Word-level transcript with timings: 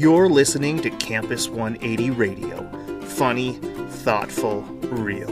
You're 0.00 0.30
listening 0.30 0.80
to 0.80 0.88
Campus 0.92 1.50
180 1.50 2.08
Radio. 2.12 3.02
Funny, 3.02 3.58
thoughtful, 4.02 4.62
real. 4.88 5.28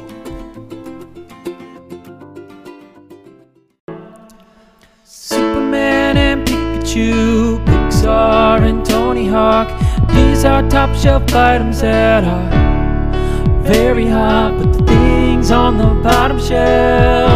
Superman 5.05 6.19
and 6.19 6.47
Pikachu, 6.47 7.65
Pixar 7.65 8.61
and 8.61 8.85
Tony 8.85 9.27
Hawk. 9.27 9.69
These 10.11 10.45
are 10.45 10.69
top 10.69 10.95
shelf 10.95 11.35
items 11.35 11.81
that 11.81 12.25
are 12.25 13.63
very 13.63 14.07
hot, 14.07 14.59
but 14.59 14.75
the 14.75 14.85
things 14.85 15.51
on 15.51 15.79
the 15.79 15.95
bottom 16.03 16.39
shelf 16.39 17.31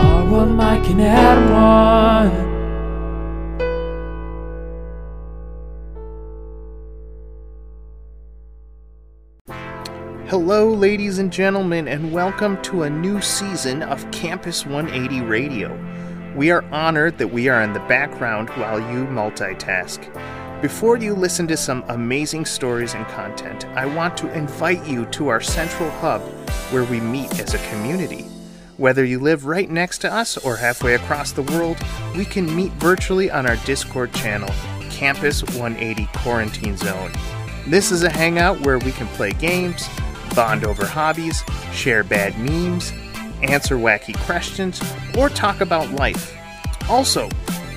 are 0.00 0.24
what 0.26 0.46
Mike 0.46 0.88
and 0.88 1.00
Adam 1.00 1.50
want. 1.50 2.51
Hello, 10.32 10.72
ladies 10.72 11.18
and 11.18 11.30
gentlemen, 11.30 11.86
and 11.86 12.10
welcome 12.10 12.56
to 12.62 12.84
a 12.84 12.88
new 12.88 13.20
season 13.20 13.82
of 13.82 14.10
Campus 14.12 14.64
180 14.64 15.20
Radio. 15.20 15.78
We 16.34 16.50
are 16.50 16.64
honored 16.72 17.18
that 17.18 17.28
we 17.28 17.50
are 17.50 17.60
in 17.60 17.74
the 17.74 17.80
background 17.80 18.48
while 18.56 18.80
you 18.80 19.04
multitask. 19.04 20.00
Before 20.62 20.96
you 20.96 21.12
listen 21.12 21.46
to 21.48 21.56
some 21.58 21.84
amazing 21.88 22.46
stories 22.46 22.94
and 22.94 23.06
content, 23.08 23.66
I 23.76 23.84
want 23.84 24.16
to 24.16 24.32
invite 24.32 24.86
you 24.86 25.04
to 25.04 25.28
our 25.28 25.42
central 25.42 25.90
hub 25.90 26.22
where 26.70 26.84
we 26.84 26.98
meet 26.98 27.38
as 27.38 27.52
a 27.52 27.68
community. 27.68 28.22
Whether 28.78 29.04
you 29.04 29.18
live 29.18 29.44
right 29.44 29.68
next 29.68 29.98
to 29.98 30.10
us 30.10 30.38
or 30.38 30.56
halfway 30.56 30.94
across 30.94 31.32
the 31.32 31.42
world, 31.42 31.76
we 32.16 32.24
can 32.24 32.56
meet 32.56 32.72
virtually 32.80 33.30
on 33.30 33.46
our 33.46 33.56
Discord 33.66 34.14
channel, 34.14 34.48
Campus 34.88 35.42
180 35.42 36.06
Quarantine 36.14 36.78
Zone. 36.78 37.12
This 37.66 37.92
is 37.92 38.02
a 38.02 38.10
hangout 38.10 38.62
where 38.62 38.78
we 38.78 38.92
can 38.92 39.08
play 39.08 39.32
games, 39.32 39.86
bond 40.34 40.64
over 40.64 40.86
hobbies, 40.86 41.42
share 41.72 42.04
bad 42.04 42.38
memes, 42.38 42.92
answer 43.42 43.76
wacky 43.76 44.16
questions, 44.24 44.82
or 45.16 45.28
talk 45.28 45.60
about 45.60 45.90
life. 45.92 46.36
Also, 46.88 47.28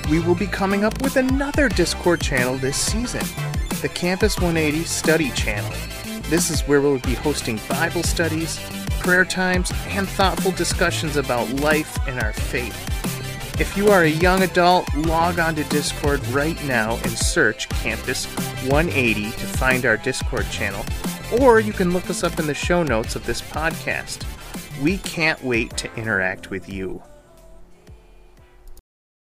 we 0.09 0.19
will 0.19 0.35
be 0.35 0.47
coming 0.47 0.83
up 0.83 1.01
with 1.01 1.17
another 1.17 1.69
Discord 1.69 2.21
channel 2.21 2.57
this 2.57 2.77
season, 2.77 3.23
the 3.81 3.89
Campus 3.89 4.37
180 4.37 4.83
Study 4.83 5.31
Channel. 5.31 5.71
This 6.29 6.49
is 6.49 6.61
where 6.61 6.81
we'll 6.81 6.99
be 6.99 7.13
hosting 7.13 7.59
Bible 7.69 8.03
studies, 8.03 8.59
prayer 8.99 9.25
times, 9.25 9.71
and 9.87 10.07
thoughtful 10.07 10.51
discussions 10.51 11.17
about 11.17 11.49
life 11.61 11.97
and 12.07 12.19
our 12.21 12.33
faith. 12.33 12.75
If 13.59 13.77
you 13.77 13.89
are 13.89 14.03
a 14.03 14.09
young 14.09 14.41
adult, 14.41 14.93
log 14.95 15.39
on 15.39 15.55
to 15.55 15.63
Discord 15.65 16.25
right 16.27 16.61
now 16.65 16.95
and 16.95 17.11
search 17.11 17.69
Campus 17.69 18.25
180 18.65 19.31
to 19.31 19.31
find 19.31 19.85
our 19.85 19.97
Discord 19.97 20.49
channel, 20.49 20.83
or 21.41 21.59
you 21.59 21.73
can 21.73 21.91
look 21.91 22.09
us 22.09 22.23
up 22.23 22.39
in 22.39 22.47
the 22.47 22.53
show 22.53 22.83
notes 22.83 23.15
of 23.15 23.25
this 23.25 23.41
podcast. 23.41 24.23
We 24.81 24.97
can't 24.99 25.43
wait 25.43 25.75
to 25.77 25.93
interact 25.95 26.49
with 26.49 26.69
you. 26.69 27.01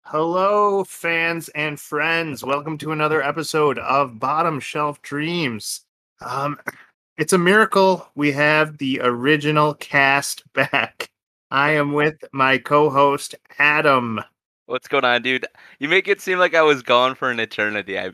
Hello, 0.05 0.83
fans 0.83 1.49
and 1.49 1.79
friends. 1.79 2.43
Welcome 2.43 2.77
to 2.79 2.91
another 2.91 3.23
episode 3.23 3.79
of 3.79 4.19
Bottom 4.19 4.59
Shelf 4.59 5.01
Dreams. 5.01 5.81
Um, 6.21 6.59
it's 7.17 7.33
a 7.33 7.37
miracle 7.37 8.07
we 8.13 8.31
have 8.33 8.77
the 8.77 8.99
original 9.01 9.73
cast 9.75 10.43
back. 10.53 11.09
I 11.49 11.71
am 11.71 11.93
with 11.93 12.23
my 12.31 12.57
co 12.59 12.89
host, 12.89 13.35
Adam. 13.57 14.21
What's 14.65 14.87
going 14.87 15.05
on, 15.05 15.21
dude? 15.23 15.45
You 15.79 15.89
make 15.89 16.07
it 16.07 16.21
seem 16.21 16.37
like 16.37 16.53
I 16.53 16.61
was 16.61 16.83
gone 16.83 17.15
for 17.15 17.29
an 17.31 17.39
eternity. 17.39 17.97
I 17.99 18.11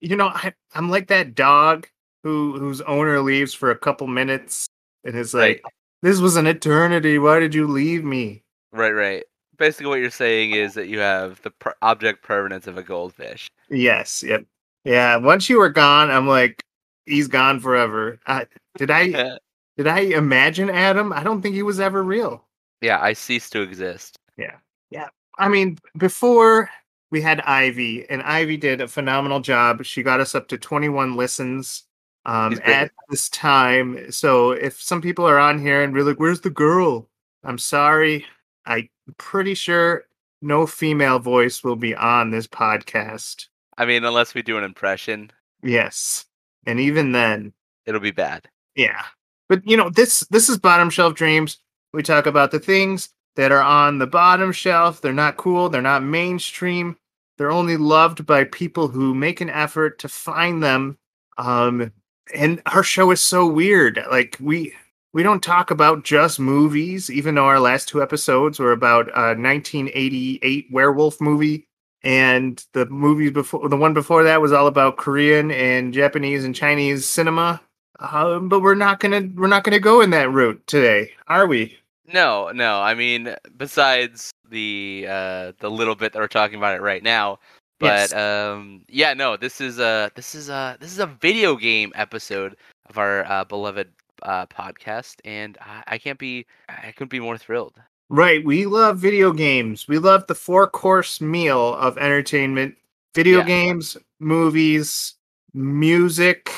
You 0.00 0.16
know, 0.16 0.28
I, 0.28 0.52
I'm 0.74 0.90
like 0.90 1.08
that 1.08 1.34
dog 1.34 1.88
who 2.26 2.58
whose 2.58 2.80
owner 2.82 3.20
leaves 3.20 3.54
for 3.54 3.70
a 3.70 3.78
couple 3.78 4.08
minutes 4.08 4.66
and 5.04 5.14
is 5.14 5.32
like, 5.32 5.62
Right. 5.62 5.72
This 6.02 6.18
was 6.18 6.34
an 6.36 6.46
eternity. 6.46 7.18
Why 7.18 7.38
did 7.38 7.54
you 7.54 7.66
leave 7.68 8.04
me? 8.04 8.42
right, 8.72 8.90
right. 8.90 9.24
Basically, 9.56 9.86
what 9.86 10.00
you're 10.00 10.10
saying 10.10 10.50
is 10.50 10.74
that 10.74 10.88
you 10.88 10.98
have 10.98 11.40
the 11.42 11.50
per- 11.52 11.74
object 11.80 12.22
permanence 12.22 12.66
of 12.66 12.76
a 12.76 12.82
goldfish. 12.82 13.48
Yes, 13.70 14.22
yep. 14.22 14.44
Yeah, 14.84 15.16
once 15.16 15.48
you 15.48 15.58
were 15.58 15.70
gone, 15.70 16.10
I'm 16.10 16.28
like, 16.28 16.62
he's 17.06 17.28
gone 17.28 17.60
forever. 17.60 18.18
Uh, 18.26 18.44
did 18.76 18.90
I 18.90 19.38
did 19.76 19.86
I 19.86 20.00
imagine 20.00 20.68
Adam? 20.68 21.12
I 21.12 21.22
don't 21.22 21.40
think 21.40 21.54
he 21.54 21.62
was 21.62 21.80
ever 21.80 22.02
real. 22.02 22.44
Yeah, 22.82 22.98
I 23.00 23.12
ceased 23.12 23.52
to 23.52 23.62
exist. 23.62 24.18
Yeah. 24.36 24.56
Yeah. 24.90 25.08
I 25.38 25.48
mean, 25.48 25.78
before 25.96 26.68
we 27.10 27.20
had 27.22 27.40
Ivy, 27.42 28.08
and 28.10 28.22
Ivy 28.22 28.56
did 28.56 28.80
a 28.80 28.88
phenomenal 28.88 29.40
job. 29.40 29.84
She 29.84 30.02
got 30.02 30.20
us 30.20 30.34
up 30.34 30.48
to 30.48 30.58
21 30.58 31.16
listens 31.16 31.84
um, 32.26 32.60
at 32.64 32.90
this 33.08 33.28
time. 33.30 34.12
So 34.12 34.50
if 34.50 34.80
some 34.80 35.00
people 35.00 35.26
are 35.26 35.38
on 35.38 35.58
here 35.58 35.82
and 35.82 35.94
we're 35.94 36.04
like, 36.04 36.20
"Where's 36.20 36.42
the 36.42 36.50
girl?" 36.50 37.08
I'm 37.44 37.58
sorry. 37.58 38.26
I'm 38.66 38.88
pretty 39.16 39.54
sure 39.54 40.04
no 40.42 40.66
female 40.66 41.18
voice 41.18 41.64
will 41.64 41.76
be 41.76 41.94
on 41.94 42.30
this 42.30 42.46
podcast. 42.46 43.46
I 43.78 43.86
mean, 43.86 44.04
unless 44.04 44.34
we 44.34 44.42
do 44.42 44.58
an 44.58 44.64
impression, 44.64 45.30
Yes, 45.62 46.26
and 46.66 46.78
even 46.80 47.12
then, 47.12 47.52
it'll 47.86 48.00
be 48.00 48.10
bad. 48.10 48.48
Yeah. 48.74 49.04
But 49.48 49.66
you 49.66 49.76
know, 49.76 49.90
this 49.90 50.20
this 50.30 50.48
is 50.48 50.58
bottom 50.58 50.90
shelf 50.90 51.14
dreams. 51.14 51.58
We 51.92 52.02
talk 52.02 52.26
about 52.26 52.50
the 52.50 52.60
things 52.60 53.10
that 53.36 53.52
are 53.52 53.62
on 53.62 53.98
the 53.98 54.06
bottom 54.06 54.52
shelf. 54.52 55.00
They're 55.00 55.12
not 55.12 55.36
cool, 55.36 55.68
they're 55.68 55.82
not 55.82 56.02
mainstream. 56.02 56.96
They're 57.38 57.52
only 57.52 57.76
loved 57.76 58.24
by 58.26 58.44
people 58.44 58.88
who 58.88 59.14
make 59.14 59.40
an 59.40 59.50
effort 59.50 59.98
to 60.00 60.08
find 60.08 60.62
them. 60.62 60.98
Um 61.38 61.92
and 62.34 62.62
our 62.66 62.82
show 62.82 63.10
is 63.10 63.22
so 63.22 63.46
weird. 63.46 64.02
Like 64.10 64.36
we 64.40 64.74
we 65.12 65.22
don't 65.22 65.42
talk 65.42 65.70
about 65.70 66.04
just 66.04 66.38
movies, 66.38 67.10
even 67.10 67.34
though 67.34 67.46
our 67.46 67.60
last 67.60 67.88
two 67.88 68.02
episodes 68.02 68.58
were 68.58 68.72
about 68.72 69.08
a 69.16 69.34
1988 69.34 70.66
werewolf 70.70 71.20
movie. 71.20 71.66
And 72.02 72.62
the 72.72 72.86
movies 72.86 73.32
before 73.32 73.68
the 73.68 73.76
one 73.76 73.94
before 73.94 74.22
that 74.24 74.40
was 74.40 74.52
all 74.52 74.66
about 74.66 74.98
Korean 74.98 75.50
and 75.50 75.92
Japanese 75.92 76.44
and 76.44 76.54
Chinese 76.54 77.06
cinema. 77.06 77.60
Um, 77.98 78.48
but 78.48 78.60
we're 78.60 78.74
not 78.74 79.00
gonna 79.00 79.28
we're 79.34 79.46
not 79.46 79.64
gonna 79.64 79.80
go 79.80 80.02
in 80.02 80.10
that 80.10 80.30
route 80.30 80.64
today, 80.66 81.12
are 81.28 81.46
we? 81.46 81.78
No, 82.12 82.50
no. 82.52 82.80
I 82.80 82.94
mean, 82.94 83.34
besides 83.56 84.30
the 84.48 85.06
uh, 85.08 85.52
the 85.58 85.70
little 85.70 85.94
bit 85.94 86.12
that 86.12 86.18
we're 86.20 86.28
talking 86.28 86.58
about 86.58 86.76
it 86.76 86.82
right 86.82 87.02
now, 87.02 87.38
Yes. 87.80 88.12
but 88.12 88.18
um, 88.20 88.84
yeah, 88.88 89.12
no. 89.14 89.36
This 89.36 89.60
is 89.60 89.78
a 89.78 90.10
this 90.14 90.34
is 90.34 90.48
a 90.48 90.76
this 90.80 90.92
is 90.92 90.98
a 90.98 91.06
video 91.06 91.56
game 91.56 91.92
episode 91.94 92.56
of 92.88 92.96
our 92.98 93.24
uh, 93.30 93.44
beloved 93.44 93.88
uh, 94.22 94.46
podcast, 94.46 95.16
and 95.24 95.58
I, 95.60 95.82
I 95.86 95.98
can't 95.98 96.18
be 96.18 96.46
I 96.68 96.92
couldn't 96.92 97.10
be 97.10 97.20
more 97.20 97.36
thrilled. 97.38 97.74
Right. 98.08 98.44
We 98.44 98.66
love 98.66 98.98
video 98.98 99.32
games. 99.32 99.88
We 99.88 99.98
love 99.98 100.26
the 100.26 100.34
four 100.34 100.66
course 100.68 101.20
meal 101.20 101.74
of 101.74 101.98
entertainment: 101.98 102.76
video 103.14 103.38
Yeah. 103.38 103.44
games, 103.46 103.96
movies, 104.20 105.14
music, 105.52 106.50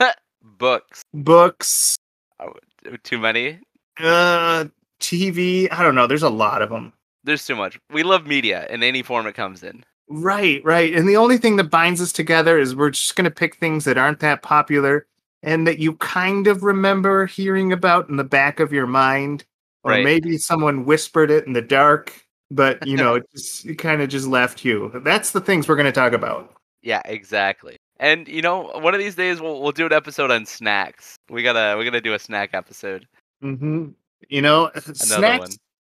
Books, 0.42 1.02
books, 1.14 1.96
too 3.04 3.18
many. 3.18 3.60
uh, 3.98 4.64
TV. 5.00 5.68
I 5.70 5.82
don't 5.82 5.94
know. 5.94 6.06
There's 6.06 6.22
a 6.22 6.28
lot 6.30 6.60
of 6.62 6.70
them. 6.70 6.92
There's 7.24 7.46
too 7.46 7.54
much. 7.56 7.78
We 7.90 8.02
love 8.02 8.26
media 8.26 8.66
in 8.70 8.82
any 8.82 9.02
form 9.02 9.26
it 9.26 9.34
comes 9.34 9.62
in. 9.62 9.84
Right, 10.12 10.60
right. 10.64 10.92
And 10.92 11.08
the 11.08 11.16
only 11.16 11.38
thing 11.38 11.54
that 11.56 11.70
binds 11.70 12.00
us 12.00 12.10
together 12.12 12.58
is 12.58 12.74
we're 12.74 12.90
just 12.90 13.14
going 13.14 13.24
to 13.26 13.30
pick 13.30 13.56
things 13.56 13.84
that 13.84 13.96
aren't 13.96 14.18
that 14.20 14.42
popular 14.42 15.06
and 15.42 15.66
that 15.68 15.78
you 15.78 15.94
kind 15.96 16.48
of 16.48 16.64
remember 16.64 17.26
hearing 17.26 17.72
about 17.72 18.08
in 18.08 18.16
the 18.16 18.24
back 18.24 18.58
of 18.60 18.72
your 18.72 18.86
mind. 18.88 19.44
Or 19.84 19.92
Right. 19.92 20.04
maybe 20.04 20.36
someone 20.36 20.84
whispered 20.84 21.30
it 21.30 21.46
in 21.46 21.54
the 21.54 21.62
dark, 21.62 22.12
but 22.50 22.86
you 22.86 22.96
know, 22.98 23.14
it, 23.14 23.22
just, 23.34 23.64
it 23.64 23.76
kind 23.76 24.02
of 24.02 24.10
just 24.10 24.26
left 24.26 24.62
you. 24.64 24.90
That's 25.04 25.30
the 25.30 25.40
things 25.40 25.68
we're 25.68 25.76
going 25.76 25.86
to 25.86 25.92
talk 25.92 26.12
about. 26.12 26.52
Yeah, 26.82 27.00
exactly. 27.06 27.76
And 27.98 28.26
you 28.28 28.42
know, 28.42 28.70
one 28.74 28.94
of 28.94 29.00
these 29.00 29.14
days 29.14 29.40
we'll 29.40 29.62
we'll 29.62 29.72
do 29.72 29.86
an 29.86 29.92
episode 29.92 30.30
on 30.30 30.44
snacks. 30.44 31.16
We 31.30 31.42
gotta 31.42 31.76
we're 31.76 31.84
gonna 31.84 32.00
do 32.00 32.14
a 32.14 32.18
snack 32.18 32.50
episode. 32.54 33.06
hmm 33.42 33.88
You 34.28 34.42
know, 34.42 34.70
snacks, 34.94 35.38
one. 35.38 35.50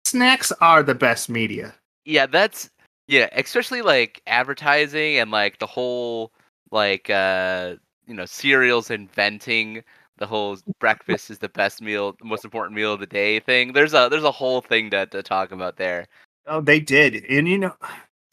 snacks 0.06 0.52
are 0.62 0.84
the 0.84 0.96
best 0.96 1.30
media. 1.30 1.74
Yeah, 2.06 2.26
that's 2.26 2.70
yeah, 3.08 3.30
especially 3.34 3.82
like 3.82 4.22
advertising 4.28 5.18
and 5.18 5.32
like 5.32 5.60
the 5.60 5.68
whole 5.68 6.32
like 6.72 7.10
uh 7.10 7.76
you 8.08 8.14
know 8.14 8.26
cereals 8.26 8.90
inventing 8.90 9.84
the 10.18 10.26
whole 10.26 10.58
breakfast 10.80 11.30
is 11.30 11.40
the 11.40 11.50
best 11.50 11.82
meal, 11.82 12.16
the 12.20 12.26
most 12.26 12.46
important 12.46 12.76
meal 12.76 12.94
of 12.94 13.00
the 13.00 13.06
day 13.06 13.40
thing. 13.40 13.74
There's 13.74 13.94
a 13.94 14.08
there's 14.10 14.24
a 14.24 14.32
whole 14.32 14.62
thing 14.62 14.90
to 14.92 15.06
to 15.08 15.24
talk 15.24 15.52
about 15.52 15.78
there. 15.78 16.08
Oh, 16.46 16.62
they 16.62 16.80
did. 16.80 17.26
And 17.30 17.48
you 17.48 17.58
know, 17.58 17.76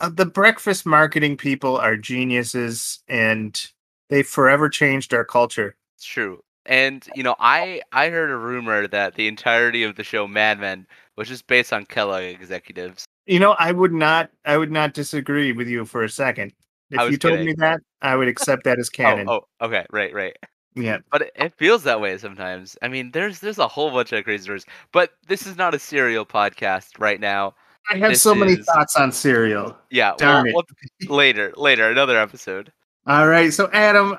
uh, 0.00 0.11
the 0.11 0.26
breakfast 0.26 0.87
marketing 0.87 1.37
people 1.37 1.76
are 1.76 1.96
geniuses 1.96 3.00
and 3.08 3.61
they 4.08 4.22
forever 4.22 4.69
changed 4.69 5.14
our 5.14 5.25
culture. 5.25 5.76
It's 5.96 6.05
true. 6.05 6.43
And 6.67 7.06
you 7.14 7.22
know, 7.22 7.37
I 7.38 7.82
I 7.93 8.11
heard 8.11 8.31
a 8.31 8.37
rumor 8.37 8.87
that 8.88 9.14
the 9.14 9.28
entirety 9.28 9.82
of 9.82 9.96
the 9.96 10.05
show 10.05 10.26
Mad 10.26 10.58
Men 10.58 10.87
was 11.17 11.28
just 11.28 11.46
based 11.46 11.72
on 11.72 11.87
Kellogg 11.87 12.25
executives. 12.25 13.05
You 13.31 13.38
know, 13.38 13.55
I 13.61 13.71
would 13.71 13.93
not 13.93 14.31
I 14.44 14.56
would 14.56 14.73
not 14.73 14.93
disagree 14.93 15.53
with 15.53 15.69
you 15.69 15.85
for 15.85 16.03
a 16.03 16.09
second. 16.09 16.53
If 16.91 17.12
you 17.12 17.17
told 17.17 17.35
kidding. 17.35 17.47
me 17.47 17.55
that, 17.59 17.79
I 18.03 18.17
would 18.17 18.27
accept 18.27 18.65
that 18.65 18.81
as 18.81 18.88
oh, 18.93 18.97
canon. 18.97 19.29
Oh, 19.29 19.43
oh, 19.61 19.67
okay, 19.67 19.87
right, 19.93 20.12
right. 20.12 20.37
Yeah. 20.75 20.99
But 21.12 21.23
it, 21.23 21.32
it 21.37 21.55
feels 21.56 21.85
that 21.85 22.00
way 22.00 22.19
sometimes. 22.19 22.77
I 22.82 22.88
mean, 22.88 23.12
there's 23.12 23.38
there's 23.38 23.59
a 23.59 23.69
whole 23.69 23.93
bunch 23.93 24.11
of 24.12 24.25
crazy 24.25 24.43
stories. 24.43 24.67
But 24.93 25.11
this 25.29 25.47
is 25.47 25.56
not 25.56 25.75
a 25.77 25.79
serial 25.79 26.27
podcast 26.27 26.99
right 26.99 27.21
now. 27.21 27.55
I 27.88 27.99
have 27.99 28.11
This 28.11 28.23
so 28.23 28.35
many 28.35 28.55
is- 28.55 28.67
thoughts 28.67 28.97
on 28.97 29.12
cereal. 29.12 29.77
Yeah, 29.91 30.15
Darn 30.19 30.47
well, 30.53 30.65
we'll- 31.06 31.17
later, 31.17 31.53
later, 31.56 31.88
another 31.88 32.19
episode. 32.19 32.73
All 33.06 33.29
right, 33.29 33.53
so 33.53 33.71
Adam, 33.73 34.19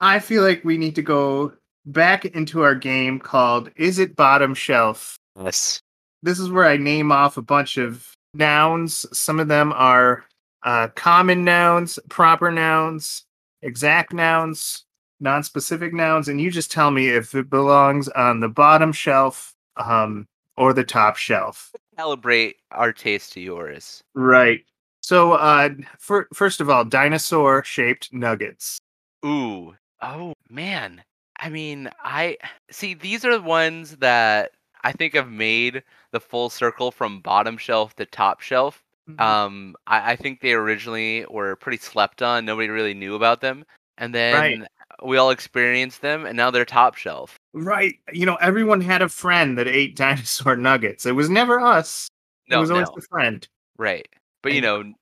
I 0.00 0.18
feel 0.18 0.42
like 0.42 0.64
we 0.64 0.78
need 0.78 0.94
to 0.94 1.02
go 1.02 1.52
back 1.84 2.24
into 2.24 2.62
our 2.62 2.74
game 2.74 3.18
called 3.20 3.70
Is 3.76 3.98
It 3.98 4.16
Bottom 4.16 4.54
Shelf? 4.54 5.18
Yes. 5.38 5.80
This 6.22 6.38
is 6.38 6.50
where 6.50 6.64
I 6.66 6.78
name 6.78 7.12
off 7.12 7.36
a 7.36 7.42
bunch 7.42 7.76
of 7.76 8.15
nouns. 8.36 9.06
Some 9.16 9.40
of 9.40 9.48
them 9.48 9.72
are 9.72 10.24
uh, 10.62 10.88
common 10.88 11.44
nouns, 11.44 11.98
proper 12.08 12.50
nouns, 12.50 13.24
exact 13.62 14.12
nouns, 14.12 14.84
non-specific 15.20 15.94
nouns, 15.94 16.28
and 16.28 16.40
you 16.40 16.50
just 16.50 16.70
tell 16.70 16.90
me 16.90 17.08
if 17.08 17.34
it 17.34 17.48
belongs 17.48 18.08
on 18.10 18.40
the 18.40 18.48
bottom 18.48 18.92
shelf 18.92 19.54
um, 19.76 20.26
or 20.56 20.72
the 20.72 20.84
top 20.84 21.16
shelf. 21.16 21.72
Calibrate 21.98 22.54
our 22.72 22.92
taste 22.92 23.32
to 23.32 23.40
yours. 23.40 24.02
Right. 24.14 24.64
So, 25.00 25.32
uh, 25.32 25.70
for, 25.98 26.28
first 26.34 26.60
of 26.60 26.68
all, 26.68 26.84
dinosaur-shaped 26.84 28.12
nuggets. 28.12 28.78
Ooh. 29.24 29.74
Oh 30.02 30.34
man. 30.50 31.02
I 31.38 31.48
mean, 31.48 31.90
I 32.02 32.38
see 32.70 32.94
these 32.94 33.24
are 33.24 33.32
the 33.32 33.42
ones 33.42 33.96
that 33.96 34.52
I 34.86 34.92
think 34.92 35.14
I've 35.16 35.30
made 35.30 35.82
the 36.12 36.20
full 36.20 36.48
circle 36.48 36.90
from 36.92 37.20
bottom 37.20 37.56
shelf 37.58 37.96
to 37.96 38.06
top 38.06 38.40
shelf. 38.40 38.82
Um, 39.18 39.76
I, 39.86 40.12
I 40.12 40.16
think 40.16 40.40
they 40.40 40.52
originally 40.52 41.24
were 41.30 41.56
pretty 41.56 41.78
slept 41.78 42.22
on. 42.22 42.44
Nobody 42.44 42.68
really 42.68 42.94
knew 42.94 43.14
about 43.14 43.40
them, 43.40 43.64
and 43.98 44.14
then 44.14 44.34
Right. 44.34 44.60
we 45.04 45.16
all 45.16 45.30
experienced 45.30 46.02
them, 46.02 46.26
and 46.26 46.36
now 46.36 46.50
they're 46.50 46.64
top 46.64 46.96
shelf. 46.96 47.36
Right. 47.52 47.96
You 48.12 48.26
know, 48.26 48.34
everyone 48.36 48.80
had 48.80 49.02
a 49.02 49.08
friend 49.08 49.56
that 49.58 49.68
ate 49.68 49.94
dinosaur 50.04 50.56
nuggets. 50.56 51.06
It 51.06 51.12
was 51.12 51.28
never 51.30 51.60
us. 51.60 52.08
it 52.48 52.52
No, 52.52 52.60
was 52.60 52.70
always 52.70 52.88
no, 52.88 52.94
the 52.96 53.02
friend. 53.10 53.46
right. 53.78 54.08
But 54.42 54.52
you 54.54 54.60
know, 54.60 54.92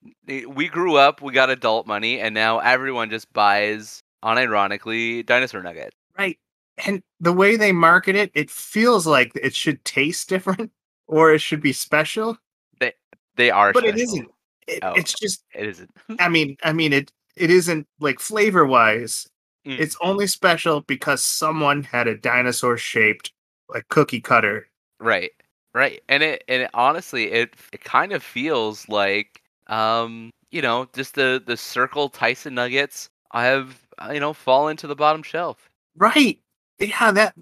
we 0.48 0.68
grew 0.68 0.96
up, 0.96 1.20
we 1.22 1.32
got 1.32 1.50
adult 1.50 1.86
money, 1.86 2.20
and 2.20 2.34
now 2.34 2.58
everyone 2.60 3.10
just 3.10 3.30
buys, 3.34 4.00
unironically, 4.24 5.24
dinosaur 5.26 5.62
nuggets. 5.62 5.94
Right. 6.18 6.38
And 6.86 7.02
the 7.20 7.32
way 7.32 7.56
they 7.56 7.72
market 7.72 8.16
it, 8.16 8.30
it 8.34 8.50
feels 8.50 9.06
like 9.06 9.32
it 9.36 9.54
should 9.54 9.84
taste 9.84 10.28
different 10.34 10.70
or 11.06 11.32
it 11.32 11.40
should 11.40 11.60
be 11.60 11.72
special, 11.72 12.36
They 12.80 12.92
they 13.36 13.50
are, 13.50 13.72
but 13.72 13.84
it 13.84 13.90
special. 13.96 14.02
isn't. 14.02 14.28
It, 14.66 14.78
Oh. 14.82 14.94
It's 14.94 15.12
just 15.12 15.44
It 15.54 15.66
isn't. 15.68 15.90
I 16.18 16.28
mean, 16.28 16.56
I 16.64 16.72
mean 16.72 16.92
it 16.92 17.12
it 17.36 17.50
isn't 17.50 17.86
like 18.00 18.18
flavor 18.20 18.64
wise. 18.64 19.26
Mm. 19.66 19.78
It's 19.78 19.96
only 20.00 20.26
special 20.26 20.80
because 20.82 21.24
someone 21.24 21.82
had 21.82 22.06
a 22.08 22.16
dinosaur 22.16 22.76
shaped 22.78 23.32
like 23.68 23.86
cookie 23.88 24.20
cutter. 24.20 24.68
Right. 25.00 25.32
Right. 25.74 26.02
And 26.08 26.22
it 26.22 26.44
and 26.48 26.62
it, 26.62 26.70
honestly 26.74 27.30
it 27.32 27.54
it 27.72 27.84
kind 27.84 28.12
of 28.12 28.22
feels 28.22 28.88
like 28.88 29.42
um 29.66 30.30
you 30.50 30.62
know 30.62 30.88
just 30.94 31.14
the 31.14 31.42
the 31.44 31.56
circle 31.56 32.08
Tyson 32.08 32.54
nuggets 32.54 33.08
I 33.32 33.44
have 33.44 33.80
uh, 33.98 34.10
you 34.12 34.20
know 34.20 34.32
fallen 34.32 34.76
to 34.78 34.86
the 34.86 34.96
bottom 34.96 35.22
shelf. 35.22 35.68
Right. 35.96 36.38
Yeah, 36.78 37.10
that 37.12 37.34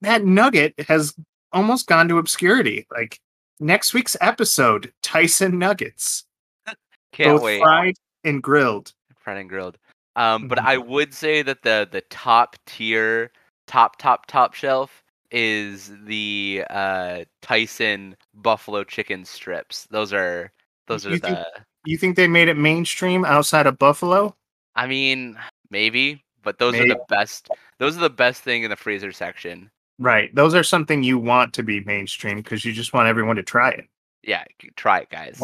that 0.00 0.24
nugget 0.24 0.74
has 0.88 1.14
almost 1.52 1.86
gone 1.86 2.08
to 2.08 2.18
obscurity. 2.18 2.86
Like 2.90 3.18
next 3.60 3.94
week's 3.94 4.16
episode, 4.20 4.92
Tyson 5.02 5.58
nuggets, 5.58 6.24
Can't 7.12 7.36
both 7.36 7.42
wait. 7.42 7.60
fried 7.60 7.94
and 8.24 8.42
grilled. 8.42 8.92
Fried 9.18 9.38
and 9.38 9.48
grilled. 9.48 9.78
Um 10.16 10.48
but 10.48 10.58
Mhm. 10.58 10.66
I 10.66 10.76
would 10.78 11.14
say 11.14 11.42
that 11.42 11.62
the 11.62 11.88
the 11.90 12.00
top 12.10 12.56
tier 12.66 13.30
top 13.66 13.96
top 13.98 14.26
top 14.26 14.54
shelf 14.54 15.02
is 15.30 15.92
the 16.04 16.64
uh 16.70 17.24
Tyson 17.42 18.16
buffalo 18.34 18.82
chicken 18.82 19.24
strips. 19.24 19.86
Those 19.90 20.12
are 20.12 20.52
those 20.88 21.06
are 21.06 21.10
You 21.10 21.18
think- 21.18 21.36
the 21.36 21.46
You 21.86 21.96
think 21.96 22.16
they 22.16 22.26
made 22.28 22.48
it 22.48 22.56
mainstream 22.58 23.24
outside 23.24 23.66
of 23.66 23.78
Buffalo? 23.78 24.36
I 24.74 24.86
mean 24.88 25.38
maybe 25.70 26.24
but 26.42 26.58
those 26.58 26.74
are 26.74 26.86
the 26.86 27.00
best 27.08 27.48
those 27.78 27.96
are 27.96 28.00
the 28.00 28.10
best 28.10 28.42
thing 28.42 28.62
in 28.62 28.70
the 28.70 28.76
freezer 28.76 29.12
section. 29.12 29.70
Right. 29.98 30.34
Those 30.34 30.54
are 30.54 30.62
something 30.62 31.02
you 31.02 31.18
want 31.18 31.52
to 31.54 31.62
be 31.62 31.80
mainstream 31.80 32.38
because 32.38 32.64
you 32.64 32.72
just 32.72 32.94
want 32.94 33.08
everyone 33.08 33.36
to 33.36 33.42
try 33.42 33.70
it. 33.70 33.84
Yeah, 34.22 34.44
try 34.76 35.00
it, 35.00 35.10
guys. 35.10 35.42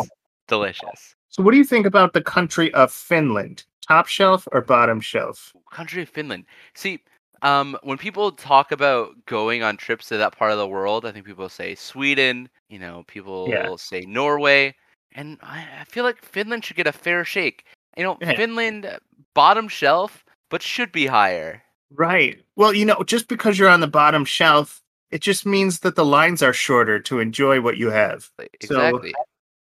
Delicious. 0.48 1.14
So, 1.28 1.42
what 1.42 1.50
do 1.50 1.58
you 1.58 1.64
think 1.64 1.86
about 1.86 2.12
the 2.12 2.22
country 2.22 2.72
of 2.74 2.90
Finland? 2.92 3.64
Top 3.86 4.06
shelf 4.06 4.48
or 4.52 4.60
bottom 4.62 5.00
shelf? 5.00 5.52
Country 5.70 6.02
of 6.02 6.08
Finland. 6.08 6.44
See, 6.74 7.00
um, 7.42 7.76
when 7.82 7.98
people 7.98 8.32
talk 8.32 8.72
about 8.72 9.10
going 9.26 9.62
on 9.62 9.76
trips 9.76 10.08
to 10.08 10.16
that 10.16 10.36
part 10.36 10.52
of 10.52 10.58
the 10.58 10.66
world, 10.68 11.04
I 11.04 11.12
think 11.12 11.26
people 11.26 11.48
say 11.48 11.74
Sweden. 11.74 12.48
You 12.68 12.78
know, 12.78 13.04
people 13.06 13.48
Yeah. 13.50 13.76
say 13.76 14.02
Norway, 14.02 14.74
and 15.14 15.38
I, 15.42 15.66
I 15.80 15.84
feel 15.84 16.04
like 16.04 16.24
Finland 16.24 16.64
should 16.64 16.76
get 16.76 16.86
a 16.86 16.92
fair 16.92 17.24
shake. 17.24 17.64
You 17.96 18.04
know, 18.04 18.18
Yeah. 18.20 18.36
Finland 18.36 18.98
bottom 19.34 19.68
shelf, 19.68 20.24
but 20.50 20.62
should 20.62 20.92
be 20.92 21.06
higher. 21.06 21.62
Right. 21.90 22.42
Well, 22.56 22.72
you 22.72 22.84
know, 22.84 23.02
just 23.04 23.28
because 23.28 23.58
you're 23.58 23.68
on 23.68 23.80
the 23.80 23.86
bottom 23.86 24.24
shelf, 24.24 24.82
it 25.10 25.20
just 25.20 25.46
means 25.46 25.80
that 25.80 25.96
the 25.96 26.04
lines 26.04 26.42
are 26.42 26.52
shorter 26.52 26.98
to 27.00 27.20
enjoy 27.20 27.60
what 27.60 27.76
you 27.76 27.90
have. 27.90 28.30
Like, 28.38 28.56
So- 28.62 28.74
Exactly. 28.74 29.14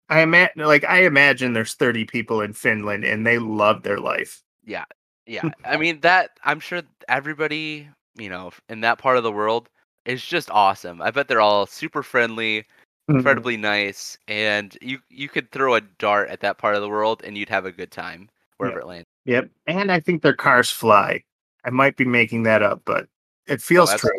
I 0.08 0.22
imagine, 0.22 0.64
like, 0.66 0.84
I 0.84 1.04
imagine 1.04 1.54
there's 1.54 1.74
30 1.74 2.06
people 2.06 2.42
in 2.42 2.54
Finland 2.54 3.04
and 3.04 3.26
they 3.26 3.40
love 3.40 3.82
their 3.84 4.00
life. 4.00 4.44
Yeah. 4.64 4.86
Yeah. 5.26 5.50
I 5.66 5.78
mean 5.78 6.00
that 6.02 6.32
I'm 6.44 6.60
sure 6.60 6.84
everybody, 7.10 7.90
you 8.16 8.30
know, 8.30 8.52
in 8.70 8.82
that 8.82 9.00
part 9.00 9.18
of 9.18 9.24
the 9.24 9.32
world 9.32 9.70
is 10.06 10.24
just 10.24 10.52
awesome. 10.52 11.02
I 11.02 11.10
bet 11.12 11.28
they're 11.28 11.42
all 11.42 11.66
super 11.66 12.04
friendly, 12.04 12.62
mm-hmm. 12.62 13.18
incredibly 13.18 13.58
nice, 13.58 14.18
and 14.28 14.78
you 14.82 15.00
you 15.10 15.28
could 15.28 15.52
throw 15.52 15.74
a 15.76 15.82
dart 15.82 16.30
at 16.30 16.42
that 16.42 16.60
part 16.60 16.76
of 16.76 16.82
the 16.82 16.90
world 16.90 17.24
and 17.24 17.36
you'd 17.38 17.50
have 17.50 17.66
a 17.66 17.72
good 17.72 17.92
time 17.92 18.30
wherever 18.58 18.80
it 18.80 18.88
lands. 18.88 19.08
Yep. 19.26 19.50
And 19.68 19.92
I 19.92 20.00
think 20.00 20.22
their 20.22 20.36
cars 20.36 20.70
fly. 20.72 21.24
I 21.66 21.70
might 21.72 21.98
be 21.98 22.06
making 22.06 22.44
that 22.44 22.62
up, 22.62 22.82
but 22.86 23.08
it 23.48 23.56
Oh, 23.56 23.58
feels 23.58 23.94
true. 23.96 24.12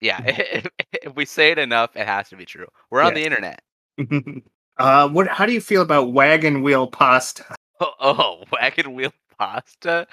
Yeah. 0.00 0.22
if, 0.26 0.66
if 1.02 1.14
we 1.16 1.24
say 1.24 1.50
it 1.50 1.58
enough, 1.58 1.94
it 1.96 2.06
has 2.06 2.28
to 2.30 2.36
be 2.36 2.44
true. 2.44 2.66
We're 2.90 3.02
on 3.02 3.14
Yeah. 3.14 3.14
the 3.14 3.24
internet. 3.24 3.62
uh, 4.78 5.08
what? 5.08 5.28
How 5.28 5.46
do 5.46 5.52
you 5.52 5.60
feel 5.60 5.82
about 5.82 6.12
wagon 6.12 6.62
wheel 6.62 6.86
pasta? 6.86 7.44
Oh, 7.80 7.92
oh 8.00 8.44
wagon 8.52 8.94
wheel 8.94 9.12
pasta. 9.38 10.06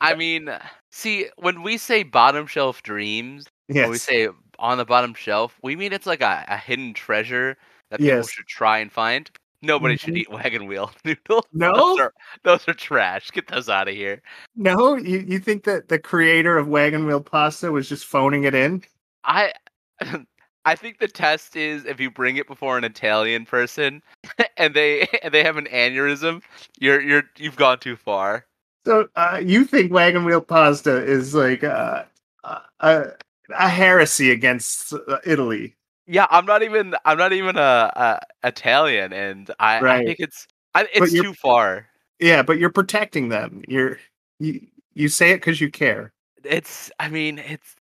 I 0.00 0.14
mean, 0.14 0.50
see, 0.90 1.26
when 1.36 1.62
we 1.62 1.76
say 1.78 2.02
bottom 2.02 2.46
shelf 2.46 2.82
dreams, 2.82 3.46
when 3.68 3.90
we 3.90 3.98
say 3.98 4.28
on 4.58 4.78
the 4.78 4.84
bottom 4.84 5.12
shelf, 5.14 5.58
we 5.62 5.76
mean 5.76 5.92
it's 5.92 6.06
like 6.06 6.22
a, 6.22 6.44
a 6.48 6.56
hidden 6.56 6.94
treasure 6.94 7.56
that 7.90 8.00
people 8.00 8.16
Yes. 8.16 8.30
should 8.30 8.46
try 8.46 8.78
and 8.78 8.90
find. 8.90 9.30
Nobody 9.62 9.96
should 9.96 10.14
Mhm. 10.14 10.18
eat 10.18 10.30
wagon 10.30 10.66
wheel 10.66 10.90
noodles. 11.04 11.44
No? 11.52 11.74
those 11.74 11.98
are, 12.00 12.14
those 12.44 12.68
are 12.68 12.74
trash. 12.74 13.30
Get 13.30 13.48
those 13.48 13.68
out 13.68 13.88
of 13.88 13.94
here. 13.94 14.22
No, 14.54 14.96
you, 14.96 15.18
you 15.26 15.38
think 15.38 15.64
that 15.64 15.88
the 15.88 15.98
creator 15.98 16.58
of 16.58 16.68
wagon 16.68 17.06
wheel 17.06 17.20
pasta 17.20 17.72
was 17.72 17.88
just 17.88 18.06
phoning 18.06 18.44
it 18.44 18.54
in? 18.54 18.82
I 19.24 19.52
I 20.64 20.74
think 20.74 20.98
the 20.98 21.08
test 21.08 21.54
is 21.54 21.84
if 21.84 22.00
you 22.00 22.10
bring 22.10 22.36
it 22.38 22.48
before 22.48 22.76
an 22.76 22.82
Italian 22.84 23.46
person 23.46 24.02
and 24.56 24.74
they 24.74 25.06
and 25.22 25.32
they 25.32 25.44
have 25.44 25.56
an 25.56 25.66
aneurysm, 25.66 26.42
you're 26.78 27.00
you're 27.00 27.24
you've 27.38 27.56
gone 27.56 27.78
too 27.78 27.96
far. 27.96 28.46
So 28.84 29.08
uh, 29.16 29.40
you 29.44 29.64
think 29.64 29.92
wagon 29.92 30.24
wheel 30.24 30.40
pasta 30.40 31.02
is 31.04 31.34
like 31.34 31.64
uh, 31.64 32.04
a 32.44 32.60
a, 32.80 33.04
a 33.50 33.68
heresy 33.68 34.30
against 34.32 34.92
uh, 34.92 35.18
Italy? 35.24 35.74
Yeah, 36.06 36.26
I'm 36.30 36.46
not 36.46 36.62
even 36.62 36.94
I'm 37.04 37.18
not 37.18 37.32
even 37.32 37.56
a, 37.56 37.92
a 37.94 38.20
Italian, 38.44 39.12
and 39.12 39.50
I, 39.58 39.78
I 39.78 40.04
think 40.04 40.20
it's 40.20 40.46
I, 40.74 40.86
it's 40.94 41.12
too 41.12 41.34
far. 41.34 41.88
Yeah, 42.20 42.42
but 42.42 42.58
you're 42.58 42.70
protecting 42.70 43.28
them. 43.28 43.62
You're 43.66 43.98
you 44.38 44.66
you 44.94 45.08
say 45.08 45.32
it 45.32 45.38
because 45.38 45.60
you 45.60 45.70
care. 45.70 46.12
It's 46.44 46.90
I 47.00 47.08
mean 47.08 47.38
it's 47.40 47.74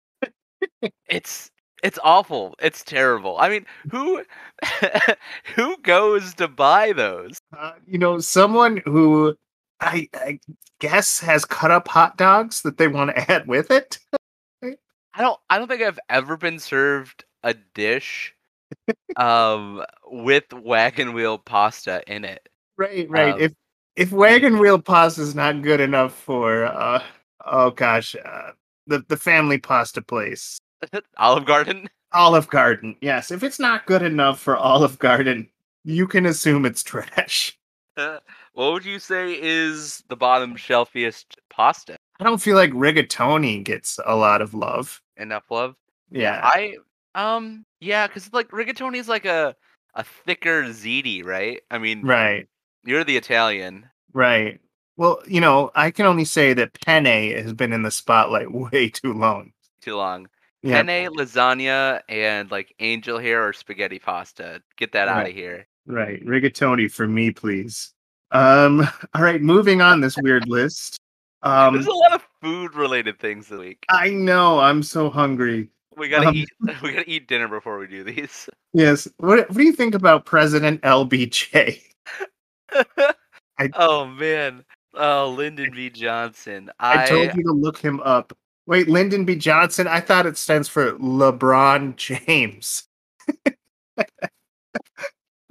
it's 1.08 1.52
it's 1.84 2.00
awful. 2.04 2.56
It's 2.60 2.84
terrible. 2.84 3.38
I 3.38 3.50
mean, 3.50 3.66
who 3.92 4.24
who 5.56 5.78
goes 5.84 6.34
to 6.36 6.48
buy 6.48 6.94
those? 6.94 7.38
Uh, 7.56 7.74
you 7.86 8.00
know, 8.00 8.20
someone 8.20 8.82
who 8.86 9.36
I, 9.82 10.10
I 10.16 10.40
guess 10.80 11.20
has 11.20 11.46
cut 11.46 11.70
up 11.72 11.88
hot 11.88 12.18
dogs 12.18 12.62
that 12.64 12.78
they 12.78 12.88
want 12.88 13.12
to 13.12 13.32
add 13.32 13.48
with 13.48 13.70
it. 13.72 14.00
I 14.64 15.22
don't 15.22 15.40
I 15.50 15.58
don't 15.58 15.68
think 15.68 15.82
I've 15.82 16.00
ever 16.10 16.38
been 16.38 16.60
served 16.60 17.24
a 17.46 17.54
dish 17.54 18.34
um 19.16 19.82
with 20.08 20.52
wagon 20.52 21.14
wheel 21.14 21.38
pasta 21.38 22.04
in 22.14 22.26
it. 22.26 22.50
Right, 22.78 23.10
right. 23.10 23.36
Um, 23.36 23.40
if 23.40 23.54
if 23.96 24.12
wagon 24.12 24.60
wheel 24.60 24.82
pasta 24.82 25.22
is 25.22 25.36
not 25.36 25.62
good 25.62 25.80
enough 25.80 26.14
for 26.14 26.66
uh 26.66 27.02
oh 27.46 27.72
gosh, 27.72 28.16
uh, 28.26 28.52
the 28.88 29.06
the 29.08 29.18
family 29.18 29.58
pasta 29.58 30.02
place. 30.02 30.60
Olive 31.18 31.46
Garden. 31.46 31.88
Olive 32.14 32.50
Garden. 32.50 32.96
Yes, 33.02 33.32
if 33.32 33.44
it's 33.44 33.60
not 33.60 33.86
good 33.86 34.02
enough 34.02 34.40
for 34.40 34.58
Olive 34.58 35.00
Garden, 35.00 35.50
you 35.84 36.08
can 36.08 36.26
assume 36.26 36.66
it's 36.66 36.84
trash. 36.84 37.58
what 37.96 38.22
would 38.56 38.86
you 38.86 39.00
say 39.00 39.40
is 39.42 40.04
the 40.10 40.16
bottom 40.16 40.56
shelfiest 40.56 41.26
pasta? 41.50 41.98
I 42.20 42.24
don't 42.24 42.42
feel 42.42 42.56
like 42.56 42.72
rigatoni 42.72 43.64
gets 43.64 44.00
a 44.06 44.16
lot 44.16 44.42
of 44.42 44.54
love. 44.54 45.02
Enough 45.18 45.52
love. 45.52 45.76
Yeah. 46.12 46.40
I 46.44 46.78
um 47.16 47.66
yeah, 47.80 48.08
because 48.08 48.32
like 48.34 48.50
rigatoni 48.50 48.98
is 48.98 49.10
like 49.10 49.26
a 49.26 49.56
a 49.96 50.04
thicker 50.04 50.64
ziti, 50.66 51.26
right? 51.26 51.62
I 51.72 51.78
mean, 51.78 52.06
right. 52.06 52.48
you're 52.84 53.04
the 53.04 53.18
Italian. 53.18 53.90
Right. 54.14 54.60
Well, 54.98 55.22
you 55.28 55.42
know, 55.42 55.72
I 55.76 55.92
can 55.92 56.06
only 56.06 56.26
say 56.26 56.54
that 56.54 56.80
penne 56.82 57.06
has 57.06 57.54
been 57.54 57.74
in 57.74 57.84
the 57.84 57.92
spotlight 57.92 58.52
way 58.54 58.90
too 58.90 59.14
long. 59.14 59.54
Too 59.82 59.96
long. 59.96 60.28
Yeah. 60.62 60.82
Penne, 60.82 61.12
lasagna, 61.16 62.02
and 62.10 62.50
like 62.50 62.74
angel 62.80 63.20
hair 63.20 63.48
or 63.48 63.54
spaghetti 63.54 64.00
pasta. 64.00 64.62
Get 64.78 64.94
that 64.94 65.08
out 65.08 65.28
of 65.28 65.34
here. 65.34 65.68
Right. 65.86 66.26
Rigatoni 66.26 66.92
for 66.92 67.08
me, 67.08 67.32
please. 67.32 67.94
Um, 68.32 68.88
all 69.14 69.22
right, 69.22 69.42
moving 69.42 69.82
on 69.82 70.02
this 70.02 70.18
weird 70.18 70.48
list. 70.48 70.98
Um 71.44 71.76
There's 71.76 71.86
a 71.86 71.92
lot 71.92 72.14
of 72.14 72.28
food 72.42 72.74
related 72.74 73.20
things 73.20 73.48
this 73.50 73.60
week. 73.60 73.86
I 73.90 74.10
know, 74.10 74.60
I'm 74.60 74.82
so 74.82 75.10
hungry. 75.10 75.70
We 75.98 76.10
gotta 76.10 76.30
um, 76.30 76.36
eat. 76.36 76.50
We 76.82 76.92
gotta 76.92 77.10
eat 77.10 77.28
dinner 77.28 77.48
before 77.48 77.78
we 77.78 77.88
do 77.88 78.04
these. 78.04 78.50
Yes. 78.74 79.08
What 79.18 79.50
what 79.50 79.58
do 79.58 79.64
you 79.64 79.74
think 79.74 79.96
about 79.96 80.26
President 80.26 80.82
LBJ? 80.82 81.82
I- 83.60 83.70
oh 83.74 84.06
man. 84.06 84.64
Oh, 84.98 85.36
Lyndon 85.38 85.72
B. 85.74 85.90
Johnson. 85.90 86.72
I, 86.80 87.04
I, 87.04 87.06
told 87.08 87.36
you 87.36 87.44
to 87.44 87.52
look 87.52 87.78
him 87.78 88.00
up. 88.00 88.32
Wait, 88.66 88.88
Lyndon 88.88 89.26
B. 89.26 89.36
Johnson? 89.36 89.88
I 89.88 90.00
thought 90.00 90.26
it 90.26 90.38
stands 90.38 90.70
for 90.70 90.94
LeBron 90.94 91.98
James. 91.98 92.88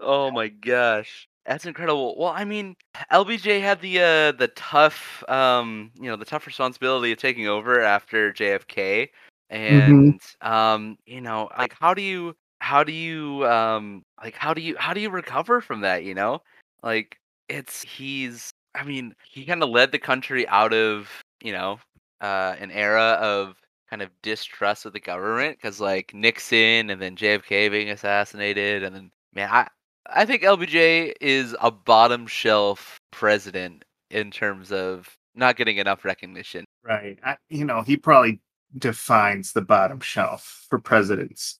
Oh 0.05 0.31
my 0.31 0.49
gosh. 0.49 1.29
That's 1.47 1.67
incredible. 1.67 2.17
Well, 2.19 2.33
I 2.35 2.45
mean, 2.45 2.77
LBJ 3.11 3.61
had 3.61 3.81
the 3.81 3.99
uh 4.01 4.33
the 4.33 4.49
tough 4.55 5.25
um 5.29 5.91
you 5.97 6.09
know, 6.11 6.17
the 6.17 6.25
tough 6.25 6.47
responsibility 6.47 7.13
of 7.13 7.19
taking 7.19 7.47
over 7.49 7.81
after 7.81 8.33
JFK 8.33 9.09
and 9.51 10.21
um 10.41 10.97
you 11.07 11.21
know, 11.21 11.49
like 11.57 11.75
how 11.79 11.95
do 11.95 12.03
you 12.03 12.35
how 12.61 12.85
do 12.85 12.93
you 12.93 13.47
um 13.47 14.03
like 14.23 14.35
how 14.35 14.55
do 14.55 14.61
you 14.61 14.77
how 14.79 14.95
do 14.95 15.01
you 15.01 15.11
recover 15.11 15.61
from 15.61 15.81
that, 15.83 16.05
you 16.05 16.15
know? 16.15 16.43
Like 16.83 17.19
it's 17.49 17.83
he's 17.83 18.51
I 18.75 18.85
mean, 18.85 19.15
he 19.31 19.45
kind 19.45 19.63
of 19.63 19.69
led 19.69 19.93
the 19.93 19.99
country 19.99 20.47
out 20.49 20.73
of, 20.73 21.09
you 21.43 21.53
know, 21.53 21.79
uh 22.21 22.57
an 22.59 22.71
era 22.71 23.19
of 23.21 23.57
kind 23.91 24.03
of 24.03 24.11
distrust 24.23 24.87
of 24.87 24.93
the 24.93 25.01
government 25.01 25.61
cuz 25.61 25.81
like 25.81 26.13
Nixon 26.15 26.91
and 26.91 27.01
then 27.01 27.17
JFK 27.17 27.71
being 27.71 27.91
assassinated 27.91 28.83
and 28.83 28.95
then 28.95 29.11
man, 29.35 29.49
I 29.51 29.69
I 30.07 30.27
think 30.27 30.43
LBJ 30.43 31.15
is 31.21 31.57
a 31.61 31.71
bottom 31.71 32.27
shelf 32.27 32.99
president 33.11 33.85
in 34.11 34.31
terms 34.31 34.71
of 34.71 35.17
not 35.35 35.57
getting 35.57 35.79
enough 35.79 36.05
recognition. 36.05 36.65
Right. 36.83 37.19
I, 37.25 37.37
you 37.49 37.65
know, 37.65 37.83
he 37.83 37.97
probably 37.97 38.41
defines 38.79 39.53
the 39.53 39.63
bottom 39.63 40.01
shelf 40.01 40.67
for 40.69 40.79
presidents. 40.79 41.59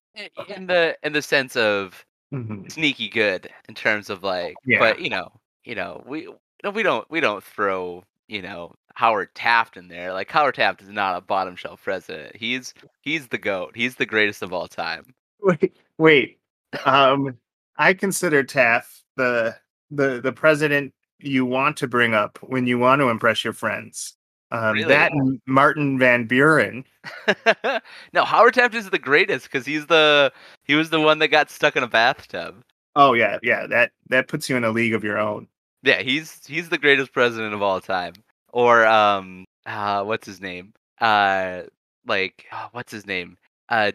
In 0.49 0.67
the 0.67 0.97
in 1.03 1.13
the 1.13 1.23
sense 1.23 1.57
of 1.57 2.05
Mhm. 2.33 2.71
sneaky 2.71 3.09
good 3.09 3.49
in 3.69 3.75
terms 3.75 4.11
of 4.11 4.23
like 4.23 4.55
Yeah. 4.65 4.79
but 4.79 5.01
you 5.01 5.11
know, 5.11 5.41
you 5.65 5.75
know, 5.75 6.03
we 6.07 6.29
no, 6.63 6.71
we 6.71 6.83
don't 6.83 7.09
we 7.11 7.21
don't 7.21 7.43
throw, 7.45 8.03
you 8.29 8.43
know, 8.43 8.75
Howard 8.95 9.35
Taft 9.35 9.77
in 9.77 9.89
there. 9.89 10.13
Like 10.13 10.31
Howard 10.31 10.55
Taft 10.55 10.83
is 10.83 10.89
not 10.89 11.17
a 11.17 11.21
bottom 11.21 11.57
shelf 11.57 11.83
president. 11.83 12.37
He's 12.37 12.75
he's 13.03 13.29
the 13.29 13.39
goat. 13.39 13.73
He's 13.77 13.97
the 13.97 14.07
greatest 14.07 14.43
of 14.43 14.53
all 14.53 14.69
time. 14.69 15.15
Wait, 15.41 15.77
wait. 15.99 16.39
Um, 16.87 17.37
I 17.77 17.93
consider 17.95 18.43
Taft 18.45 19.03
the 19.17 19.57
the 19.91 20.21
the 20.21 20.33
president 20.33 20.95
you 21.19 21.45
want 21.45 21.77
to 21.79 21.87
bring 21.89 22.15
up 22.15 22.39
when 22.43 22.67
you 22.67 22.79
want 22.79 23.01
to 23.01 23.09
impress 23.11 23.45
your 23.45 23.53
friends. 23.53 24.17
Um, 24.55 24.75
Really? 24.75 24.89
That 24.89 25.13
and 25.13 25.41
Martin 25.47 25.99
Van 25.99 26.27
Buren. 26.27 26.85
no, 28.13 28.25
Howard 28.25 28.55
Taft 28.55 28.75
is 28.75 28.89
the 28.89 29.01
greatest 29.01 29.47
because 29.47 29.67
he's 29.67 29.87
the 29.87 30.33
he 30.63 30.77
was 30.77 30.91
the 30.91 31.01
one 31.01 31.19
that 31.19 31.29
got 31.29 31.51
stuck 31.51 31.75
in 31.75 31.83
a 31.83 31.89
bathtub. 31.89 32.63
Oh 32.95 33.15
yeah, 33.15 33.39
yeah. 33.43 33.67
That 33.67 33.91
that 34.11 34.29
puts 34.29 34.49
you 34.49 34.57
in 34.57 34.63
a 34.63 34.71
league 34.71 34.95
of 34.95 35.03
your 35.03 35.19
own. 35.19 35.49
Yeah, 35.83 36.03
he's 36.03 36.47
he's 36.47 36.69
the 36.69 36.79
greatest 36.79 37.13
president 37.13 37.53
of 37.53 37.63
all 37.63 37.81
time. 37.81 38.15
Or 38.53 38.87
um, 38.87 39.45
uh, 39.67 40.05
what's 40.05 40.27
his 40.27 40.41
name? 40.41 40.73
Uh, 41.01 41.63
like 42.07 42.47
uh, 42.53 42.69
what's 42.71 42.93
his 42.93 43.07
name? 43.07 43.37
Uh, 43.69 43.91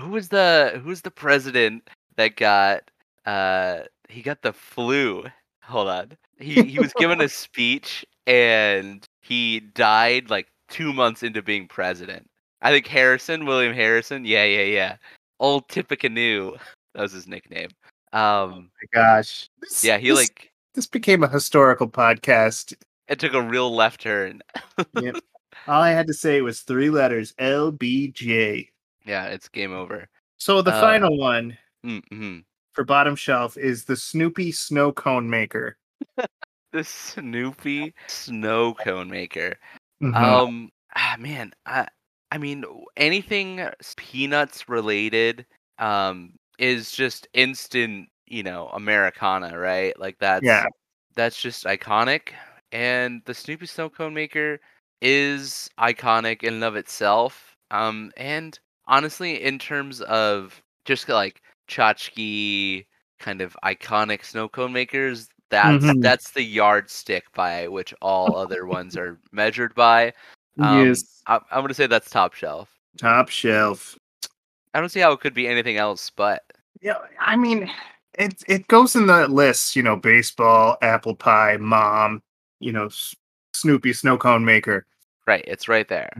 who 0.00 0.10
was 0.10 0.28
the 0.28 0.80
who's 0.84 1.00
the 1.00 1.10
president 1.10 1.88
that 2.16 2.36
got 2.36 2.90
uh 3.24 3.80
he 4.10 4.20
got 4.20 4.42
the 4.42 4.52
flu? 4.52 5.24
Hold 5.62 5.88
on. 5.88 6.12
He 6.38 6.62
he 6.62 6.78
was 6.78 6.92
given 6.92 7.22
a 7.22 7.28
speech 7.30 8.04
and 8.26 9.06
he 9.24 9.60
died 9.60 10.30
like 10.30 10.48
two 10.68 10.92
months 10.92 11.22
into 11.22 11.42
being 11.42 11.66
president. 11.66 12.28
I 12.62 12.70
think 12.70 12.86
Harrison, 12.86 13.46
William 13.46 13.74
Harrison. 13.74 14.24
Yeah, 14.24 14.44
yeah, 14.44 14.62
yeah. 14.64 14.96
Old 15.40 15.68
Tippecanoe. 15.68 16.56
That 16.94 17.02
was 17.02 17.12
his 17.12 17.26
nickname. 17.26 17.70
Um, 18.12 18.70
My 18.80 19.00
gosh. 19.02 19.48
This- 19.60 19.82
yeah, 19.84 19.98
he 19.98 20.08
this- 20.10 20.18
like 20.18 20.52
this 20.74 20.86
became 20.86 21.22
a 21.22 21.28
historical 21.28 21.88
podcast. 21.88 22.74
it 23.08 23.18
took 23.18 23.34
a 23.34 23.42
real 23.42 23.74
left 23.74 24.00
turn. 24.00 24.40
Yep. 25.00 25.16
All 25.68 25.82
I 25.82 25.90
had 25.90 26.06
to 26.08 26.14
say 26.14 26.40
was 26.42 26.60
three 26.60 26.90
letters: 26.90 27.32
LBJ. 27.38 28.68
Yeah, 29.04 29.26
it's 29.26 29.48
game 29.48 29.72
over. 29.72 30.08
So 30.38 30.62
the 30.62 30.72
Uh, 30.72 30.80
final 30.80 31.16
one 31.18 31.56
Mm-hmm. 31.84 32.38
for 32.72 32.84
bottom 32.84 33.14
shelf 33.16 33.56
is 33.58 33.84
the 33.84 33.96
Snoopy 33.96 34.52
snow 34.52 34.90
cone 34.92 35.28
maker. 35.28 35.76
The 36.74 36.84
Snoopy 36.84 37.94
snow 38.06 38.74
cone 38.74 39.08
maker. 39.08 39.58
Mhm. 40.00 40.40
Um, 40.48 40.70
ah, 40.96 41.16
man, 41.18 41.52
I, 41.66 41.88
I 42.32 42.38
mean, 42.38 42.64
anything 42.96 43.68
peanuts 43.96 44.68
related, 44.68 45.46
um, 45.78 46.34
is 46.58 46.92
just 46.92 47.28
instant, 47.34 48.08
you 48.26 48.42
know, 48.42 48.68
Americana, 48.70 49.58
right? 49.58 49.98
Like 50.00 50.18
that's 50.20 50.64
Yeah. 50.64 50.68
that's 51.16 51.40
just 51.40 51.64
iconic. 51.64 52.30
And 52.72 53.22
the 53.26 53.34
Snoopy 53.34 53.66
snow 53.66 53.90
cone 53.90 54.14
maker 54.14 54.60
is 55.02 55.70
iconic 55.78 56.42
in 56.44 56.54
and 56.54 56.64
of 56.64 56.76
itself. 56.76 57.56
Um, 57.70 58.12
and 58.16 58.58
honestly, 58.86 59.42
in 59.42 59.58
terms 59.58 60.00
of 60.02 60.62
just 60.86 61.08
like 61.08 61.42
tchotchke 61.68 62.86
kind 63.20 63.40
of 63.40 63.56
iconic 63.64 64.24
snow 64.24 64.48
cone 64.48 64.72
makers, 64.72 65.28
that's 65.54 65.84
Mhm. 65.84 66.02
that's 66.02 66.30
the 66.32 66.42
yardstick 66.42 67.32
by 67.32 67.68
which 67.68 67.94
all 68.02 68.36
other 68.36 68.66
ones 68.66 68.96
are 68.96 69.18
measured 69.32 69.74
by. 69.74 70.12
Um, 70.60 70.86
yes. 70.88 71.22
I, 71.26 71.36
I'm 71.50 71.62
gonna 71.62 71.74
say 71.74 71.86
that's 71.86 72.10
top 72.10 72.34
shelf. 72.34 72.68
Top 72.98 73.28
shelf. 73.28 73.96
I 74.74 74.80
don't 74.80 74.88
see 74.88 75.00
how 75.00 75.12
it 75.12 75.20
could 75.20 75.34
be 75.34 75.46
anything 75.48 75.76
else, 75.76 76.10
but 76.10 76.42
Yeah, 76.80 76.98
I 77.20 77.36
mean, 77.36 77.70
it 78.18 78.42
it 78.48 78.66
goes 78.68 78.96
in 78.96 79.06
the 79.06 79.28
list. 79.28 79.76
You 79.76 79.82
know, 79.82 79.96
baseball, 79.96 80.76
apple 80.82 81.14
pie, 81.14 81.56
mom. 81.58 82.22
You 82.60 82.72
know, 82.72 82.86
S- 82.86 83.14
Snoopy 83.54 83.92
snow 83.92 84.18
cone 84.18 84.44
maker. 84.44 84.86
right, 85.26 85.44
it's 85.46 85.68
right 85.68 85.88
there. 85.88 86.10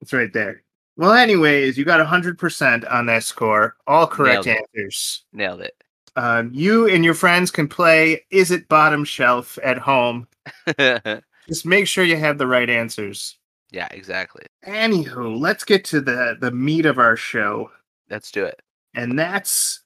It's 0.00 0.12
right 0.12 0.32
there. 0.32 0.62
Well, 0.96 1.12
anyways, 1.12 1.76
you 1.78 1.84
got 1.84 2.04
hundred 2.04 2.38
percent 2.38 2.84
on 2.86 3.06
that 3.06 3.22
score. 3.24 3.76
All 3.86 4.06
correct 4.06 4.46
Nailed 4.46 4.58
answers. 4.74 5.24
Nailed 5.32 5.60
it. 5.60 5.74
Um, 6.18 6.50
you 6.52 6.88
and 6.88 7.04
your 7.04 7.14
friends 7.14 7.52
can 7.52 7.68
play 7.68 8.24
Is 8.30 8.50
It 8.50 8.66
Bottom 8.68 9.04
Shelf 9.04 9.56
at 9.62 9.78
home. 9.78 10.26
Just 11.48 11.64
make 11.64 11.86
sure 11.86 12.02
you 12.02 12.16
have 12.16 12.38
the 12.38 12.46
right 12.46 12.68
answers. 12.68 13.38
Yeah, 13.70 13.86
exactly. 13.92 14.44
Anywho, 14.66 15.38
let's 15.38 15.62
get 15.64 15.84
to 15.86 16.00
the 16.00 16.36
the 16.40 16.50
meat 16.50 16.86
of 16.86 16.98
our 16.98 17.16
show. 17.16 17.70
Let's 18.10 18.30
do 18.32 18.44
it. 18.44 18.60
and 18.94 19.18
that's 19.18 19.82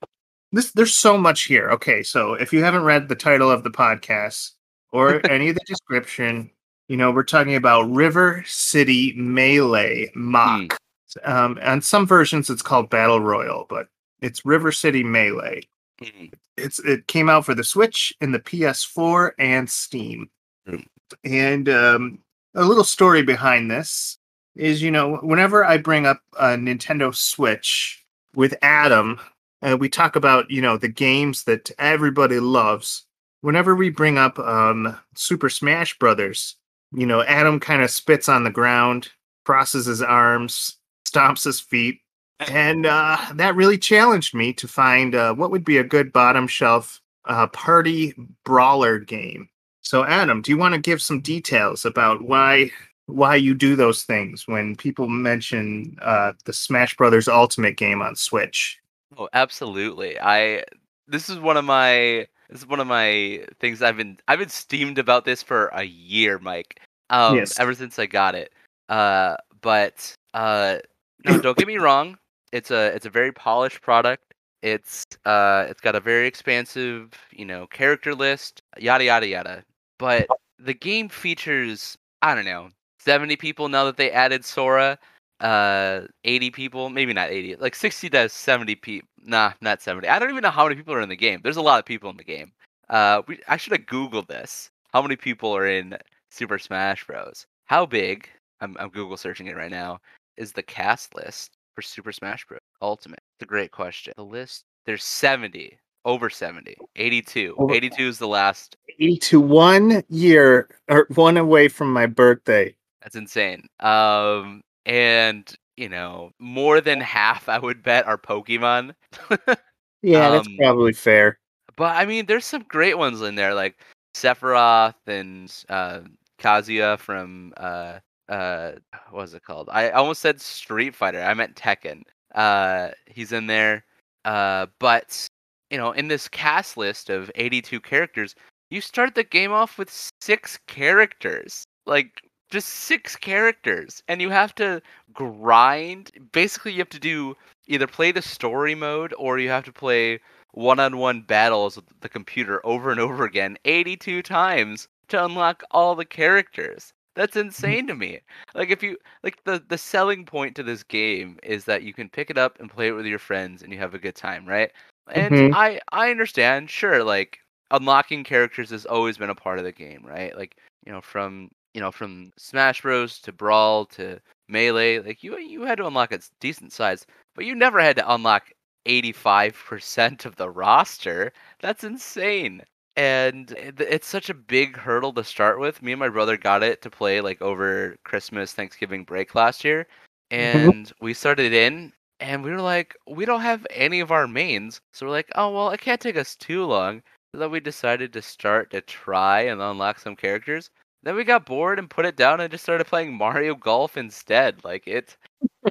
this 0.52 0.72
there's 0.72 0.94
so 0.94 1.18
much 1.18 1.42
here 1.44 1.70
okay 1.70 2.02
so 2.02 2.34
if 2.34 2.52
you 2.52 2.62
haven't 2.62 2.84
read 2.84 3.08
the 3.08 3.14
title 3.16 3.50
of 3.50 3.64
the 3.64 3.70
podcast 3.70 4.52
or 4.92 5.20
any 5.30 5.48
of 5.48 5.54
the 5.56 5.64
description 5.66 6.50
you 6.88 6.96
know 6.96 7.10
we're 7.10 7.24
talking 7.24 7.56
about 7.56 7.90
river 7.90 8.42
city 8.46 9.12
melee 9.16 10.10
Mach 10.14 10.76
um 11.24 11.58
on 11.62 11.82
some 11.82 12.06
versions 12.06 12.48
it's 12.48 12.62
called 12.62 12.90
battle 12.90 13.20
royal 13.20 13.66
but 13.68 13.88
it's 14.20 14.44
river 14.46 14.70
city 14.72 15.02
melee 15.02 15.62
Mhm. 16.02 16.32
it's 16.56 16.78
it 16.80 17.06
came 17.06 17.28
out 17.30 17.44
for 17.46 17.54
the 17.54 17.64
switch 17.64 18.12
and 18.20 18.34
the 18.34 18.40
ps4 18.40 19.32
and 19.38 19.68
steam 19.70 20.28
Mm. 20.68 20.86
and 21.24 21.68
um 21.68 22.18
a 22.54 22.64
little 22.64 22.84
story 22.84 23.22
behind 23.22 23.70
this 23.70 24.18
is 24.54 24.80
you 24.82 24.90
know 24.90 25.16
whenever 25.16 25.64
i 25.64 25.76
bring 25.76 26.06
up 26.06 26.20
a 26.38 26.50
nintendo 26.56 27.14
switch 27.14 28.04
with 28.34 28.54
adam 28.62 29.18
uh, 29.62 29.76
we 29.78 29.88
talk 29.88 30.14
about 30.16 30.50
you 30.50 30.60
know 30.62 30.76
the 30.76 30.88
games 30.88 31.44
that 31.44 31.70
everybody 31.78 32.38
loves 32.38 33.06
whenever 33.40 33.74
we 33.74 33.90
bring 33.90 34.18
up 34.18 34.38
um 34.38 34.96
super 35.14 35.48
smash 35.48 35.98
brothers 35.98 36.56
you 36.92 37.06
know 37.06 37.22
adam 37.24 37.58
kind 37.58 37.82
of 37.82 37.90
spits 37.90 38.28
on 38.28 38.44
the 38.44 38.50
ground 38.50 39.08
crosses 39.44 39.86
his 39.86 40.02
arms 40.02 40.76
stomps 41.08 41.44
his 41.44 41.58
feet 41.60 42.00
and 42.40 42.86
uh, 42.86 43.16
that 43.34 43.54
really 43.54 43.78
challenged 43.78 44.34
me 44.34 44.52
to 44.54 44.66
find 44.68 45.14
uh, 45.14 45.34
what 45.34 45.50
would 45.50 45.64
be 45.64 45.78
a 45.78 45.84
good 45.84 46.12
bottom 46.12 46.46
shelf 46.46 47.00
uh, 47.26 47.46
party 47.48 48.14
brawler 48.44 48.98
game 48.98 49.48
So, 49.82 50.04
Adam, 50.04 50.42
do 50.42 50.50
you 50.50 50.58
want 50.58 50.74
to 50.74 50.80
give 50.80 51.02
some 51.02 51.20
details 51.20 51.84
about 51.84 52.22
why 52.22 52.70
why 53.06 53.36
you 53.36 53.54
do 53.54 53.76
those 53.76 54.04
things 54.04 54.46
when 54.48 54.76
people 54.76 55.08
mention 55.08 55.96
uh, 56.02 56.32
the 56.44 56.52
Smash 56.52 56.96
Brothers 56.96 57.28
Ultimate 57.28 57.76
game 57.76 58.00
on 58.02 58.16
Switch? 58.16 58.80
Oh, 59.16 59.28
absolutely. 59.32 60.18
I 60.20 60.64
this 61.06 61.28
is 61.28 61.38
one 61.38 61.56
of 61.56 61.64
my 61.64 62.26
this 62.48 62.60
is 62.60 62.66
one 62.66 62.80
of 62.80 62.86
my 62.86 63.44
things 63.60 63.82
I've 63.82 63.96
been 63.96 64.18
I've 64.28 64.38
been 64.38 64.48
steamed 64.48 64.98
about 64.98 65.24
this 65.24 65.42
for 65.42 65.66
a 65.68 65.82
year, 65.84 66.38
Mike. 66.38 66.80
Um, 67.10 67.34
Yes. 67.36 67.58
ever 67.58 67.74
since 67.74 67.98
I 67.98 68.06
got 68.06 68.34
it. 68.34 68.52
Uh, 68.88 69.36
but 69.60 70.14
uh, 70.34 70.78
no, 71.24 71.38
don't 71.38 71.56
get 71.58 71.66
me 71.68 71.78
wrong. 71.78 72.18
It's 72.52 72.70
a 72.70 72.94
it's 72.94 73.06
a 73.06 73.10
very 73.10 73.32
polished 73.32 73.80
product. 73.82 74.34
It's 74.62 75.04
uh 75.24 75.66
it's 75.68 75.80
got 75.80 75.96
a 75.96 76.00
very 76.00 76.26
expansive, 76.26 77.10
you 77.32 77.44
know, 77.44 77.66
character 77.68 78.14
list, 78.14 78.62
yada 78.78 79.04
yada 79.04 79.26
yada. 79.26 79.64
But 79.98 80.26
the 80.58 80.74
game 80.74 81.08
features 81.08 81.96
I 82.20 82.34
don't 82.34 82.44
know, 82.44 82.68
70 83.00 83.36
people 83.36 83.68
now 83.68 83.84
that 83.84 83.96
they 83.96 84.10
added 84.12 84.44
Sora. 84.44 84.98
Uh 85.40 86.02
80 86.24 86.50
people, 86.50 86.90
maybe 86.90 87.12
not 87.12 87.30
80, 87.30 87.56
like 87.56 87.74
60 87.74 88.10
to 88.10 88.28
70 88.28 88.74
people. 88.76 89.08
Nah, 89.24 89.52
not 89.60 89.82
70. 89.82 90.08
I 90.08 90.18
don't 90.18 90.30
even 90.30 90.42
know 90.42 90.50
how 90.50 90.64
many 90.64 90.76
people 90.76 90.94
are 90.94 91.00
in 91.00 91.08
the 91.08 91.16
game. 91.16 91.40
There's 91.42 91.56
a 91.56 91.62
lot 91.62 91.78
of 91.80 91.84
people 91.86 92.10
in 92.10 92.16
the 92.16 92.24
game. 92.24 92.52
Uh 92.90 93.22
we 93.26 93.40
I 93.48 93.56
should 93.56 93.72
have 93.72 93.86
googled 93.86 94.28
this. 94.28 94.70
How 94.92 95.02
many 95.02 95.16
people 95.16 95.56
are 95.56 95.66
in 95.66 95.96
Super 96.30 96.58
Smash 96.58 97.06
Bros? 97.06 97.46
How 97.66 97.86
big? 97.86 98.28
I'm 98.60 98.76
I'm 98.78 98.90
Google 98.90 99.16
searching 99.16 99.46
it 99.48 99.56
right 99.56 99.70
now. 99.70 100.00
Is 100.36 100.52
the 100.52 100.62
cast 100.62 101.14
list 101.14 101.52
for 101.74 101.82
Super 101.82 102.12
Smash 102.12 102.46
Bros. 102.46 102.60
Ultimate? 102.80 103.20
It's 103.36 103.42
a 103.44 103.46
great 103.46 103.70
question. 103.70 104.12
The 104.16 104.24
list 104.24 104.64
there's 104.86 105.04
70, 105.04 105.78
over 106.04 106.28
70, 106.28 106.76
82. 106.96 107.54
Over- 107.58 107.74
82 107.74 108.08
is 108.08 108.18
the 108.18 108.28
last. 108.28 108.76
82 108.98 109.40
one 109.40 110.02
year 110.08 110.68
or 110.88 111.06
one 111.14 111.36
away 111.36 111.68
from 111.68 111.92
my 111.92 112.06
birthday. 112.06 112.74
That's 113.02 113.16
insane. 113.16 113.66
Um, 113.80 114.62
and 114.86 115.52
you 115.76 115.88
know, 115.88 116.30
more 116.38 116.80
than 116.80 117.00
half 117.00 117.48
I 117.48 117.58
would 117.58 117.82
bet 117.82 118.06
are 118.06 118.18
Pokemon. 118.18 118.94
Yeah, 120.04 120.30
that's 120.30 120.48
Um, 120.48 120.56
probably 120.58 120.92
fair. 120.92 121.38
But 121.76 121.94
I 121.96 122.04
mean, 122.06 122.26
there's 122.26 122.44
some 122.44 122.64
great 122.66 122.98
ones 122.98 123.22
in 123.22 123.36
there, 123.36 123.54
like 123.54 123.78
Sephiroth 124.14 124.96
and 125.06 125.48
uh, 125.68 126.00
Kazuya 126.40 126.98
from 126.98 127.52
uh, 127.56 128.00
uh, 128.28 128.72
what 129.10 129.22
was 129.22 129.34
it 129.34 129.44
called? 129.44 129.68
I 129.72 129.90
almost 129.90 130.22
said 130.22 130.40
Street 130.40 130.94
Fighter. 130.94 131.22
I 131.22 131.34
meant 131.34 131.56
Tekken. 131.56 132.02
Uh, 132.34 132.90
he's 133.06 133.32
in 133.32 133.46
there. 133.46 133.84
Uh, 134.24 134.66
but 134.78 135.26
you 135.70 135.78
know, 135.78 135.92
in 135.92 136.08
this 136.08 136.28
cast 136.28 136.76
list 136.76 137.10
of 137.10 137.30
82 137.34 137.80
characters, 137.80 138.34
you 138.70 138.80
start 138.80 139.14
the 139.14 139.24
game 139.24 139.52
off 139.52 139.78
with 139.78 139.90
six 140.20 140.58
characters, 140.66 141.64
like 141.86 142.22
just 142.50 142.68
six 142.68 143.16
characters, 143.16 144.02
and 144.08 144.20
you 144.20 144.30
have 144.30 144.54
to 144.56 144.82
grind. 145.12 146.10
Basically, 146.32 146.72
you 146.72 146.78
have 146.78 146.88
to 146.90 146.98
do 146.98 147.34
either 147.66 147.86
play 147.86 148.12
the 148.12 148.22
story 148.22 148.74
mode 148.74 149.14
or 149.18 149.38
you 149.38 149.48
have 149.48 149.64
to 149.64 149.72
play 149.72 150.20
one-on-one 150.52 151.22
battles 151.22 151.76
with 151.76 151.86
the 152.00 152.08
computer 152.08 152.64
over 152.66 152.90
and 152.90 153.00
over 153.00 153.24
again 153.24 153.56
82 153.64 154.22
times 154.22 154.88
to 155.08 155.24
unlock 155.24 155.62
all 155.70 155.94
the 155.94 156.04
characters 156.04 156.92
that's 157.14 157.36
insane 157.36 157.86
to 157.86 157.94
me 157.94 158.20
like 158.54 158.70
if 158.70 158.82
you 158.82 158.96
like 159.22 159.42
the 159.44 159.62
the 159.68 159.78
selling 159.78 160.24
point 160.24 160.54
to 160.56 160.62
this 160.62 160.82
game 160.82 161.38
is 161.42 161.64
that 161.64 161.82
you 161.82 161.92
can 161.92 162.08
pick 162.08 162.30
it 162.30 162.38
up 162.38 162.58
and 162.60 162.70
play 162.70 162.88
it 162.88 162.92
with 162.92 163.06
your 163.06 163.18
friends 163.18 163.62
and 163.62 163.72
you 163.72 163.78
have 163.78 163.94
a 163.94 163.98
good 163.98 164.14
time 164.14 164.46
right 164.46 164.72
and 165.08 165.34
Mhm. 165.34 165.50
i 165.52 165.80
i 165.92 166.10
understand 166.10 166.70
sure 166.70 167.02
like 167.04 167.38
unlocking 167.70 168.24
characters 168.24 168.70
has 168.70 168.84
always 168.86 169.16
been 169.18 169.30
a 169.30 169.34
part 169.34 169.58
of 169.58 169.64
the 169.64 169.72
game 169.72 170.04
right 170.04 170.36
like 170.36 170.56
you 170.86 170.92
know 170.92 171.00
from 171.00 171.50
you 171.74 171.80
know 171.80 171.90
from 171.90 172.30
smash 172.36 172.82
bros 172.82 173.18
to 173.18 173.32
brawl 173.32 173.84
to 173.86 174.18
melee 174.48 174.98
like 175.00 175.22
you 175.22 175.38
you 175.38 175.62
had 175.62 175.78
to 175.78 175.86
unlock 175.86 176.12
a 176.12 176.20
decent 176.40 176.72
size 176.72 177.06
but 177.34 177.44
you 177.44 177.54
never 177.54 177.80
had 177.80 177.96
to 177.96 178.12
unlock 178.14 178.52
85% 178.86 180.24
of 180.24 180.36
the 180.36 180.50
roster. 180.50 181.32
That's 181.60 181.84
insane. 181.84 182.62
And 182.96 183.54
it's 183.56 184.06
such 184.06 184.28
a 184.28 184.34
big 184.34 184.76
hurdle 184.76 185.14
to 185.14 185.24
start 185.24 185.58
with. 185.58 185.82
Me 185.82 185.92
and 185.92 185.98
my 185.98 186.10
brother 186.10 186.36
got 186.36 186.62
it 186.62 186.82
to 186.82 186.90
play 186.90 187.20
like 187.20 187.40
over 187.40 187.96
Christmas, 188.04 188.52
Thanksgiving 188.52 189.04
break 189.04 189.34
last 189.34 189.64
year. 189.64 189.86
Mm-hmm. 190.30 190.70
And 190.70 190.92
we 191.00 191.14
started 191.14 191.52
in 191.52 191.92
and 192.20 192.44
we 192.44 192.50
were 192.50 192.60
like, 192.60 192.96
we 193.06 193.24
don't 193.24 193.40
have 193.40 193.66
any 193.70 194.00
of 194.00 194.12
our 194.12 194.28
mains. 194.28 194.80
So 194.92 195.06
we're 195.06 195.12
like, 195.12 195.30
oh, 195.34 195.50
well, 195.50 195.70
it 195.70 195.80
can't 195.80 196.00
take 196.00 196.16
us 196.16 196.36
too 196.36 196.64
long. 196.64 197.02
So 197.32 197.40
then 197.40 197.50
we 197.50 197.60
decided 197.60 198.12
to 198.12 198.22
start 198.22 198.70
to 198.70 198.80
try 198.82 199.42
and 199.42 199.60
unlock 199.62 199.98
some 199.98 200.14
characters. 200.14 200.70
Then 201.02 201.16
we 201.16 201.24
got 201.24 201.46
bored 201.46 201.78
and 201.78 201.90
put 201.90 202.06
it 202.06 202.16
down 202.16 202.40
and 202.40 202.50
just 202.50 202.62
started 202.62 202.86
playing 202.86 203.16
Mario 203.16 203.54
Golf 203.54 203.96
instead. 203.96 204.62
Like 204.64 204.86
it, 204.86 205.16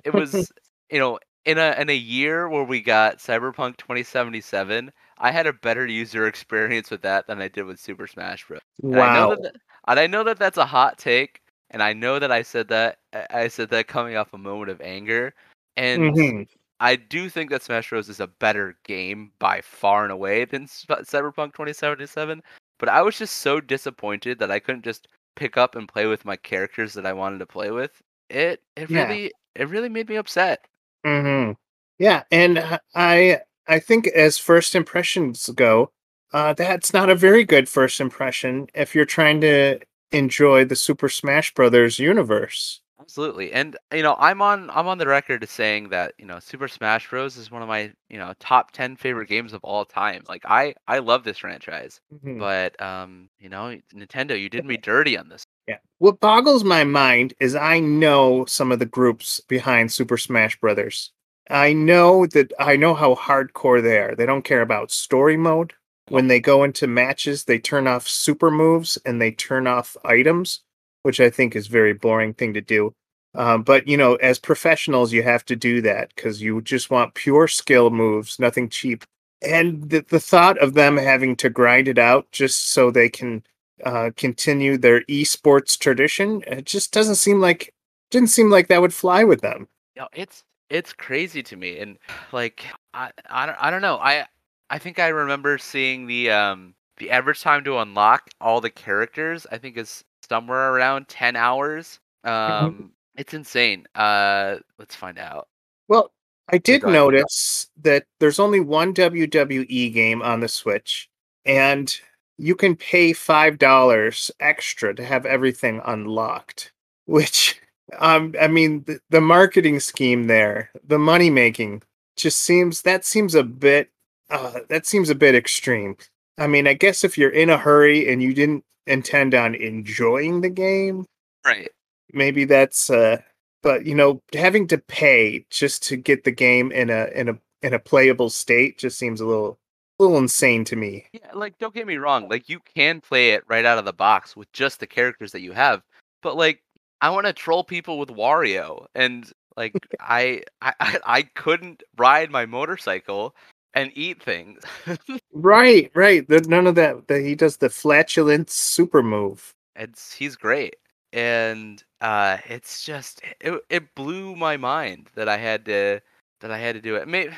it 0.03 0.13
was, 0.13 0.51
you 0.91 0.99
know, 0.99 1.19
in 1.45 1.57
a 1.57 1.75
in 1.79 1.89
a 1.89 1.95
year 1.95 2.49
where 2.49 2.63
we 2.63 2.81
got 2.81 3.17
Cyberpunk 3.17 3.77
2077, 3.77 4.91
I 5.21 5.31
had 5.31 5.47
a 5.47 5.53
better 5.53 5.86
user 5.88 6.27
experience 6.27 6.91
with 6.91 7.01
that 7.03 7.27
than 7.27 7.41
I 7.41 7.47
did 7.47 7.63
with 7.63 7.79
Super 7.79 8.07
Smash 8.07 8.45
Bros. 8.47 8.62
And 8.91 9.01
I 9.01 9.07
know 9.07 9.27
Wow. 9.27 9.29
that, 9.29 9.55
and 9.88 9.99
I 9.99 10.07
know 10.07 10.23
that 10.25 10.38
that's 10.39 10.57
a 10.57 10.65
hot 10.65 10.97
take, 10.97 11.41
and 11.71 11.81
I 11.84 11.93
know 11.93 12.19
that 12.19 12.31
I 12.31 12.41
said 12.41 12.67
that 12.69 12.99
I 13.13 13.27
I 13.43 13.47
said 13.47 13.69
that 13.69 13.88
coming 13.88 14.17
off 14.17 14.34
a 14.34 14.38
moment 14.38 14.71
of 14.71 14.81
anger, 14.81 15.34
and 15.77 16.12
Mhm. 16.13 16.47
I 16.81 16.95
do 16.97 17.29
think 17.29 17.49
that 17.51 17.63
Smash 17.63 17.89
Bros 17.89 18.10
is 18.10 18.19
a 18.19 18.27
better 18.27 18.77
game 18.86 19.31
by 19.39 19.62
far 19.62 20.03
and 20.03 20.12
away 20.12 20.45
than 20.45 20.65
Cyberpunk 20.67 21.53
2077. 21.53 22.41
But 22.79 22.89
I 22.89 23.01
was 23.03 23.17
just 23.17 23.38
so 23.38 23.62
disappointed 23.62 24.39
that 24.39 24.51
I 24.51 24.60
couldn't 24.60 24.84
just 24.84 25.07
pick 25.36 25.57
up 25.57 25.75
and 25.75 25.88
play 25.88 26.07
with 26.07 26.25
my 26.25 26.36
characters 26.38 26.93
that 26.95 27.05
I 27.05 27.13
wanted 27.13 27.39
to 27.39 27.45
play 27.47 27.71
with. 27.71 28.01
It 28.29 28.63
it 28.75 28.89
Yeah. 28.89 29.05
really 29.07 29.31
it 29.55 29.69
really 29.69 29.89
made 29.89 30.10
me 30.10 30.15
upset. 30.17 30.67
hmm 31.05 31.51
Yeah, 31.99 32.23
and 32.31 32.57
uh, 32.57 32.79
I 32.95 33.41
I 33.67 33.80
think 33.80 34.08
as 34.08 34.38
first 34.38 34.76
impressions 34.76 35.50
go, 35.56 35.91
uh, 36.34 36.54
that's 36.54 36.93
not 36.93 37.10
a 37.10 37.15
very 37.15 37.43
good 37.43 37.67
first 37.67 38.00
impression 38.00 38.67
if 38.74 38.95
you're 38.95 39.06
trying 39.06 39.41
to 39.41 39.80
enjoy 40.12 40.65
the 40.65 40.76
Super 40.76 41.10
Smash 41.10 41.54
Brothers 41.54 42.00
universe. 42.00 42.82
Absolutely. 43.00 43.52
And 43.52 43.76
you 43.91 44.04
know, 44.04 44.15
I'm 44.19 44.41
on 44.41 44.69
I'm 44.69 44.88
on 44.88 44.97
the 44.97 45.08
record 45.08 45.43
as 45.43 45.50
saying 45.50 45.89
that, 45.89 46.13
you 46.17 46.26
know, 46.26 46.39
Super 46.39 46.67
Smash 46.67 47.10
Bros 47.10 47.36
is 47.36 47.50
one 47.50 47.62
of 47.62 47.67
my, 47.67 47.91
you 48.10 48.17
know, 48.17 48.34
top 48.39 48.71
10 48.71 48.95
favorite 48.95 49.28
games 49.28 49.54
of 49.54 49.60
all 49.63 49.84
time. 49.86 50.24
Like 50.30 50.43
I 50.45 50.76
I 50.88 51.00
love 51.00 51.24
this 51.24 51.39
franchise. 51.39 52.00
Mhm. 52.13 52.39
But 52.39 52.80
um, 52.82 53.30
you 53.39 53.50
know, 53.50 53.78
Nintendo, 53.93 54.39
you 54.39 54.50
did 54.50 54.65
me 54.65 54.78
dirty 54.78 55.17
on 55.17 55.30
this. 55.30 55.43
Yeah. 55.67 55.78
What 55.97 56.19
boggles 56.19 56.63
my 56.63 56.84
mind 56.84 57.34
is 57.39 57.56
I 57.56 57.80
know 57.80 58.45
some 58.45 58.71
of 58.71 58.80
the 58.80 58.86
groups 58.86 59.41
behind 59.41 59.91
Super 59.91 60.17
Smash 60.17 60.60
Brothers. 60.60 61.12
I 61.49 61.73
know 61.73 62.25
that 62.27 62.54
I 62.60 62.75
know 62.75 62.93
how 62.93 63.15
hardcore 63.15 63.82
they 63.82 63.97
are. 63.97 64.15
They 64.15 64.25
don't 64.25 64.43
care 64.43 64.62
about 64.62 64.91
story 64.91 65.38
mode. 65.38 65.73
When 66.10 66.27
they 66.27 66.39
go 66.39 66.63
into 66.63 66.88
matches, 66.88 67.45
they 67.45 67.60
turn 67.60 67.88
off 67.88 68.08
super 68.08 68.51
moves 68.51 68.97
and 69.06 69.21
they 69.21 69.32
turn 69.32 69.67
off 69.67 69.95
items, 70.04 70.62
which 71.04 71.19
I 71.19 71.30
think 71.30 71.56
is 71.56 71.67
very 71.67 71.93
boring 71.93 72.34
thing 72.34 72.54
to 72.54 72.62
do. 72.62 72.93
Um, 73.34 73.63
but 73.63 73.88
you 73.88 73.97
know, 73.97 74.15
as 74.15 74.39
professionals, 74.39 75.13
you 75.13 75.23
have 75.23 75.45
to 75.45 75.56
do 75.56 75.82
that 75.82 76.13
because 76.15 76.41
you 76.41 76.62
just 76.62 76.89
want 76.89 77.13
pure 77.13 77.47
skill 77.47 77.89
moves, 77.89 78.39
nothing 78.39 78.69
cheap. 78.69 79.06
And 79.41 79.89
the, 79.89 80.06
the 80.08 80.19
thought 80.19 80.58
of 80.60 80.73
them 80.73 80.97
having 80.97 81.36
to 81.38 81.49
grind 81.49 81.88
it 81.88 81.97
out 81.97 82.32
just 82.32 82.71
so 82.71 82.91
they 82.91 83.10
can 83.10 83.43
uh, 83.84 84.12
continue 84.15 84.77
their 84.77 85.01
esports 85.06 85.77
tradition. 85.77 86.43
It 86.45 86.65
just 86.65 86.91
doesn't 86.91 87.15
seem 87.15 87.39
like 87.39 87.73
didn't 88.12 88.30
seem 88.30 88.49
like 88.49 88.67
that 88.67 88.82
would 88.82 88.93
fly 88.93 89.23
with 89.23 89.41
them. 89.41 89.67
Know, 89.95 90.08
it's 90.13 90.43
it's 90.71 90.93
crazy 90.93 91.43
to 91.43 91.55
me 91.55 91.79
and 91.79 91.97
like 92.31 92.65
I 92.93 93.12
I 93.29 93.45
don't, 93.45 93.57
I 93.60 93.69
don't 93.69 93.81
know. 93.81 93.97
I 93.97 94.25
I 94.69 94.79
think 94.79 94.99
I 94.99 95.10
remember 95.10 95.57
seeing 95.57 96.07
the 96.07 96.31
um 96.31 96.73
the 96.97 97.12
average 97.12 97.41
time 97.41 97.63
to 97.65 97.77
unlock 97.77 98.29
all 98.39 98.62
the 98.62 98.69
characters 98.69 99.45
I 99.51 99.57
think 99.57 99.77
is 99.77 100.03
somewhere 100.27 100.73
around 100.73 101.07
10 101.10 101.36
hours. 101.36 101.99
Um 102.23 102.93
it's 103.15 103.34
insane. 103.34 103.86
Uh 103.93 104.57
let's 104.79 104.95
find 104.95 105.19
out. 105.19 105.47
Well, 105.88 106.12
I 106.49 106.57
did 106.57 106.81
go 106.81 106.91
notice 106.91 107.69
that 107.81 108.05
there's 108.19 108.39
only 108.39 108.60
one 108.60 108.93
WWE 108.93 109.93
game 109.93 110.21
on 110.21 110.41
the 110.41 110.47
Switch, 110.47 111.10
and 111.45 111.93
you 112.38 112.55
can 112.55 112.75
pay 112.75 113.13
five 113.13 113.57
dollars 113.57 114.31
extra 114.39 114.93
to 114.95 115.05
have 115.05 115.25
everything 115.25 115.81
unlocked. 115.86 116.73
Which, 117.05 117.61
um, 117.99 118.36
I 118.39 118.47
mean, 118.47 118.84
the, 118.86 118.99
the 119.10 119.21
marketing 119.21 119.80
scheme 119.80 120.27
there, 120.27 120.71
the 120.88 120.99
money 120.99 121.30
making, 121.30 121.84
just 122.15 122.39
seems 122.39 122.82
that 122.84 123.06
seems 123.06 123.36
a 123.36 123.43
bit, 123.43 123.89
uh, 124.30 124.60
that 124.69 124.86
seems 124.86 125.10
a 125.10 125.15
bit 125.15 125.36
extreme. 125.36 125.97
I 126.38 126.47
mean, 126.47 126.67
I 126.67 126.73
guess 126.73 127.04
if 127.04 127.17
you're 127.17 127.30
in 127.30 127.49
a 127.49 127.58
hurry 127.58 128.12
and 128.12 128.21
you 128.21 128.34
didn't 128.34 128.63
intend 128.88 129.36
on 129.36 129.56
enjoying 129.56 130.41
the 130.41 130.49
game, 130.49 131.06
Right. 131.45 131.69
maybe 132.13 132.45
that's 132.45 132.89
uh 132.89 133.17
but 133.63 133.86
you 133.86 133.95
know 133.95 134.21
having 134.34 134.67
to 134.67 134.77
pay 134.77 135.45
just 135.49 135.84
to 135.84 135.95
get 135.97 136.23
the 136.23 136.32
game 136.32 136.71
in 136.71 136.89
a 136.89 137.06
in 137.15 137.30
a 137.30 137.38
in 137.62 137.73
a 137.73 137.80
playable 137.80 138.30
state 138.30 138.77
just 138.77 138.97
seems 138.97 139.21
a 139.21 139.25
little 139.25 139.58
little 139.99 140.17
insane 140.17 140.63
to 140.65 140.75
me. 140.75 141.06
Yeah, 141.13 141.32
like 141.34 141.58
don't 141.60 141.73
get 141.73 141.86
me 141.88 141.97
wrong, 141.97 142.27
like 142.30 142.49
you 142.49 142.60
can 142.75 143.01
play 143.01 143.32
it 143.32 143.43
right 143.47 143.65
out 143.65 143.77
of 143.77 143.86
the 143.86 143.93
box 143.93 144.36
with 144.36 144.51
just 144.51 144.80
the 144.80 144.88
characters 144.88 145.32
that 145.32 145.41
you 145.41 145.51
have, 145.51 145.84
but 146.23 146.36
like 146.36 146.62
I 147.01 147.09
want 147.09 147.25
to 147.27 147.33
troll 147.33 147.63
people 147.63 147.97
with 147.99 148.09
Wario, 148.09 148.85
and 148.95 149.31
like 149.57 149.73
I, 149.99 150.43
I 150.61 150.99
I 151.05 151.21
couldn't 151.23 151.83
ride 151.97 152.31
my 152.31 152.45
motorcycle 152.45 153.35
and 153.73 153.91
eat 153.95 154.21
things. 154.23 154.61
Right, 155.33 155.89
right. 155.95 156.27
There's 156.27 156.47
none 156.47 156.67
of 156.67 156.75
that. 156.75 157.07
that 157.07 157.21
he 157.21 157.35
does 157.35 157.57
the 157.57 157.69
flatulent 157.69 158.49
super 158.49 159.01
move. 159.01 159.53
it's 159.75 160.13
he's 160.13 160.35
great, 160.35 160.75
and 161.13 161.83
uh, 162.01 162.37
it's 162.47 162.83
just 162.85 163.21
it 163.39 163.61
it 163.69 163.95
blew 163.95 164.35
my 164.35 164.57
mind 164.57 165.09
that 165.15 165.29
I 165.29 165.37
had 165.37 165.65
to 165.65 166.01
that 166.41 166.51
I 166.51 166.57
had 166.57 166.75
to 166.75 166.81
do 166.81 166.95
it. 166.95 167.07
Maybe 167.07 167.33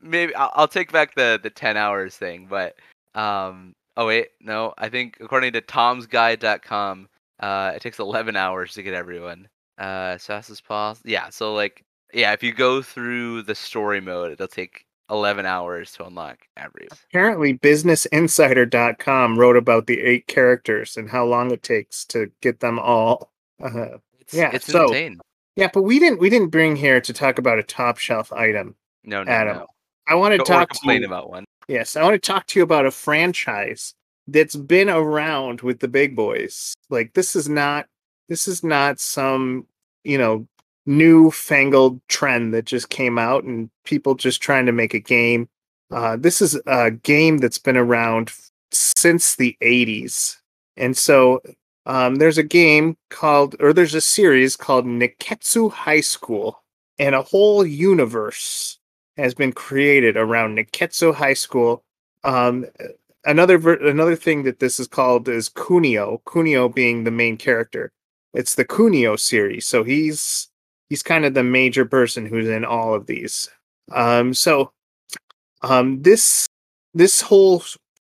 maybe 0.00 0.34
I'll, 0.34 0.50
I'll 0.54 0.68
take 0.68 0.92
back 0.92 1.14
the 1.14 1.38
the 1.42 1.50
ten 1.50 1.76
hours 1.76 2.16
thing, 2.16 2.46
but 2.48 2.76
um. 3.14 3.74
Oh 3.96 4.06
wait, 4.08 4.30
no. 4.40 4.74
I 4.78 4.88
think 4.88 5.18
according 5.20 5.52
to 5.52 5.60
Tom'sGuide.com, 5.62 7.08
uh, 7.40 7.72
it 7.74 7.82
takes 7.82 7.98
11 7.98 8.36
hours 8.36 8.72
to 8.74 8.82
get 8.82 8.94
everyone. 8.94 9.48
Uh, 9.80 10.14
as 10.14 10.24
fast 10.26 10.50
as 10.50 10.60
possible. 10.60 11.08
Yeah, 11.10 11.28
so 11.30 11.52
like, 11.54 11.82
yeah, 12.12 12.32
if 12.32 12.42
you 12.42 12.52
go 12.52 12.80
through 12.82 13.42
the 13.42 13.54
story 13.54 14.00
mode, 14.00 14.30
it'll 14.32 14.46
take 14.46 14.84
11 15.10 15.44
hours 15.46 15.92
to 15.92 16.06
unlock 16.06 16.38
everyone. 16.56 16.96
Apparently, 17.10 17.54
BusinessInsider.com 17.58 19.38
wrote 19.38 19.56
about 19.56 19.86
the 19.86 20.00
eight 20.00 20.26
characters 20.26 20.96
and 20.96 21.10
how 21.10 21.24
long 21.24 21.50
it 21.50 21.62
takes 21.62 22.04
to 22.06 22.30
get 22.40 22.60
them 22.60 22.78
all. 22.78 23.32
Uh, 23.62 23.98
It's, 24.20 24.32
Yeah, 24.34 24.50
it's 24.52 24.66
so- 24.66 24.84
insane. 24.86 25.20
yeah, 25.56 25.68
but 25.72 25.82
we 25.82 25.98
didn't 25.98 26.18
we 26.20 26.30
didn't 26.30 26.48
bring 26.48 26.76
here 26.76 27.00
to 27.00 27.12
talk 27.12 27.38
about 27.38 27.58
a 27.58 27.62
top 27.62 27.98
shelf 27.98 28.32
item. 28.32 28.74
No, 29.04 29.22
no, 29.22 29.30
Adam, 29.30 29.56
no. 29.58 29.66
I 30.08 30.14
want 30.14 30.32
to 30.32 30.38
talk 30.38 30.70
to 30.70 30.78
complain 30.78 31.02
you, 31.02 31.06
about 31.08 31.28
one. 31.30 31.44
Yes, 31.68 31.96
I 31.96 32.02
want 32.02 32.14
to 32.14 32.18
talk 32.26 32.46
to 32.48 32.58
you 32.58 32.62
about 32.62 32.86
a 32.86 32.90
franchise 32.90 33.94
that's 34.26 34.56
been 34.56 34.88
around 34.88 35.60
with 35.60 35.80
the 35.80 35.88
big 35.88 36.16
boys. 36.16 36.74
Like 36.90 37.14
this 37.14 37.36
is 37.36 37.48
not 37.48 37.86
this 38.28 38.48
is 38.48 38.64
not 38.64 38.98
some, 38.98 39.66
you 40.02 40.18
know, 40.18 40.46
new 40.86 41.30
fangled 41.30 42.00
trend 42.08 42.54
that 42.54 42.64
just 42.64 42.88
came 42.90 43.18
out 43.18 43.44
and 43.44 43.70
people 43.84 44.14
just 44.14 44.40
trying 44.40 44.66
to 44.66 44.72
make 44.72 44.94
a 44.94 44.98
game. 44.98 45.48
Uh, 45.90 46.16
this 46.16 46.40
is 46.40 46.58
a 46.66 46.90
game 46.90 47.38
that's 47.38 47.58
been 47.58 47.76
around 47.76 48.32
since 48.72 49.36
the 49.36 49.56
80s. 49.62 50.36
And 50.76 50.96
so 50.96 51.40
um, 51.86 52.16
there's 52.16 52.38
a 52.38 52.42
game 52.42 52.96
called, 53.10 53.56
or 53.60 53.72
there's 53.72 53.94
a 53.94 54.00
series 54.00 54.56
called 54.56 54.86
Nekketsu 54.86 55.70
High 55.70 56.00
School, 56.00 56.62
and 56.98 57.14
a 57.14 57.22
whole 57.22 57.64
universe 57.64 58.78
has 59.16 59.34
been 59.34 59.52
created 59.52 60.16
around 60.16 60.56
Nekketsu 60.56 61.14
High 61.14 61.34
School. 61.34 61.84
Um, 62.24 62.66
another 63.24 63.58
ver- 63.58 63.86
another 63.86 64.16
thing 64.16 64.42
that 64.44 64.60
this 64.60 64.78
is 64.78 64.86
called 64.86 65.28
is 65.28 65.48
Kunio. 65.48 66.22
Kunio 66.24 66.72
being 66.72 67.04
the 67.04 67.10
main 67.10 67.36
character. 67.36 67.92
It's 68.32 68.54
the 68.54 68.64
Kunio 68.64 69.18
series, 69.18 69.66
so 69.66 69.84
he's 69.84 70.48
he's 70.88 71.02
kind 71.02 71.24
of 71.24 71.34
the 71.34 71.44
major 71.44 71.84
person 71.84 72.26
who's 72.26 72.48
in 72.48 72.64
all 72.64 72.94
of 72.94 73.06
these. 73.06 73.48
Um, 73.92 74.34
so 74.34 74.72
um, 75.62 76.02
this 76.02 76.46
this 76.94 77.20
whole 77.20 77.62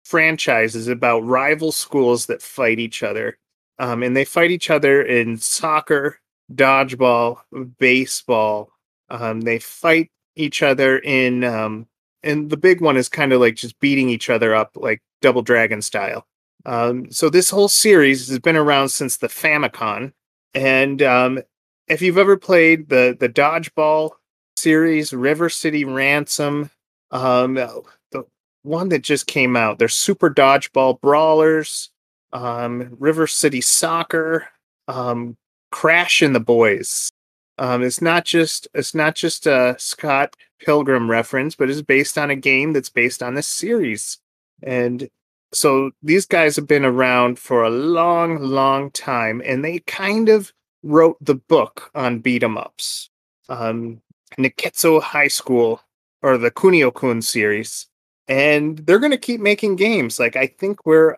franchise 0.05 0.75
is 0.75 0.89
about 0.89 1.21
rival 1.21 1.73
schools 1.73 2.27
that 2.27 2.43
fight 2.43 2.79
each 2.79 3.03
other, 3.03 3.39
um, 3.79 4.03
and 4.03 4.17
they 4.17 4.25
fight 4.25 4.51
each 4.51 4.71
other 4.71 5.03
in 5.03 5.39
soccer, 5.39 6.21
dodgeball, 6.55 7.39
baseball. 7.79 8.71
Um, 9.09 9.43
they 9.43 9.59
fight 9.59 10.11
each 10.35 10.63
other 10.63 10.99
in 10.99 11.45
um, 11.45 11.87
and 12.23 12.51
the 12.51 12.57
big 12.57 12.81
one 12.81 12.97
is 12.97 13.09
kind 13.09 13.33
of 13.33 13.41
like 13.41 13.57
just 13.57 13.79
beating 13.81 14.09
each 14.09 14.31
other 14.31 14.55
up 14.55 14.73
like 14.75 15.01
Double 15.23 15.43
Dragon 15.43 15.83
style. 15.83 16.27
Um, 16.65 17.11
so 17.11 17.29
this 17.31 17.51
whole 17.51 17.69
series 17.69 18.29
has 18.29 18.39
been 18.39 18.57
around 18.57 18.89
since 18.89 19.17
the 19.17 19.29
Famicom, 19.29 20.13
and 20.55 21.03
um, 21.03 21.41
if 21.89 22.03
you've 22.03 22.19
ever 22.19 22.37
played 22.37 22.89
the 22.89 23.17
the 23.19 23.29
dodgeball 23.29 24.13
series, 24.57 25.13
River 25.13 25.49
City 25.49 25.85
Ransom, 25.85 26.71
um, 27.11 27.55
the 27.55 28.25
one 28.63 28.89
that 28.89 29.03
just 29.03 29.27
came 29.27 29.57
out, 29.57 29.79
there's 29.79 29.95
Super 29.95 30.29
Dodgeball 30.29 31.01
Brawlers, 31.01 31.91
um, 32.33 32.97
River 32.99 33.27
City 33.27 33.61
Soccer, 33.61 34.49
um, 34.89 35.37
Crash 35.71 36.23
and 36.23 36.35
the 36.35 36.41
Boys. 36.41 37.11
Um, 37.59 37.83
it's 37.83 38.03
not 38.03 38.25
just 38.25 38.69
it's 38.75 38.95
not 38.95 39.15
just 39.15 39.47
a 39.47 39.77
Scott 39.79 40.37
Pilgrim 40.61 41.11
reference, 41.11 41.55
but 41.55 41.71
it's 41.71 41.83
based 41.83 42.19
on 42.19 42.31
a 42.31 42.37
game 42.37 42.73
that's 42.73 42.89
based 42.89 43.23
on 43.23 43.35
this 43.35 43.49
series. 43.49 44.19
And 44.63 45.09
so 45.53 45.91
these 46.03 46.27
guys 46.27 46.57
have 46.57 46.67
been 46.67 46.85
around 46.85 47.39
for 47.39 47.63
a 47.63 47.71
long, 47.71 48.39
long 48.39 48.91
time, 48.91 49.43
and 49.45 49.65
they 49.65 49.81
kind 49.81 50.29
of 50.29 50.53
wrote 50.83 51.17
the 51.21 51.35
book 51.35 51.91
on 51.95 52.21
beat 52.21 52.43
'em 52.43 52.57
ups. 52.59 53.11
Um, 53.49 54.01
Nekketsu 54.39 55.01
High 55.03 55.29
School 55.29 55.81
or 56.23 56.39
the 56.39 56.51
Kunio 56.51 56.93
Kun 56.93 57.23
series, 57.23 57.87
and 58.29 58.79
they're 58.79 58.99
going 58.99 59.13
to 59.13 59.19
keep 59.19 59.41
making 59.41 59.77
games. 59.77 60.19
Like 60.19 60.37
I 60.37 60.47
think 60.47 60.85
we're 60.85 61.17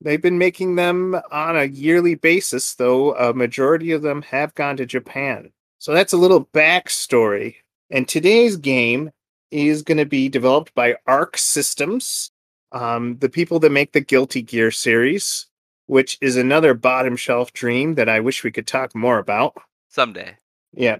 they've 0.00 0.22
been 0.22 0.38
making 0.38 0.76
them 0.76 1.20
on 1.30 1.56
a 1.56 1.64
yearly 1.64 2.14
basis, 2.14 2.74
though 2.74 3.14
a 3.16 3.32
majority 3.34 3.92
of 3.92 4.02
them 4.02 4.22
have 4.22 4.54
gone 4.54 4.76
to 4.76 4.86
Japan. 4.86 5.50
So 5.78 5.94
that's 5.94 6.12
a 6.12 6.18
little 6.18 6.46
backstory. 6.46 7.56
And 7.90 8.06
today's 8.06 8.56
game 8.56 9.10
is 9.50 9.82
going 9.82 9.98
to 9.98 10.06
be 10.06 10.28
developed 10.28 10.72
by 10.74 10.96
Arc 11.06 11.36
Systems, 11.36 12.30
um, 12.70 13.18
the 13.18 13.28
people 13.28 13.58
that 13.60 13.70
make 13.70 13.92
the 13.92 14.00
Guilty 14.00 14.42
Gear 14.42 14.70
series, 14.70 15.46
which 15.86 16.16
is 16.20 16.36
another 16.36 16.72
bottom 16.72 17.16
shelf 17.16 17.52
dream 17.52 17.96
that 17.96 18.08
I 18.08 18.20
wish 18.20 18.44
we 18.44 18.52
could 18.52 18.68
talk 18.68 18.94
more 18.94 19.18
about. 19.18 19.54
Someday. 19.88 20.36
Yeah. 20.72 20.98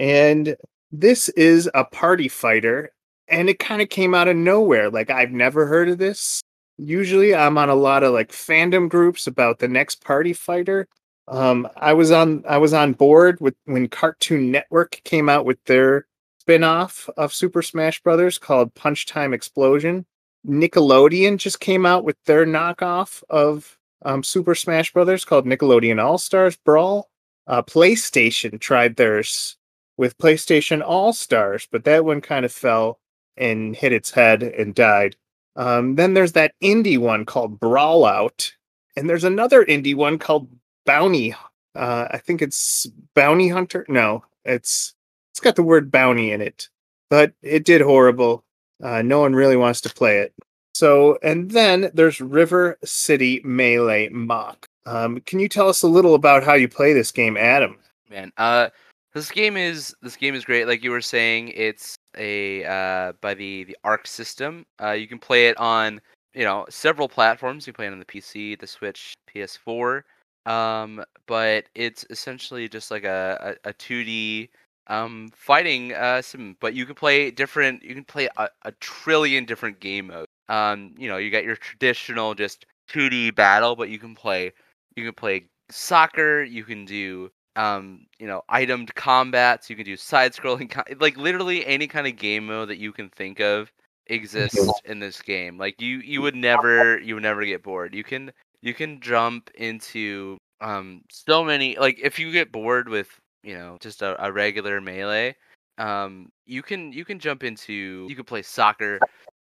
And 0.00 0.56
this 0.90 1.28
is 1.30 1.70
a 1.74 1.84
party 1.84 2.26
fighter, 2.26 2.92
and 3.28 3.48
it 3.48 3.60
kind 3.60 3.80
of 3.80 3.88
came 3.88 4.14
out 4.14 4.26
of 4.26 4.36
nowhere. 4.36 4.90
Like, 4.90 5.10
I've 5.10 5.30
never 5.30 5.66
heard 5.66 5.88
of 5.88 5.98
this. 5.98 6.42
Usually, 6.76 7.36
I'm 7.36 7.56
on 7.56 7.68
a 7.68 7.76
lot 7.76 8.02
of 8.02 8.12
like 8.12 8.32
fandom 8.32 8.88
groups 8.88 9.28
about 9.28 9.60
the 9.60 9.68
next 9.68 10.04
party 10.04 10.32
fighter. 10.32 10.88
Um, 11.26 11.68
I 11.76 11.94
was 11.94 12.10
on 12.10 12.44
I 12.48 12.58
was 12.58 12.72
on 12.74 12.92
board 12.92 13.40
with 13.40 13.54
when 13.64 13.88
Cartoon 13.88 14.50
Network 14.50 15.00
came 15.04 15.28
out 15.28 15.44
with 15.44 15.62
their 15.64 16.06
spin-off 16.40 17.08
of 17.16 17.32
Super 17.32 17.62
Smash 17.62 18.02
Brothers 18.02 18.38
called 18.38 18.74
Punch 18.74 19.06
Time 19.06 19.32
Explosion. 19.32 20.04
Nickelodeon 20.46 21.38
just 21.38 21.60
came 21.60 21.86
out 21.86 22.04
with 22.04 22.16
their 22.26 22.44
knockoff 22.44 23.22
of 23.30 23.78
um, 24.04 24.22
Super 24.22 24.54
Smash 24.54 24.92
Brothers 24.92 25.24
called 25.24 25.46
Nickelodeon 25.46 26.02
All 26.02 26.18
Stars 26.18 26.56
Brawl. 26.56 27.08
Uh, 27.46 27.62
PlayStation 27.62 28.60
tried 28.60 28.96
theirs 28.96 29.56
with 29.96 30.18
PlayStation 30.18 30.82
All 30.84 31.14
Stars, 31.14 31.66
but 31.72 31.84
that 31.84 32.04
one 32.04 32.20
kind 32.20 32.44
of 32.44 32.52
fell 32.52 33.00
and 33.36 33.74
hit 33.74 33.92
its 33.92 34.10
head 34.10 34.42
and 34.42 34.74
died. 34.74 35.16
Um, 35.56 35.94
then 35.94 36.14
there's 36.14 36.32
that 36.32 36.54
indie 36.62 36.98
one 36.98 37.24
called 37.24 37.58
Brawlout, 37.58 38.52
and 38.96 39.08
there's 39.08 39.24
another 39.24 39.64
indie 39.64 39.94
one 39.94 40.18
called 40.18 40.48
Bounty. 40.84 41.34
Uh, 41.74 42.06
I 42.10 42.18
think 42.18 42.42
it's 42.42 42.86
Bounty 43.14 43.48
Hunter. 43.48 43.84
No, 43.88 44.24
it's 44.44 44.94
it's 45.32 45.40
got 45.40 45.56
the 45.56 45.62
word 45.62 45.90
bounty 45.90 46.32
in 46.32 46.40
it, 46.40 46.68
but 47.10 47.32
it 47.42 47.64
did 47.64 47.80
horrible. 47.80 48.44
Uh, 48.82 49.02
no 49.02 49.20
one 49.20 49.34
really 49.34 49.56
wants 49.56 49.80
to 49.82 49.92
play 49.92 50.18
it. 50.18 50.34
So, 50.74 51.18
and 51.22 51.50
then 51.50 51.90
there's 51.94 52.20
River 52.20 52.78
City 52.84 53.40
Melee 53.44 54.08
Mach. 54.08 54.66
Um, 54.86 55.20
can 55.20 55.38
you 55.38 55.48
tell 55.48 55.68
us 55.68 55.82
a 55.82 55.88
little 55.88 56.14
about 56.14 56.44
how 56.44 56.54
you 56.54 56.68
play 56.68 56.92
this 56.92 57.12
game, 57.12 57.36
Adam? 57.36 57.78
man 58.14 58.32
uh 58.36 58.68
this 59.12 59.30
game 59.30 59.56
is 59.56 59.94
this 60.02 60.16
game 60.16 60.34
is 60.34 60.44
great 60.44 60.66
like 60.66 60.82
you 60.82 60.90
were 60.90 61.00
saying 61.00 61.48
it's 61.48 61.96
a 62.16 62.64
uh 62.64 63.12
by 63.20 63.34
the 63.34 63.64
the 63.64 63.76
arc 63.84 64.06
system 64.06 64.64
uh 64.82 64.90
you 64.90 65.08
can 65.08 65.18
play 65.18 65.48
it 65.48 65.56
on 65.58 66.00
you 66.34 66.44
know 66.44 66.64
several 66.70 67.08
platforms 67.08 67.66
you 67.66 67.72
play 67.72 67.86
it 67.86 67.92
on 67.92 67.98
the 67.98 68.04
pc 68.04 68.58
the 68.58 68.66
switch 68.66 69.14
ps4 69.34 70.02
um 70.46 71.02
but 71.26 71.64
it's 71.74 72.04
essentially 72.10 72.68
just 72.68 72.90
like 72.90 73.04
a 73.04 73.56
a, 73.64 73.70
a 73.70 73.72
2d 73.74 74.50
um 74.88 75.30
fighting 75.34 75.92
uh 75.94 76.20
sim 76.20 76.56
but 76.60 76.74
you 76.74 76.84
can 76.86 76.94
play 76.94 77.30
different 77.30 77.82
you 77.82 77.94
can 77.94 78.04
play 78.04 78.28
a, 78.36 78.48
a 78.64 78.72
trillion 78.80 79.44
different 79.44 79.80
game 79.80 80.08
modes. 80.08 80.26
Um 80.48 80.94
you 80.98 81.08
know 81.08 81.16
you 81.16 81.30
got 81.30 81.44
your 81.44 81.56
traditional 81.56 82.34
just 82.34 82.66
2d 82.88 83.30
battle 83.30 83.76
but 83.76 83.88
you 83.88 83.98
can 83.98 84.14
play 84.14 84.52
you 84.96 85.04
can 85.04 85.14
play 85.14 85.46
soccer 85.70 86.42
you 86.42 86.64
can 86.64 86.84
do 86.84 87.30
um 87.56 88.06
you 88.18 88.26
know 88.26 88.42
itemed 88.50 88.92
combats 88.94 89.70
you 89.70 89.76
can 89.76 89.84
do 89.84 89.96
side 89.96 90.32
scrolling 90.32 90.70
like 91.00 91.16
literally 91.16 91.64
any 91.66 91.86
kind 91.86 92.06
of 92.06 92.16
game 92.16 92.46
mode 92.46 92.68
that 92.68 92.78
you 92.78 92.92
can 92.92 93.08
think 93.10 93.40
of 93.40 93.72
exists 94.06 94.80
in 94.84 94.98
this 94.98 95.22
game. 95.22 95.58
Like 95.58 95.80
you 95.80 95.98
you 95.98 96.20
would 96.22 96.34
never 96.34 96.98
you 96.98 97.14
would 97.14 97.22
never 97.22 97.44
get 97.44 97.62
bored. 97.62 97.94
You 97.94 98.04
can 98.04 98.32
you 98.64 98.74
can 98.74 99.00
jump 99.00 99.50
into 99.54 100.38
um 100.60 101.02
so 101.10 101.44
many 101.44 101.76
like 101.78 102.00
if 102.02 102.18
you 102.18 102.32
get 102.32 102.50
bored 102.50 102.88
with 102.88 103.08
you 103.42 103.54
know 103.54 103.76
just 103.80 104.02
a, 104.02 104.10
a 104.24 104.32
regular 104.32 104.80
melee 104.80 105.36
um 105.78 106.30
you 106.46 106.62
can 106.62 106.92
you 106.92 107.04
can 107.04 107.18
jump 107.18 107.44
into 107.44 108.06
you 108.08 108.16
can 108.16 108.24
play 108.24 108.42
soccer 108.42 108.98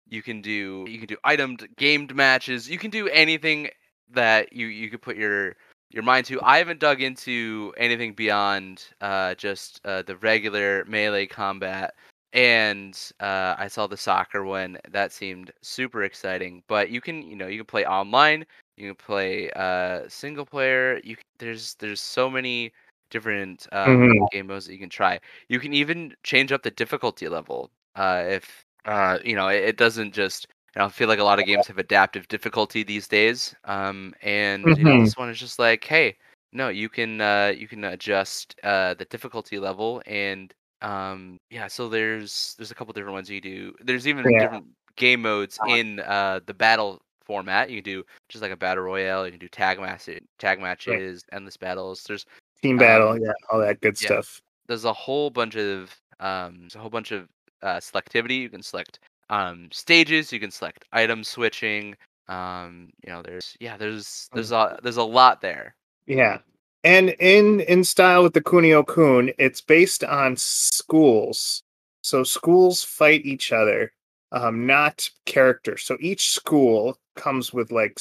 You 0.09 0.21
can 0.21 0.41
do 0.41 0.85
you 0.87 0.99
can 0.99 1.07
do 1.07 1.17
itemed 1.25 1.67
gamed 1.77 2.15
matches. 2.15 2.69
You 2.69 2.77
can 2.77 2.91
do 2.91 3.07
anything 3.09 3.69
that 4.11 4.53
you 4.53 4.67
you 4.67 4.89
could 4.89 5.01
put 5.01 5.15
your 5.17 5.55
your 5.91 6.03
mind 6.03 6.25
to. 6.27 6.41
I 6.43 6.57
haven't 6.57 6.79
dug 6.79 7.01
into 7.01 7.73
anything 7.77 8.13
beyond 8.13 8.83
uh, 9.01 9.35
just 9.35 9.81
uh, 9.85 10.03
the 10.03 10.17
regular 10.17 10.85
melee 10.85 11.25
combat, 11.27 11.95
and 12.33 12.93
uh, 13.19 13.55
I 13.57 13.67
saw 13.69 13.87
the 13.87 13.97
soccer 13.97 14.43
one. 14.43 14.77
That 14.91 15.11
seemed 15.13 15.51
super 15.61 16.03
exciting. 16.03 16.63
But 16.67 16.89
you 16.91 17.01
can 17.01 17.23
you 17.23 17.35
know 17.35 17.47
you 17.47 17.59
can 17.59 17.65
play 17.65 17.85
online. 17.85 18.45
You 18.77 18.89
can 18.89 18.95
play 18.95 19.51
uh, 19.51 20.07
single 20.09 20.45
player. 20.45 20.99
You 21.03 21.15
can, 21.15 21.23
there's 21.39 21.75
there's 21.75 22.01
so 22.01 22.29
many 22.29 22.73
different 23.09 23.67
um, 23.71 24.09
Mhm. 24.09 24.27
game 24.31 24.47
modes 24.47 24.65
that 24.65 24.73
you 24.73 24.79
can 24.79 24.89
try. 24.89 25.19
You 25.49 25.59
can 25.59 25.73
even 25.73 26.15
change 26.23 26.51
up 26.51 26.63
the 26.63 26.71
difficulty 26.71 27.27
level 27.29 27.71
uh, 27.95 28.23
if 28.27 28.63
uh, 28.85 29.19
you 29.23 29.35
know 29.35 29.47
it, 29.49 29.63
it 29.63 29.77
doesn't 29.77 30.13
just. 30.13 30.47
You 30.75 30.79
know, 30.81 30.85
I 30.87 30.89
feel 30.89 31.07
like 31.07 31.19
a 31.19 31.23
lot 31.23 31.39
of 31.39 31.45
games 31.45 31.67
have 31.67 31.77
adaptive 31.77 32.27
difficulty 32.29 32.83
these 32.83 33.07
days, 33.07 33.55
um, 33.65 34.13
and 34.23 34.75
you 34.75 34.85
know 34.85 34.97
this 34.97 35.15
one 35.17 35.29
is 35.29 35.39
just 35.39 35.59
like, 35.59 35.83
hey, 35.83 36.15
no, 36.51 36.69
you 36.69 36.89
can 36.89 37.21
uh, 37.21 37.53
you 37.55 37.67
can 37.67 37.83
adjust 37.83 38.55
uh, 38.63 38.93
the 38.95 39.05
difficulty 39.05 39.59
level, 39.59 40.01
and 40.07 40.53
um, 40.81 41.37
yeah, 41.51 41.67
so 41.67 41.89
there's 41.89 42.55
there's 42.57 42.71
a 42.71 42.75
couple 42.75 42.93
different 42.93 43.13
ones 43.13 43.29
you 43.29 43.39
do. 43.41 43.73
There's 43.81 44.07
even 44.07 44.33
Yeah. 44.33 44.39
different 44.39 44.65
game 44.95 45.21
modes 45.21 45.59
in 45.63 45.99
uh, 45.99 46.39
the 46.45 46.53
battle 46.55 47.01
format. 47.25 47.69
You 47.69 47.81
can 47.81 47.91
do 47.93 48.03
just 48.29 48.41
like 48.41 48.51
a 48.51 48.57
battle 48.57 48.83
royale. 48.83 49.25
You 49.25 49.31
can 49.31 49.39
do 49.39 49.47
tag 49.47 49.79
matches, 49.79 50.21
tag 50.39 50.59
matches, 50.59 51.23
endless 51.31 51.57
battles. 51.57 52.03
There's 52.03 52.25
Team 52.61 52.77
battle, 52.77 53.09
Um, 53.09 53.19
yeah, 53.21 53.31
all 53.51 53.59
that 53.59 53.81
good 53.81 53.99
yeah. 54.01 54.07
stuff. 54.07 54.41
there's 54.67 54.85
a 54.85 54.93
whole 54.93 55.29
bunch 55.29 55.55
of 55.57 55.93
um, 56.19 56.59
there's 56.61 56.75
a 56.75 56.79
whole 56.79 56.89
bunch 56.89 57.11
of 57.11 57.27
uh, 57.61 57.77
selectivity. 57.77 58.39
You 58.39 58.49
can 58.49 58.61
select 58.63 58.99
um, 59.29 59.67
stages. 59.71 60.31
You 60.31 60.39
can 60.39 60.51
select 60.51 60.85
item 60.93 61.23
switching. 61.23 61.95
Um, 62.29 62.89
you 63.05 63.11
know, 63.11 63.21
there's 63.21 63.57
yeah, 63.59 63.75
there's 63.75 64.29
there's 64.33 64.51
a 64.53 64.79
there's 64.81 64.97
a 64.97 65.03
lot 65.03 65.41
there. 65.41 65.75
Yeah. 66.07 66.37
And 66.85 67.09
in 67.19 67.59
in 67.61 67.83
style 67.83 68.23
with 68.23 68.33
the 68.33 68.41
Kunio 68.41 68.85
Kun, 68.85 69.31
it's 69.37 69.59
based 69.61 70.03
on 70.03 70.35
schools. 70.37 71.63
So 72.01 72.23
schools 72.23 72.83
fight 72.83 73.25
each 73.25 73.51
other, 73.51 73.91
um, 74.31 74.65
not 74.65 75.09
characters. 75.25 75.83
So 75.83 75.97
each 76.01 76.31
school 76.31 76.97
comes 77.15 77.53
with 77.53 77.71
like 77.71 77.99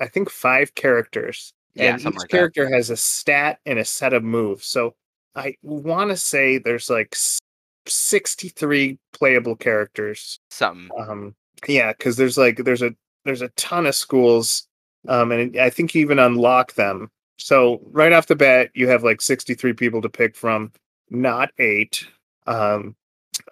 I 0.00 0.06
think 0.06 0.30
five 0.30 0.74
characters. 0.74 1.52
Yeah, 1.74 1.92
and 1.92 2.00
each 2.00 2.06
like 2.06 2.14
that. 2.14 2.28
character 2.28 2.72
has 2.72 2.90
a 2.90 2.96
stat 2.96 3.58
and 3.66 3.78
a 3.78 3.84
set 3.84 4.12
of 4.12 4.24
moves. 4.24 4.66
So 4.66 4.94
I 5.34 5.56
want 5.62 6.10
to 6.10 6.16
say 6.16 6.58
there's 6.58 6.88
like 6.88 7.14
63 7.86 8.98
playable 9.12 9.56
characters. 9.56 10.40
Something. 10.50 10.88
Um, 10.98 11.34
yeah, 11.68 11.92
because 11.92 12.16
there's 12.16 12.38
like 12.38 12.58
there's 12.64 12.82
a 12.82 12.94
there's 13.24 13.42
a 13.42 13.48
ton 13.50 13.86
of 13.86 13.94
schools, 13.94 14.68
um, 15.08 15.32
and 15.32 15.58
I 15.58 15.70
think 15.70 15.94
you 15.94 16.00
even 16.00 16.18
unlock 16.18 16.74
them. 16.74 17.10
So 17.38 17.80
right 17.90 18.12
off 18.12 18.26
the 18.26 18.36
bat, 18.36 18.70
you 18.74 18.88
have 18.88 19.04
like 19.04 19.20
63 19.20 19.74
people 19.74 20.00
to 20.00 20.08
pick 20.08 20.34
from, 20.36 20.72
not 21.10 21.50
eight. 21.58 22.06
Um, 22.46 22.96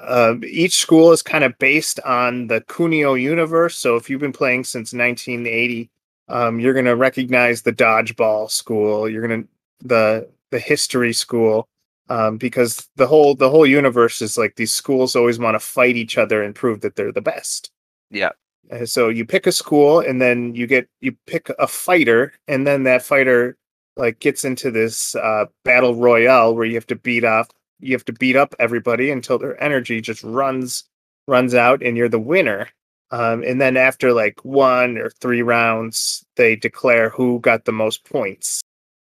uh, 0.00 0.34
each 0.46 0.76
school 0.76 1.12
is 1.12 1.22
kind 1.22 1.44
of 1.44 1.56
based 1.58 2.00
on 2.00 2.46
the 2.46 2.60
Kunio 2.62 3.20
universe. 3.20 3.76
So 3.76 3.96
if 3.96 4.08
you've 4.08 4.20
been 4.20 4.32
playing 4.32 4.64
since 4.64 4.92
1980, 4.92 5.90
um, 6.28 6.58
you're 6.58 6.74
gonna 6.74 6.96
recognize 6.96 7.62
the 7.62 7.72
dodgeball 7.72 8.50
school. 8.50 9.08
You're 9.08 9.26
gonna 9.26 9.44
the 9.80 10.28
the 10.50 10.58
history 10.58 11.12
school 11.12 11.68
um, 12.08 12.36
because 12.36 12.88
the 12.96 13.06
whole 13.06 13.34
the 13.34 13.50
whole 13.50 13.66
universe 13.66 14.22
is 14.22 14.38
like 14.38 14.56
these 14.56 14.72
schools 14.72 15.16
always 15.16 15.38
want 15.38 15.54
to 15.54 15.60
fight 15.60 15.96
each 15.96 16.18
other 16.18 16.42
and 16.42 16.54
prove 16.54 16.80
that 16.80 16.96
they're 16.96 17.12
the 17.12 17.20
best. 17.20 17.70
Yeah. 18.10 18.30
Uh, 18.70 18.86
so 18.86 19.08
you 19.08 19.24
pick 19.26 19.46
a 19.46 19.52
school 19.52 20.00
and 20.00 20.20
then 20.20 20.54
you 20.54 20.66
get 20.66 20.88
you 21.00 21.16
pick 21.26 21.50
a 21.58 21.66
fighter 21.66 22.32
and 22.48 22.66
then 22.66 22.84
that 22.84 23.02
fighter 23.02 23.56
like 23.96 24.18
gets 24.20 24.44
into 24.44 24.70
this 24.70 25.14
uh, 25.16 25.46
battle 25.64 25.94
royale 25.94 26.54
where 26.54 26.64
you 26.64 26.74
have 26.74 26.86
to 26.86 26.96
beat 26.96 27.24
off 27.24 27.48
you 27.84 27.92
have 27.92 28.04
to 28.06 28.12
beat 28.12 28.36
up 28.36 28.54
everybody 28.58 29.10
until 29.10 29.38
their 29.38 29.62
energy 29.62 30.00
just 30.00 30.22
runs 30.22 30.84
runs 31.26 31.54
out 31.54 31.82
and 31.82 31.96
you're 31.96 32.08
the 32.08 32.18
winner. 32.18 32.68
Um, 33.10 33.42
and 33.44 33.60
then 33.60 33.76
after 33.76 34.12
like 34.12 34.44
one 34.44 34.98
or 34.98 35.10
three 35.10 35.42
rounds, 35.42 36.24
they 36.36 36.56
declare 36.56 37.10
who 37.10 37.40
got 37.40 37.64
the 37.64 37.72
most 37.72 38.04
points. 38.04 38.60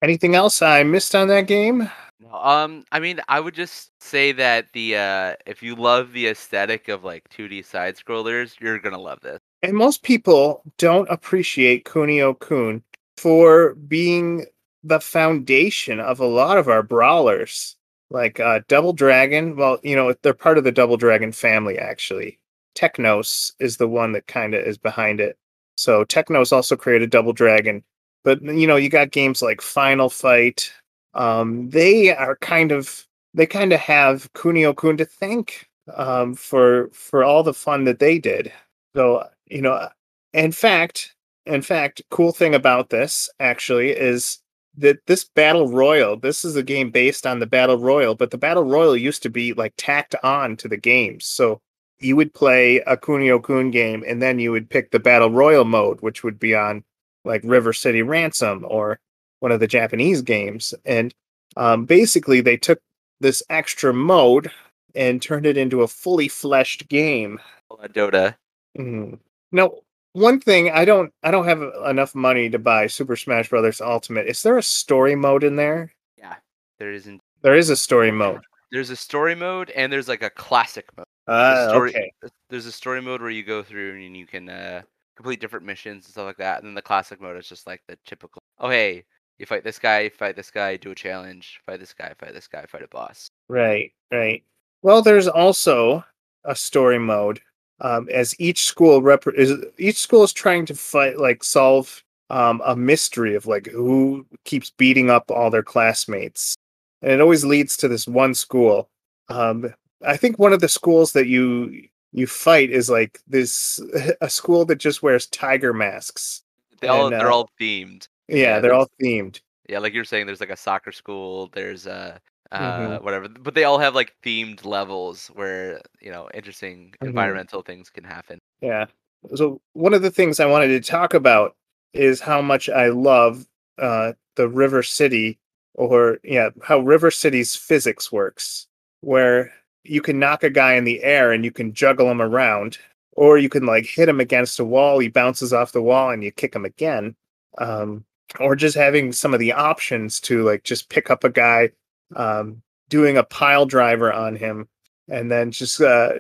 Anything 0.03 0.35
else 0.35 0.63
I 0.63 0.83
missed 0.83 1.15
on 1.15 1.29
that 1.29 1.47
game? 1.47 1.91
No, 2.21 2.35
Um, 2.35 2.85
I 2.93 3.01
mean, 3.01 3.21
I 3.29 3.41
would 3.41 3.55
just 3.55 3.91
say 4.01 4.33
that 4.33 4.73
the 4.73 4.97
uh, 4.97 5.35
if 5.47 5.63
you 5.63 5.75
love 5.75 6.13
the 6.13 6.29
aesthetic 6.29 6.89
of 6.89 7.05
like 7.05 7.29
2D 7.31 7.65
side 7.65 7.97
scrollers, 7.97 8.59
you're 8.61 8.79
gonna 8.79 9.01
love 9.01 9.21
this. 9.21 9.39
And 9.63 9.75
most 9.75 10.03
people 10.03 10.63
don't 10.79 11.09
appreciate 11.11 11.85
Kunio 11.85 12.39
Kun 12.39 12.83
for 13.17 13.75
being 13.75 14.47
the 14.85 15.01
foundation 15.01 15.99
of 16.01 16.21
a 16.21 16.27
lot 16.27 16.59
of 16.59 16.69
our 16.69 16.83
brawlers. 16.83 17.76
Like 18.11 18.39
uh, 18.39 18.61
Double 18.69 18.93
Dragon, 18.93 19.57
well, 19.57 19.79
you 19.83 19.97
know, 19.97 20.15
they're 20.23 20.35
part 20.35 20.59
of 20.59 20.65
the 20.65 20.73
Double 20.73 20.97
Dragon 20.97 21.33
family, 21.33 21.79
actually. 21.79 22.39
Technos 22.75 23.53
is 23.59 23.79
the 23.79 23.89
one 23.89 24.13
that 24.13 24.27
kind 24.27 24.55
of 24.55 24.65
is 24.65 24.79
behind 24.79 25.21
it. 25.21 25.37
So 25.77 26.05
Technos 26.05 26.53
also 26.53 26.77
created 26.77 27.11
Double 27.11 27.33
Dragon. 27.33 27.83
But, 28.23 28.43
you 28.43 28.67
know, 28.67 28.77
you 28.77 28.89
got 28.89 29.11
games 29.11 29.43
like 29.43 29.61
Final 29.61 30.09
Fight. 30.09 30.73
Um, 31.15 31.71
they 31.71 32.15
are 32.15 32.37
kind 32.37 32.73
of, 32.73 33.07
they 33.35 33.47
kind 33.47 33.73
of 33.73 33.81
have 33.81 34.33
Kunio 34.35 34.77
Kun 34.77 34.97
to 34.99 35.05
thank 35.05 35.69
um, 35.95 36.35
for 36.35 36.89
for 36.93 37.25
all 37.25 37.43
the 37.43 37.55
fun 37.55 37.85
that 37.85 37.99
they 37.99 38.19
did. 38.19 38.53
So, 38.95 39.25
you 39.47 39.63
know, 39.63 39.89
in 40.33 40.53
fact, 40.53 41.15
in 41.45 41.63
fact, 41.63 42.03
cool 42.11 42.33
thing 42.33 42.55
about 42.55 42.91
this 42.91 43.31
actually 43.39 43.91
is 43.91 44.39
that 44.77 44.99
this 45.07 45.25
battle 45.25 45.69
royal, 45.69 46.17
this 46.17 46.45
is 46.45 46.57
a 46.57 46.63
game 46.63 46.91
based 46.91 47.27
on 47.27 47.39
the 47.39 47.47
battle 47.47 47.79
royal, 47.79 48.15
but 48.15 48.31
the 48.31 48.39
battle 48.39 48.65
royal 48.65 48.97
used 48.97 49.23
to 49.23 49.31
be 49.31 49.53
like 49.55 49.75
tacked 49.77 50.15
on 50.23 50.57
to 50.59 50.69
the 50.69 50.77
games. 50.77 51.27
So 51.27 51.61
you 51.99 52.17
would 52.17 52.35
play 52.35 52.79
a 52.81 52.97
Kunio 52.97 53.43
Kun 53.43 53.71
game 53.71 54.05
and 54.07 54.21
then 54.21 54.39
you 54.39 54.53
would 54.53 54.69
pick 54.69 54.91
the 54.91 54.99
battle 54.99 55.31
royal 55.31 55.65
mode, 55.65 56.01
which 56.03 56.23
would 56.23 56.39
be 56.39 56.55
on 56.55 56.85
like 57.25 57.41
River 57.45 57.73
City 57.73 58.03
Ransom 58.03 58.65
or 58.69 59.01
one 59.41 59.53
of 59.53 59.61
the 59.61 59.67
Japanese 59.67 60.23
games. 60.23 60.75
And 60.85 61.15
um, 61.57 61.87
basically, 61.87 62.41
they 62.41 62.57
took 62.57 62.79
this 63.21 63.43
extra 63.49 63.95
mode 63.95 64.51
and 64.95 65.23
turned 65.23 65.47
it 65.47 65.57
into 65.57 65.83
a 65.83 65.89
fully 65.89 66.29
fleshed 66.29 66.89
game. 66.89 67.41
Dota. 67.71 68.37
Mhm. 68.77 69.19
Now, 69.53 69.73
one 70.17 70.41
thing 70.41 70.71
I 70.71 70.87
don't 70.87 71.13
I 71.23 71.31
don't 71.31 71.45
have 71.45 71.61
enough 71.87 72.15
money 72.15 72.49
to 72.49 72.59
buy 72.59 72.87
Super 72.87 73.17
Smash 73.17 73.51
Brothers 73.51 73.83
Ultimate. 73.83 74.27
Is 74.27 74.43
there 74.43 74.57
a 74.57 74.63
story 74.63 75.15
mode 75.15 75.45
in 75.45 75.57
there? 75.57 75.93
Yeah, 76.17 76.37
there 76.79 76.91
isn't. 76.93 77.21
There 77.43 77.55
is 77.55 77.69
a 77.69 77.77
story 77.77 78.11
mode. 78.11 78.41
There's 78.73 78.91
a 78.91 78.97
story 78.97 79.35
mode 79.35 79.71
and 79.71 79.93
there's 79.93 80.09
like 80.09 80.23
a 80.23 80.31
classic 80.31 80.89
mode. 80.97 81.07
The 81.27 81.33
Uh, 81.33 81.69
story, 81.69 81.91
okay. 81.91 82.13
There's 82.49 82.67
a 82.67 82.73
story 82.73 83.03
mode 83.03 83.21
where 83.21 83.31
you 83.31 83.43
go 83.43 83.63
through 83.63 83.97
and 83.97 84.17
you 84.17 84.27
can 84.27 84.49
uh, 84.49 84.83
complete 85.17 85.41
different 85.41 85.67
missions 85.67 86.07
and 86.07 86.13
stuff 86.13 86.25
like 86.25 86.39
that. 86.39 86.59
And 86.59 86.67
then 86.69 86.75
the 86.75 86.83
classic 86.83 87.21
mode 87.21 87.37
is 87.37 87.49
just 87.49 87.67
like 87.67 87.83
the 87.87 87.99
typical. 88.07 88.41
Oh 88.59 88.71
hey, 88.71 89.05
you 89.39 89.45
fight 89.45 89.65
this 89.65 89.79
guy, 89.79 90.09
fight 90.09 90.35
this 90.35 90.51
guy, 90.51 90.77
do 90.79 90.93
a 90.93 90.95
challenge, 90.95 91.61
fight 91.67 91.79
this 91.79 91.93
guy, 91.93 92.15
fight 92.19 92.33
this 92.33 92.49
guy, 92.49 92.65
fight 92.67 92.83
a 92.83 92.89
boss. 92.89 93.29
Right, 93.49 93.93
right. 94.11 94.43
Well, 94.81 95.03
there's 95.03 95.29
also 95.29 96.05
a 96.45 96.57
story 96.57 96.99
mode. 96.99 97.41
Um, 97.81 98.09
as 98.11 98.35
each 98.41 98.65
school 98.65 99.03
rep 99.03 99.25
is 99.27 99.53
each 99.77 99.99
school 99.99 100.23
is 100.25 100.33
trying 100.33 100.65
to 100.67 100.75
fight 100.75 101.19
like 101.19 101.45
solve 101.45 102.03
um, 102.31 102.63
a 102.65 102.75
mystery 102.75 103.35
of 103.35 103.47
like 103.47 103.67
who 103.69 104.27
keeps 104.45 104.71
beating 104.71 105.11
up 105.11 105.31
all 105.31 105.51
their 105.51 105.63
classmates, 105.63 106.57
and 107.03 107.13
it 107.13 107.21
always 107.21 107.45
leads 107.45 107.77
to 107.79 107.89
this 107.89 108.07
one 108.07 108.35
school. 108.35 108.89
Um, 109.29 109.75
I 110.05 110.17
think 110.17 110.39
one 110.39 110.53
of 110.53 110.61
the 110.61 110.69
schools 110.69 111.13
that 111.13 111.27
you 111.27 111.89
you 112.13 112.27
fight 112.27 112.71
is 112.71 112.89
like 112.89 113.21
this 113.27 113.79
a 114.21 114.31
school 114.31 114.65
that 114.67 114.77
just 114.77 115.03
wears 115.03 115.27
tiger 115.27 115.73
masks. 115.73 116.43
They 116.81 116.89
all 116.89 117.07
And, 117.07 117.13
they're 117.13 117.31
uh, 117.31 117.35
all 117.35 117.51
themed. 117.61 118.09
Yeah, 118.29 118.37
Yeah, 118.37 118.61
they're 118.61 118.75
all 118.75 118.91
themed. 119.03 119.41
Yeah, 119.69 119.81
like 119.81 119.93
you're 119.93 120.05
saying, 120.05 120.27
there's 120.27 120.41
like 120.41 120.51
a 120.51 120.57
soccer 120.57 120.93
school. 120.93 121.51
There's 121.53 121.87
uh, 121.87 122.19
uh, 122.53 122.99
Mhm. 122.99 123.03
whatever. 123.03 123.29
But 123.29 123.55
they 123.55 123.65
all 123.65 123.79
have 123.79 123.95
like 123.95 124.15
themed 124.25 124.65
levels 124.65 125.29
where 125.29 125.81
you 126.01 126.11
know 126.11 126.29
interesting 126.35 126.95
Mhm. 127.03 127.09
environmental 127.09 127.63
things 127.63 127.91
can 127.91 128.05
happen. 128.05 128.39
Yeah. 128.61 128.87
So 129.35 129.61
one 129.73 129.95
of 129.95 130.03
the 130.03 130.11
things 130.11 130.39
I 130.39 130.47
wanted 130.47 130.69
to 130.69 130.81
talk 130.81 131.15
about 131.15 131.57
is 131.93 132.21
how 132.21 132.41
much 132.43 132.69
I 132.69 132.89
love 132.89 133.47
uh, 133.79 134.13
the 134.37 134.49
River 134.49 134.83
City, 134.83 135.39
or 135.75 136.19
yeah, 136.23 136.51
how 136.63 136.79
River 136.79 137.11
City's 137.11 137.55
physics 137.57 138.11
works, 138.13 138.67
where 139.01 139.53
you 139.85 140.01
can 140.01 140.19
knock 140.19 140.43
a 140.43 140.51
guy 140.51 140.75
in 140.75 140.85
the 140.85 141.03
air 141.03 141.31
and 141.33 141.45
you 141.45 141.51
can 141.51 141.73
juggle 141.73 142.11
him 142.11 142.23
around, 142.23 142.79
or 143.13 143.39
you 143.39 143.49
can 143.49 143.67
like 143.67 143.85
hit 143.87 144.09
him 144.09 144.21
against 144.21 144.59
a 144.59 144.65
wall, 144.65 144.99
he 144.99 145.09
bounces 145.09 145.53
off 145.53 145.73
the 145.73 145.83
wall, 145.83 146.11
and 146.11 146.25
you 146.25 146.31
kick 146.33 146.55
him 146.55 146.65
again. 146.65 147.15
Um, 147.59 148.05
or 148.41 148.57
just 148.57 148.77
having 148.77 149.13
some 149.13 149.33
of 149.35 149.41
the 149.41 149.53
options 149.53 150.21
to 150.21 150.43
like 150.43 150.65
just 150.65 150.89
pick 150.89 151.11
up 151.11 151.23
a 151.25 151.31
guy, 151.31 151.71
um, 152.15 152.63
doing 152.89 153.17
a 153.17 153.25
pile 153.25 153.67
driver 153.67 154.13
on 154.13 154.37
him, 154.37 154.69
and 155.09 155.31
then 155.31 155.51
just 155.51 155.81
uh, 155.81 156.13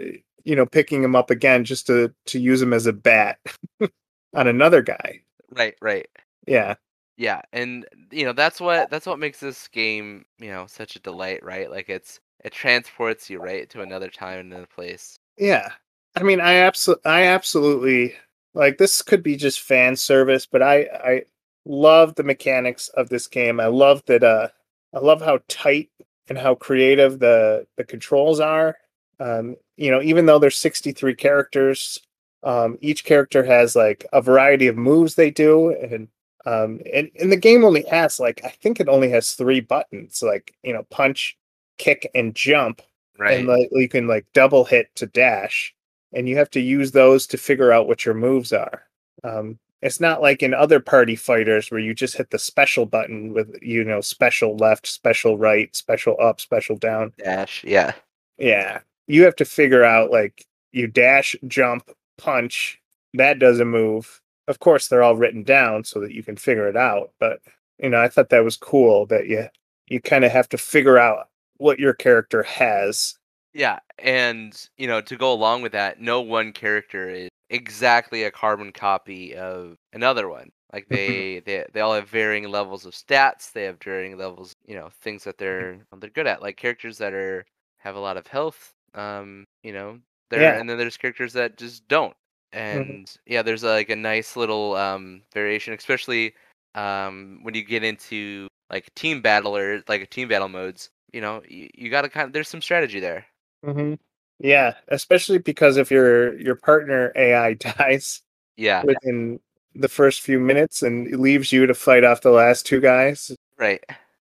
you 0.45 0.57
know, 0.57 0.67
picking 0.67 1.03
him 1.03 1.17
up 1.17 1.31
again 1.31 1.65
just 1.65 1.87
to 1.89 2.13
to 2.27 2.39
use 2.39 2.61
him 2.61 2.73
as 2.73 2.87
a 2.87 2.93
bat 2.93 3.39
on 4.35 4.47
another 4.47 4.83
guy. 4.83 5.21
Right, 5.51 5.75
right. 5.81 6.09
Yeah. 6.47 6.75
Yeah, 7.19 7.41
and 7.53 7.87
you 8.11 8.25
know 8.27 8.35
that's 8.35 8.61
what 8.61 8.91
that's 8.91 9.07
what 9.07 9.19
makes 9.19 9.41
this 9.41 9.69
game 9.69 10.27
you 10.39 10.51
know 10.51 10.67
such 10.67 10.97
a 10.97 11.01
delight, 11.01 11.43
right? 11.43 11.71
Like 11.71 11.89
it's 11.89 12.21
it 12.45 12.53
transports 12.53 13.31
you 13.31 13.41
right 13.41 13.69
to 13.71 13.81
another 13.81 14.09
time 14.09 14.41
and 14.41 14.53
another 14.53 14.69
place. 14.69 15.19
Yeah. 15.39 15.71
I 16.15 16.23
mean, 16.23 16.41
I 16.41 16.57
absolutely, 16.57 17.11
I 17.11 17.25
absolutely 17.25 18.15
like 18.55 18.79
this 18.79 19.03
could 19.03 19.23
be 19.23 19.37
just 19.37 19.61
fan 19.61 19.97
service, 19.97 20.47
but 20.47 20.63
I, 20.63 20.87
I 20.95 21.23
love 21.65 22.15
the 22.15 22.23
mechanics 22.23 22.89
of 22.91 23.09
this 23.09 23.27
game. 23.27 23.61
I 23.61 23.67
love 23.67 24.03
that, 24.07 24.23
uh, 24.23 24.49
I 24.95 25.01
love 25.01 25.21
how 25.21 25.41
tight 25.49 25.91
and 26.29 26.39
how 26.39 26.55
creative 26.55 27.19
the, 27.19 27.67
the 27.77 27.85
controls 27.85 28.41
are. 28.41 28.77
Um, 29.21 29.57
you 29.77 29.91
know, 29.91 30.03
even 30.03 30.27
though 30.27 30.39
there's 30.39 30.59
63 30.59 31.15
characters, 31.15 31.99
um, 32.43 32.79
each 32.81 33.05
character 33.05 33.45
has 33.45 33.77
like 33.77 34.07
a 34.13 34.21
variety 34.21 34.67
of 34.67 34.77
moves 34.77 35.15
they 35.15 35.31
do. 35.31 35.71
And, 35.71 36.09
um, 36.45 36.81
and, 36.93 37.11
and 37.21 37.33
the 37.33 37.37
game 37.37 37.65
only 37.65 37.83
has 37.91 38.21
like, 38.21 38.41
I 38.45 38.51
think 38.51 38.81
it 38.81 38.89
only 38.89 39.11
has 39.11 39.33
three 39.33 39.61
buttons, 39.61 40.23
like, 40.23 40.55
you 40.63 40.73
know, 40.73 40.85
punch, 40.91 41.37
kick, 41.79 42.11
and 42.15 42.35
jump 42.35 42.83
Right. 43.19 43.39
and 43.39 43.49
like 43.49 43.69
you 43.73 43.89
can 43.89 44.07
like 44.07 44.27
double 44.35 44.65
hit 44.65 44.95
to 44.97 45.07
dash 45.07 45.75
and 46.13 46.29
you 46.29 46.37
have 46.37 46.51
to 46.51 46.61
use 46.61 46.93
those 46.93 47.27
to 47.29 47.39
figure 47.39 47.73
out 47.73 47.89
what 47.89 48.05
your 48.05 48.15
moves 48.15 48.53
are 48.53 48.83
um 49.25 49.59
it's 49.83 50.01
not 50.01 50.23
like 50.23 50.43
in 50.43 50.55
other 50.55 50.81
party 50.81 51.17
fighters 51.17 51.71
where 51.71 51.81
you 51.81 51.95
just 51.95 52.17
hit 52.17 52.31
the 52.31 52.39
special 52.39 52.87
button 52.87 53.33
with 53.33 53.57
you 53.63 53.85
know 53.85 54.01
special 54.01 54.57
left 54.57 54.87
special 54.87 55.37
right 55.39 55.75
special 55.77 56.17
up 56.21 56.41
special 56.41 56.77
down 56.77 57.13
Dash. 57.19 57.63
Yeah. 57.65 57.93
yeah 58.39 58.81
you 59.07 59.25
have 59.25 59.37
to 59.37 59.45
figure 59.45 59.85
out 59.85 60.11
like 60.11 60.47
you 60.73 60.87
dash 60.87 61.37
jump 61.47 61.91
punch 62.19 62.81
that 63.15 63.39
does 63.39 63.61
a 63.61 63.65
move 63.65 64.21
of 64.49 64.59
course 64.61 64.89
they're 64.89 65.03
all 65.03 65.17
written 65.17 65.43
down 65.43 65.85
so 65.85 66.01
that 66.01 66.13
you 66.13 66.23
can 66.23 66.37
figure 66.37 66.69
it 66.69 66.77
out 66.77 67.13
but 67.21 67.41
you 67.79 67.89
know 67.89 68.01
i 68.01 68.09
thought 68.09 68.31
that 68.31 68.45
was 68.45 68.57
cool 68.57 69.07
that 69.07 69.27
you 69.27 69.47
you 69.89 70.01
kind 70.01 70.25
of 70.25 70.33
have 70.33 70.49
to 70.49 70.59
figure 70.59 70.99
out 70.99 71.29
what 71.59 71.79
your 71.79 71.95
character 71.95 72.43
has 72.43 73.17
Yeah, 73.55 73.79
and 73.99 74.69
you 74.77 74.87
know, 74.87 75.01
to 75.01 75.17
go 75.17 75.33
along 75.33 75.63
with 75.63 75.73
that, 75.73 75.99
no 75.99 76.21
one 76.21 76.53
character 76.53 77.09
is 77.09 77.31
exactly 77.51 78.25
a 78.25 78.31
carbon 78.31 78.73
copy 78.73 79.35
of 79.37 79.77
another 79.93 80.29
one. 80.29 80.51
Like 80.73 80.89
they, 80.91 81.41
they, 81.47 81.65
they 81.73 81.81
all 81.81 81.95
have 81.95 82.09
varying 82.09 82.49
levels 82.51 82.85
of 82.87 82.93
stats. 82.95 83.53
They 83.53 83.65
have 83.65 83.79
varying 83.83 84.19
levels, 84.19 84.53
you 84.67 84.75
know, 84.77 84.89
things 85.01 85.25
that 85.25 85.39
they're 85.39 85.79
they're 85.99 86.11
good 86.11 86.27
at. 86.27 86.43
Like 86.43 86.57
characters 86.57 86.99
that 86.99 87.13
are 87.15 87.45
have 87.79 87.97
a 87.97 88.01
lot 88.01 88.17
of 88.17 88.27
health. 88.27 88.73
Um, 88.95 89.45
you 89.63 89.73
know, 89.73 89.99
there, 90.31 90.55
Yeah. 90.55 90.59
and 90.59 90.69
then 90.69 90.79
there's 90.79 90.97
characters 90.97 91.33
that 91.35 91.57
just 91.57 91.87
don't. 91.89 92.15
And 92.53 93.11
yeah, 93.27 93.43
there's 93.43 93.63
like 93.65 93.91
a 93.91 93.97
nice 93.97 94.37
little 94.37 94.75
um 94.77 95.23
variation, 95.33 95.75
especially 95.75 96.35
um 96.75 97.41
when 97.43 97.55
you 97.55 97.65
get 97.65 97.85
into 97.85 98.49
like 98.71 98.93
team 98.95 99.21
battler, 99.23 99.83
like 99.89 100.09
team 100.11 100.29
battle 100.29 100.49
modes. 100.49 100.91
You 101.13 101.21
know, 101.21 101.43
you, 101.49 101.69
you 101.75 101.91
got 101.91 102.03
to 102.03 102.09
kind 102.09 102.27
of 102.27 102.33
there's 102.33 102.49
some 102.49 102.63
strategy 102.63 103.01
there. 103.01 103.27
hmm 103.63 103.95
Yeah, 104.39 104.75
especially 104.89 105.39
because 105.39 105.77
if 105.77 105.91
your 105.91 106.39
your 106.39 106.57
partner 106.57 107.13
AI 107.17 107.55
dies 107.55 108.23
Yeah. 108.57 108.83
within 108.85 109.41
the 109.75 109.89
first 109.89 110.21
few 110.23 110.39
minutes 110.41 110.83
and 110.83 111.11
leaves 111.21 111.53
you 111.53 111.67
to 111.67 111.75
fight 111.75 112.05
off 112.05 112.23
the 112.23 112.31
last 112.31 112.67
two 112.67 112.81
guys. 112.81 113.31
Right. 113.59 113.83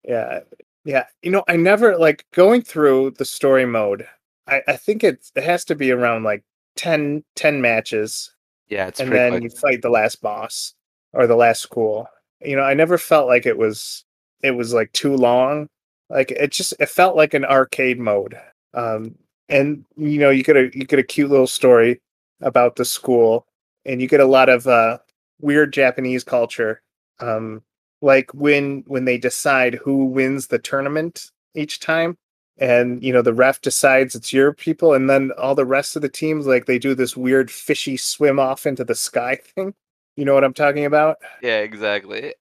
Yeah, 0.05 0.41
yeah. 0.85 1.07
You 1.23 1.31
know, 1.33 1.45
I 1.49 1.57
never 1.57 1.97
like 1.97 2.25
going 2.33 2.63
through 2.63 3.13
the 3.19 3.25
story 3.25 3.67
mode. 3.67 4.07
I 4.47 4.63
I 4.69 4.77
think 4.77 5.03
it 5.05 5.31
it 5.35 5.45
has 5.45 5.65
to 5.67 5.75
be 5.75 5.91
around 5.93 6.23
like 6.25 6.45
10, 6.77 7.25
10 7.37 7.61
matches, 7.61 8.33
Yeah, 8.69 8.87
it's 8.89 9.01
and 9.01 9.11
then 9.13 9.33
quick. 9.33 9.43
you 9.45 9.51
fight 9.51 9.83
the 9.83 9.91
last 9.91 10.21
boss 10.23 10.75
or 11.13 11.27
the 11.27 11.37
last 11.37 11.63
school. 11.63 12.09
You 12.41 12.55
know, 12.57 12.63
I 12.63 12.75
never 12.75 12.99
felt 12.99 13.27
like 13.29 13.47
it 13.47 13.59
was 13.59 14.05
it 14.43 14.53
was 14.53 14.73
like 14.75 14.93
too 14.93 15.17
long. 15.17 15.69
Like 16.11 16.31
it 16.31 16.53
just 16.53 16.75
it 16.81 16.89
felt 16.89 17.17
like 17.17 17.35
an 17.35 17.45
arcade 17.45 17.99
mode. 17.99 18.39
Um 18.75 19.17
and 19.49 19.85
you 19.97 20.19
know, 20.19 20.31
you 20.31 20.43
get 20.43 20.57
a 20.57 20.71
you 20.75 20.85
get 20.85 20.99
a 20.99 21.03
cute 21.05 21.31
little 21.31 21.47
story 21.47 22.01
about 22.41 22.77
the 22.77 22.85
school 22.85 23.47
and 23.85 24.01
you 24.01 24.09
get 24.09 24.21
a 24.21 24.27
lot 24.27 24.49
of 24.49 24.67
uh 24.67 24.99
weird 25.41 25.73
Japanese 25.73 26.25
culture. 26.25 26.83
Um 27.21 27.63
like 28.03 28.33
when 28.35 28.85
when 28.87 29.05
they 29.05 29.19
decide 29.19 29.75
who 29.75 30.07
wins 30.07 30.49
the 30.49 30.59
tournament 30.59 31.31
each 31.55 31.81
time 31.81 32.17
and 32.59 33.03
you 33.03 33.13
know 33.13 33.23
the 33.23 33.35
ref 33.35 33.61
decides 33.61 34.15
it's 34.15 34.33
your 34.33 34.53
people 34.53 34.95
and 34.95 35.09
then 35.09 35.31
all 35.39 35.55
the 35.55 35.65
rest 35.65 35.97
of 35.97 36.03
the 36.03 36.09
teams 36.09 36.47
like 36.47 36.67
they 36.67 36.79
do 36.79 36.95
this 36.95 37.17
weird 37.17 37.51
fishy 37.51 37.97
swim 37.97 38.39
off 38.39 38.67
into 38.67 38.85
the 38.85 38.95
sky 38.95 39.37
thing 39.55 39.75
you 40.17 40.25
know 40.25 40.35
what 40.35 40.45
i'm 40.45 40.55
talking 40.55 40.85
about 40.85 41.17
Yeah, 41.43 41.59
exactly. 41.61 42.35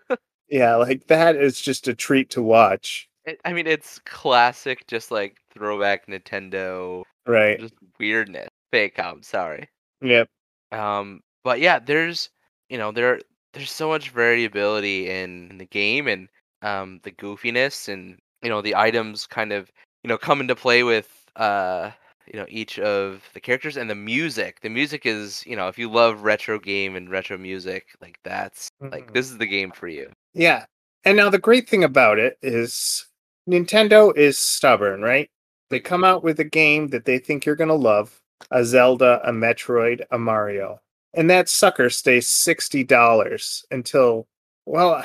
yeah 0.48 0.76
like 0.76 1.06
that 1.06 1.36
is 1.36 1.60
just 1.60 1.88
a 1.88 1.94
treat 1.94 2.30
to 2.30 2.42
watch 2.42 3.08
It, 3.24 3.40
I 3.44 3.52
mean, 3.52 3.66
it's 3.66 3.98
classic, 4.00 4.86
just 4.86 5.10
like 5.10 5.36
throwback 5.54 6.06
Nintendo, 6.06 7.02
right 7.26 7.58
just 7.60 7.74
weirdness. 7.98 8.48
Fake 8.72 8.98
out. 8.98 9.24
Sorry. 9.24 9.68
yep 10.00 10.28
Um, 10.72 11.20
but 11.44 11.60
yeah, 11.60 11.78
there's 11.78 12.30
you 12.68 12.78
know 12.78 12.90
there 12.92 13.20
there's 13.52 13.70
so 13.70 13.88
much 13.88 14.10
variability 14.10 15.10
in, 15.10 15.48
in 15.50 15.58
the 15.58 15.66
game 15.66 16.08
and 16.08 16.28
um 16.62 17.00
the 17.02 17.10
goofiness 17.12 17.92
and 17.92 18.18
you 18.42 18.48
know 18.48 18.62
the 18.62 18.74
items 18.74 19.26
kind 19.26 19.52
of 19.52 19.70
you 20.04 20.08
know 20.08 20.16
come 20.16 20.40
into 20.40 20.54
play 20.56 20.82
with 20.84 21.08
uh 21.36 21.90
you 22.32 22.38
know 22.38 22.46
each 22.48 22.78
of 22.78 23.22
the 23.34 23.40
characters 23.40 23.76
and 23.76 23.90
the 23.90 23.94
music. 23.94 24.60
The 24.62 24.68
music 24.70 25.04
is 25.06 25.44
you 25.46 25.54
know 25.56 25.68
if 25.68 25.78
you 25.78 25.90
love 25.90 26.22
retro 26.22 26.58
game 26.58 26.96
and 26.96 27.10
retro 27.10 27.36
music, 27.38 27.88
like 28.00 28.18
that's 28.24 28.68
like 28.80 29.10
Mhm. 29.10 29.14
this 29.14 29.30
is 29.30 29.38
the 29.38 29.46
game 29.46 29.70
for 29.70 29.86
you. 29.88 30.10
yeah 30.34 30.64
and 31.04 31.16
now 31.16 31.28
the 31.28 31.38
great 31.38 31.68
thing 31.68 31.84
about 31.84 32.18
it 32.18 32.38
is 32.42 33.06
nintendo 33.48 34.16
is 34.16 34.38
stubborn 34.38 35.02
right? 35.02 35.28
They 35.70 35.80
come 35.80 36.04
out 36.04 36.22
with 36.22 36.38
a 36.38 36.44
game 36.44 36.88
that 36.88 37.06
they 37.06 37.18
think 37.18 37.46
you're 37.46 37.56
going 37.56 37.68
to 37.68 37.74
love 37.74 38.20
a 38.50 38.64
zelda 38.64 39.20
a 39.24 39.32
metroid 39.32 40.02
a 40.10 40.18
mario 40.18 40.80
and 41.14 41.28
that 41.30 41.48
sucker 41.48 41.90
stays 41.90 42.26
$60 42.26 43.64
until 43.70 44.26
well 44.66 45.04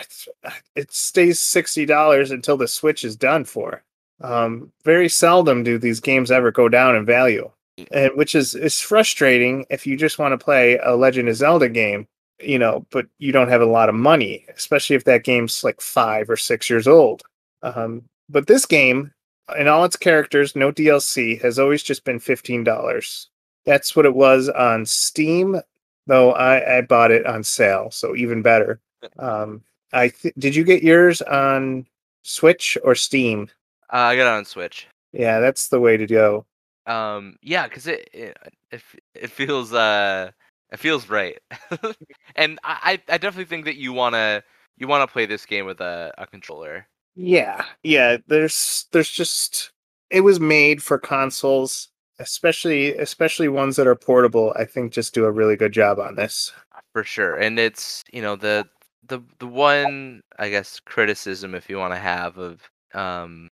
it- 0.76 0.91
stays 0.93 1.39
$60 1.39 2.32
until 2.32 2.58
the 2.58 2.67
switch 2.67 3.04
is 3.04 3.15
done 3.15 3.43
for. 3.45 3.84
Um, 4.21 4.71
very 4.84 5.10
seldom 5.10 5.63
do 5.63 5.78
these 5.78 6.00
games 6.00 6.32
ever 6.32 6.52
go 6.52 6.67
down 6.69 6.95
in 6.95 7.06
value 7.06 7.52
and 7.91 8.12
which 8.15 8.34
is 8.34 8.56
is 8.56 8.80
frustrating 8.82 9.65
if 9.69 9.86
you 9.86 9.95
just 9.95 10.17
want 10.17 10.32
to 10.32 10.43
play 10.43 10.80
a 10.84 10.95
legend 10.95 11.30
of 11.30 11.36
zelda 11.36 11.69
game 11.69 12.08
you 12.39 12.58
know 12.58 12.84
but 12.89 13.06
you 13.19 13.32
don't 13.32 13.50
have 13.50 13.62
a 13.62 13.65
lot 13.65 13.89
of 13.89 13.93
money 13.95 14.43
especially 14.56 14.95
if 14.95 15.04
that 15.04 15.23
game's 15.23 15.63
like 15.63 15.80
five 15.82 16.30
or 16.30 16.38
six 16.38 16.67
years 16.69 16.88
old. 16.88 17.21
Um, 17.62 18.04
but 18.30 18.48
this 18.48 18.66
game 18.66 19.12
and 19.58 19.68
all 19.68 19.84
its 19.86 19.96
characters 19.96 20.56
no 20.56 20.72
dlc 20.72 21.42
has 21.42 21.58
always 21.60 21.84
just 21.84 22.04
been 22.04 22.20
$15 22.20 23.28
that's 23.66 23.96
what 23.96 24.06
it 24.06 24.16
was 24.16 24.50
on 24.50 24.86
steam 24.86 25.60
though 26.08 26.32
i, 26.34 26.78
I 26.78 26.82
bought 26.82 27.12
it 27.12 27.26
on 27.26 27.44
sale 27.44 27.90
so 27.92 28.16
even 28.16 28.42
better. 28.42 28.80
Um, 29.20 29.62
i 29.94 30.10
th- 30.10 30.34
did 30.38 30.56
you 30.56 30.63
get 30.63 30.82
yours 30.84 31.22
on 31.22 31.86
switch 32.24 32.78
or 32.84 32.96
steam? 32.96 33.50
Uh, 33.94 33.98
I 33.98 34.16
got 34.16 34.34
it 34.34 34.38
on 34.38 34.44
Switch. 34.46 34.88
yeah 35.13 35.40
that's 35.40 35.70
the 35.70 35.80
way 35.80 35.96
to 35.98 36.08
go. 36.08 36.46
Um, 36.88 37.38
yeah, 37.42 37.68
because 37.68 37.86
it, 37.88 38.10
it 38.13 38.38
it 38.72 38.82
it 39.13 39.30
feels 39.30 39.72
uh 39.74 40.32
it 40.72 40.80
feels 40.80 41.10
right, 41.10 41.38
and 42.36 42.60
I 42.63 43.00
I 43.10 43.13
I 43.13 43.18
definitely 43.18 43.46
think 43.46 43.66
that 43.66 43.76
you 43.78 43.94
wanna 43.94 44.44
you 44.78 44.88
wanna 44.88 45.08
play 45.08 45.26
this 45.26 45.46
game 45.46 45.66
with 45.66 45.80
a, 45.82 46.13
a 46.18 46.26
controller. 46.28 46.88
Yeah, 47.17 47.65
yeah. 47.84 48.17
There's 48.27 48.86
there's 48.91 49.10
just 49.10 49.71
it 50.12 50.21
was 50.21 50.39
made 50.39 50.84
for 50.84 50.97
consoles, 50.99 51.89
especially 52.19 52.95
especially 52.97 53.47
ones 53.47 53.75
that 53.77 53.88
are 53.88 53.95
portable. 53.95 54.53
I 54.56 54.65
think 54.65 54.93
just 54.93 55.13
do 55.13 55.25
a 55.25 55.32
really 55.32 55.56
good 55.56 55.73
job 55.73 55.99
on 55.99 56.15
this. 56.15 56.51
for 56.93 57.03
sure 57.05 57.36
and 57.38 57.59
it's 57.59 58.03
you 58.13 58.22
know 58.24 58.36
the 58.38 58.65
the 59.09 59.22
the 59.39 59.47
one 59.47 60.22
i 60.39 60.49
guess 60.49 60.80
criticism 60.82 61.55
if 61.55 61.70
you 61.70 61.78
want 61.78 61.93
to 61.93 61.99
have 61.99 62.38
of 62.39 62.61
um 62.95 63.49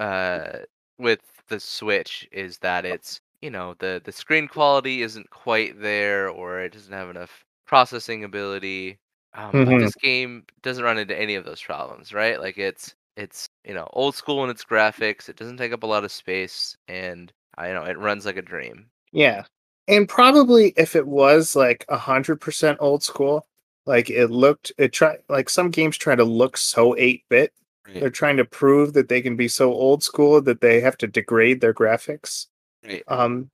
uh 0.00 0.58
with 0.98 1.20
the 1.48 1.60
switch 1.60 2.28
is 2.32 2.58
that 2.60 2.84
it's 2.86 3.20
you 3.42 3.50
know 3.50 3.74
the 3.80 4.00
the 4.04 4.12
screen 4.12 4.48
quality 4.48 5.02
isn't 5.02 5.30
quite 5.30 5.80
there 5.80 6.28
or 6.30 6.60
it 6.60 6.72
doesn't 6.74 6.92
have 6.94 7.10
enough 7.10 7.44
processing 7.66 8.24
ability 8.24 8.98
um, 9.34 9.50
Mhm. 9.52 9.80
this 9.80 9.94
game 9.96 10.44
doesn't 10.62 10.84
run 10.84 10.98
into 10.98 11.18
any 11.18 11.34
of 11.34 11.44
those 11.44 11.60
problems 11.62 12.12
right 12.12 12.40
like 12.40 12.58
it's 12.58 12.94
it's 13.16 13.48
you 13.64 13.74
know 13.74 13.88
old 13.92 14.14
school 14.14 14.42
in 14.44 14.50
its 14.50 14.64
graphics 14.64 15.28
it 15.28 15.36
doesn't 15.36 15.56
take 15.56 15.72
up 15.72 15.82
a 15.82 15.86
lot 15.86 16.04
of 16.04 16.12
space 16.12 16.76
and 16.88 17.32
i 17.58 17.68
know 17.72 17.84
it 17.84 17.98
runs 17.98 18.26
like 18.26 18.36
a 18.36 18.42
dream 18.42 18.86
Yeah, 19.12 19.44
and 19.88 20.08
probably 20.08 20.72
if 20.76 20.96
it 20.96 21.06
was 21.06 21.54
like 21.54 21.84
a 21.88 21.96
hundred 21.98 22.40
percent 22.40 22.78
old 22.80 23.02
school, 23.04 23.46
like 23.86 24.10
it 24.10 24.28
looked, 24.28 24.72
it 24.78 24.92
try 24.92 25.18
like 25.28 25.48
some 25.50 25.70
games 25.70 25.96
try 25.96 26.16
to 26.16 26.24
look 26.24 26.56
so 26.56 26.96
eight 26.96 27.22
bit. 27.28 27.52
Right. 27.86 28.00
They're 28.00 28.10
trying 28.10 28.38
to 28.38 28.44
prove 28.46 28.94
that 28.94 29.08
they 29.08 29.20
can 29.20 29.36
be 29.36 29.46
so 29.46 29.72
old 29.72 30.02
school 30.02 30.40
that 30.42 30.60
they 30.62 30.80
have 30.80 30.96
to 30.98 31.06
degrade 31.06 31.60
their 31.60 31.74
graphics. 31.74 32.46
Right. 32.84 33.04
Um, 33.08 33.50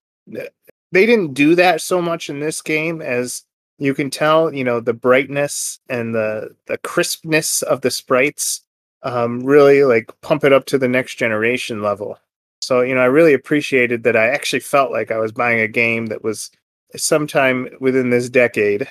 they 0.92 1.04
didn't 1.06 1.34
do 1.34 1.54
that 1.56 1.80
so 1.82 2.00
much 2.00 2.30
in 2.30 2.38
this 2.40 2.62
game 2.62 3.02
as 3.02 3.44
you 3.80 3.94
can 3.94 4.10
tell 4.10 4.54
you 4.54 4.64
know 4.64 4.80
the 4.80 4.92
brightness 4.92 5.80
and 5.88 6.14
the 6.14 6.54
the 6.66 6.78
crispness 6.78 7.62
of 7.62 7.80
the 7.80 7.90
sprites 7.90 8.62
um, 9.02 9.40
really 9.40 9.82
like 9.84 10.10
pump 10.20 10.44
it 10.44 10.52
up 10.52 10.66
to 10.66 10.78
the 10.78 10.88
next 10.88 11.16
generation 11.16 11.82
level 11.82 12.18
so 12.60 12.82
you 12.82 12.94
know 12.94 13.00
i 13.00 13.06
really 13.06 13.32
appreciated 13.34 14.04
that 14.04 14.16
i 14.16 14.28
actually 14.28 14.60
felt 14.60 14.92
like 14.92 15.10
i 15.10 15.18
was 15.18 15.32
buying 15.32 15.60
a 15.60 15.68
game 15.68 16.06
that 16.06 16.22
was 16.22 16.50
sometime 16.96 17.68
within 17.80 18.10
this 18.10 18.28
decade 18.28 18.86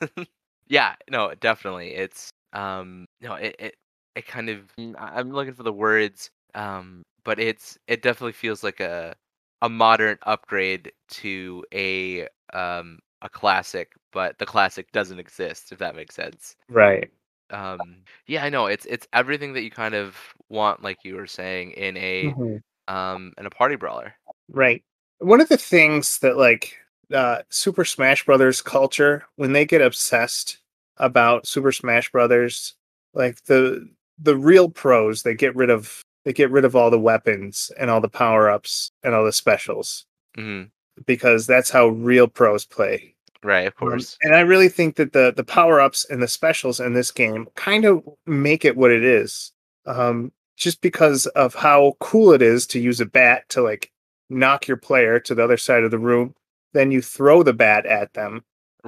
yeah, 0.68 0.94
no, 1.10 1.34
definitely. 1.40 1.94
It's 1.94 2.30
um 2.52 3.06
no, 3.20 3.34
it 3.34 3.56
it, 3.58 3.74
it 4.14 4.26
kind 4.26 4.48
of 4.48 4.60
mm, 4.78 4.94
I'm 4.98 5.32
looking 5.32 5.54
for 5.54 5.62
the 5.62 5.72
words 5.72 6.30
um 6.54 7.02
but 7.24 7.38
it's 7.38 7.78
it 7.86 8.02
definitely 8.02 8.32
feels 8.32 8.62
like 8.62 8.80
a 8.80 9.14
a 9.62 9.68
modern 9.68 10.18
upgrade 10.22 10.92
to 11.08 11.64
a 11.72 12.28
um 12.52 12.98
a 13.22 13.28
classic, 13.28 13.92
but 14.12 14.38
the 14.38 14.46
classic 14.46 14.90
doesn't 14.92 15.18
exist 15.18 15.72
if 15.72 15.78
that 15.78 15.96
makes 15.96 16.14
sense. 16.14 16.56
right 16.68 17.10
Um 17.50 18.04
yeah, 18.26 18.44
I 18.44 18.48
know. 18.50 18.66
It's 18.66 18.86
it's 18.86 19.06
everything 19.12 19.52
that 19.54 19.62
you 19.62 19.70
kind 19.70 19.94
of 19.94 20.16
want 20.48 20.82
like 20.82 21.04
you 21.04 21.16
were 21.16 21.26
saying 21.26 21.72
in 21.72 21.96
a 21.96 22.34
Mhm. 22.34 22.60
um 22.88 23.32
in 23.38 23.46
a 23.46 23.50
party 23.50 23.76
brawler. 23.76 24.14
Right. 24.48 24.82
One 25.18 25.40
of 25.40 25.48
the 25.48 25.56
things 25.58 26.18
that 26.20 26.36
like 26.36 26.78
uh 27.12 27.42
Super 27.50 27.84
Smash 27.84 28.24
Brothers 28.24 28.62
culture 28.62 29.24
when 29.36 29.52
they 29.52 29.64
get 29.66 29.82
obsessed 29.82 30.58
about 30.96 31.46
Super 31.46 31.72
Smash 31.72 32.10
Brothers, 32.10 32.74
like 33.14 33.42
the 33.44 33.88
the 34.18 34.36
real 34.36 34.68
pros, 34.70 35.22
they 35.22 35.34
get 35.34 35.54
rid 35.56 35.70
of 35.70 36.02
they 36.24 36.32
get 36.32 36.50
rid 36.50 36.64
of 36.64 36.74
all 36.76 36.90
the 36.90 36.98
weapons 37.00 37.70
and 37.78 37.90
all 37.90 38.00
the 38.00 38.08
power-ups 38.08 38.92
and 39.02 39.14
all 39.14 39.24
the 39.24 39.32
specials 39.32 40.06
Mhm. 40.38 40.70
because 41.06 41.46
that's 41.46 41.68
how 41.70 41.88
real 41.88 42.28
pros 42.28 42.64
play. 42.64 43.11
Right, 43.44 43.66
of 43.66 43.74
Um, 43.82 43.88
course. 43.88 44.16
and 44.22 44.34
I 44.36 44.40
really 44.40 44.68
think 44.68 44.96
that 44.96 45.12
the 45.12 45.32
the 45.36 45.44
power-ups 45.44 46.04
and 46.10 46.22
the 46.22 46.28
specials 46.28 46.78
in 46.80 46.94
this 46.94 47.10
game 47.10 47.48
kind 47.56 47.84
of 47.84 48.02
make 48.26 48.64
it 48.64 48.76
what 48.76 48.90
it 48.90 49.04
is. 49.04 49.52
Um 49.86 50.32
just 50.56 50.80
because 50.82 51.26
of 51.28 51.54
how 51.54 51.94
cool 52.00 52.32
it 52.32 52.42
is 52.42 52.66
to 52.68 52.78
use 52.78 53.00
a 53.00 53.06
bat 53.06 53.48
to 53.48 53.62
like 53.62 53.90
knock 54.30 54.68
your 54.68 54.76
player 54.76 55.18
to 55.18 55.34
the 55.34 55.42
other 55.42 55.56
side 55.56 55.82
of 55.82 55.90
the 55.90 55.98
room 55.98 56.34
then 56.72 56.90
you 56.92 57.02
throw 57.02 57.42
the 57.42 57.52
bat 57.52 57.84
at 57.86 58.12
them 58.14 58.42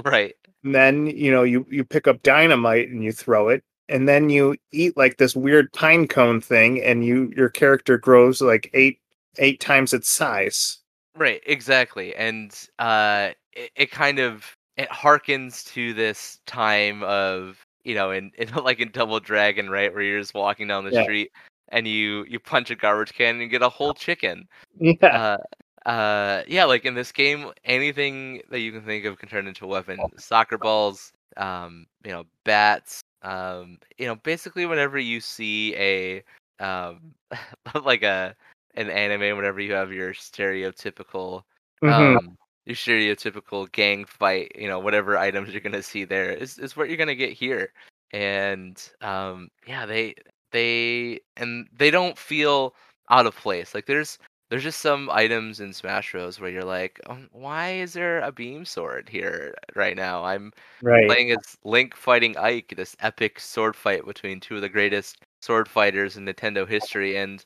Right. 0.05 0.35
and 0.63 0.75
then 0.75 1.07
you 1.07 1.31
know 1.33 1.43
you 1.43 1.67
you 1.71 1.85
pick 1.85 2.07
up 2.07 2.23
dynamite 2.23 2.89
and 2.91 3.03
you 3.03 3.13
throw 3.13 3.49
it 3.49 3.65
and 3.89 4.07
then 4.09 4.31
you 4.31 4.57
eat 4.73 4.97
like 4.97 5.17
this 5.17 5.35
weird 5.35 5.73
pine 5.73 6.07
cone 6.07 6.41
thing 6.41 6.81
and 6.83 7.05
you 7.05 7.33
your 7.37 7.49
character 7.49 7.99
grows 7.99 8.41
like 8.41 8.71
eight 8.75 9.01
eight 9.39 9.59
times 9.61 9.93
its 9.93 10.09
size 10.09 10.79
Right, 11.17 11.43
exactly. 11.47 12.15
And 12.15 12.53
uh 12.79 13.31
it, 13.57 13.71
it 13.77 13.91
kind 13.91 14.19
of 14.19 14.57
it 14.77 14.89
harkens 14.91 15.65
to 15.73 15.93
this 15.95 16.41
time 16.47 17.03
of, 17.05 17.61
you 17.85 17.95
know, 17.95 18.11
in, 18.11 18.31
in 18.39 18.49
like 18.55 18.81
in 18.81 18.91
Double 18.91 19.21
Dragon, 19.21 19.71
right, 19.71 19.93
where 19.93 20.03
you're 20.03 20.21
just 20.21 20.35
walking 20.35 20.69
down 20.69 20.85
the 20.85 20.93
Yeah. 20.93 21.05
street 21.05 21.31
and 21.71 21.87
you 21.87 22.25
you 22.29 22.39
punch 22.41 22.71
a 22.71 22.77
garbage 22.77 23.15
can 23.15 23.41
and 23.41 23.51
get 23.51 23.63
a 23.63 23.69
whole 23.69 23.95
chicken. 23.95 24.47
yeah 24.79 25.11
Uh 25.11 25.39
uh 25.87 26.43
yeah, 26.49 26.65
like 26.65 26.85
in 26.85 26.95
this 26.95 27.13
game, 27.13 27.51
anything 27.65 28.43
that 28.51 28.61
you 28.61 28.73
can 28.73 28.83
think 28.85 29.05
of 29.05 29.19
can 29.19 29.29
turn 29.29 29.47
into 29.47 29.65
a 29.65 29.69
weapon. 29.69 30.11
Soccer 30.19 30.59
balls, 30.59 31.13
um, 31.37 31.87
you 32.05 32.13
know, 32.13 32.25
bats, 32.45 33.01
um, 33.23 33.79
you 33.99 34.07
know, 34.07 34.17
basically 34.17 34.67
whenever 34.67 34.99
you 34.99 35.21
see 35.21 35.75
a 35.77 36.23
um 36.61 37.15
like 37.85 38.03
a 38.03 38.35
an 38.75 38.91
anime, 38.91 39.37
whenever 39.37 39.61
you 39.61 39.73
have 39.73 39.93
your 39.93 40.13
stereotypical 40.15 41.43
Mhm. 41.83 42.19
um 42.19 42.37
your 42.67 42.77
stereotypical 42.77 43.71
gang 43.73 44.05
fight 44.05 44.53
you 44.57 44.69
know 44.69 44.79
whatever 44.79 45.19
items 45.19 45.51
you're 45.51 45.61
gonna 45.61 45.83
see 45.83 46.05
there 46.05 46.31
is, 46.31 46.59
is 46.59 46.77
what 46.77 46.89
you're 46.89 46.97
gonna 46.97 47.15
get 47.15 47.33
here. 47.33 47.73
And 48.13 48.81
um 49.01 49.49
yeah 49.67 49.87
they 49.87 50.15
they 50.53 51.21
and 51.37 51.69
they 51.77 51.91
don't 51.91 52.19
feel 52.19 52.75
out 53.11 53.27
of 53.27 53.37
place. 53.37 53.75
Like 53.75 53.87
there's 53.87 54.19
there's 54.51 54.63
just 54.63 54.81
some 54.81 55.11
items 55.11 55.61
in 55.61 55.73
smash 55.73 56.13
bros. 56.13 56.39
where 56.39 56.51
you're 56.51 56.63
like 56.65 57.01
oh, 57.09 57.19
why 57.33 57.73
is 57.73 57.93
there 57.93 58.21
a 58.21 58.33
beam 58.33 58.65
sword 58.65 59.09
here 59.09 59.55
right 59.75 59.97
now? 59.97 60.25
I'm 60.25 60.53
right. 60.83 61.07
playing 61.09 61.33
as 61.33 61.57
link 61.65 61.97
fighting 61.97 62.37
ike 62.39 62.75
this 62.77 62.97
epic 63.01 63.41
sword 63.41 63.75
fight 63.77 64.07
between 64.07 64.41
two 64.41 64.57
of 64.57 64.63
the 64.63 64.69
greatest 64.69 65.19
sword 65.43 65.69
fighters 65.69 66.17
in 66.17 66.25
nintendo 66.25 66.67
history 66.67 67.17
and 67.17 67.45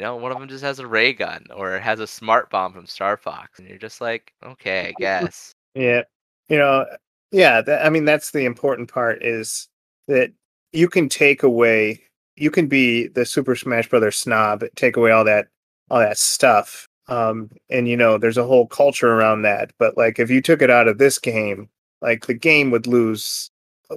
you 0.00 0.06
know, 0.06 0.16
one 0.16 0.32
of 0.32 0.38
them 0.38 0.48
just 0.48 0.64
has 0.64 0.78
a 0.78 0.86
ray 0.86 1.12
gun 1.12 1.44
or 1.54 1.78
has 1.78 2.00
a 2.00 2.06
smart 2.06 2.48
bomb 2.48 2.72
from 2.72 2.86
Star 2.86 3.18
Fox, 3.18 3.58
and 3.58 3.68
you're 3.68 3.76
just 3.76 4.00
like, 4.00 4.32
okay, 4.42 4.88
I 4.88 4.92
guess. 4.98 5.52
yeah 5.74 6.02
you 6.48 6.58
know 6.58 6.84
yeah 7.30 7.60
that, 7.60 7.86
i 7.86 7.88
mean 7.88 8.04
that's 8.04 8.32
the 8.32 8.44
important 8.44 8.92
part 8.92 9.22
is 9.22 9.68
that 10.08 10.32
you 10.72 10.88
can 10.88 11.08
take 11.08 11.44
away 11.44 12.02
you 12.36 12.50
can 12.50 12.66
be 12.66 13.06
the 13.06 13.24
super 13.24 13.54
smash 13.54 13.88
brothers 13.88 14.16
snob 14.16 14.64
take 14.74 14.96
away 14.96 15.12
all 15.12 15.24
that 15.24 15.46
all 15.90 16.00
that 16.00 16.18
stuff 16.18 16.88
um 17.06 17.48
and 17.70 17.86
you 17.86 17.96
know 17.96 18.18
there's 18.18 18.36
a 18.36 18.44
whole 18.44 18.66
culture 18.66 19.12
around 19.12 19.42
that 19.42 19.70
but 19.78 19.96
like 19.96 20.18
if 20.18 20.28
you 20.28 20.42
took 20.42 20.60
it 20.60 20.70
out 20.70 20.88
of 20.88 20.98
this 20.98 21.18
game 21.20 21.68
like 22.02 22.26
the 22.26 22.34
game 22.34 22.72
would 22.72 22.88
lose 22.88 23.48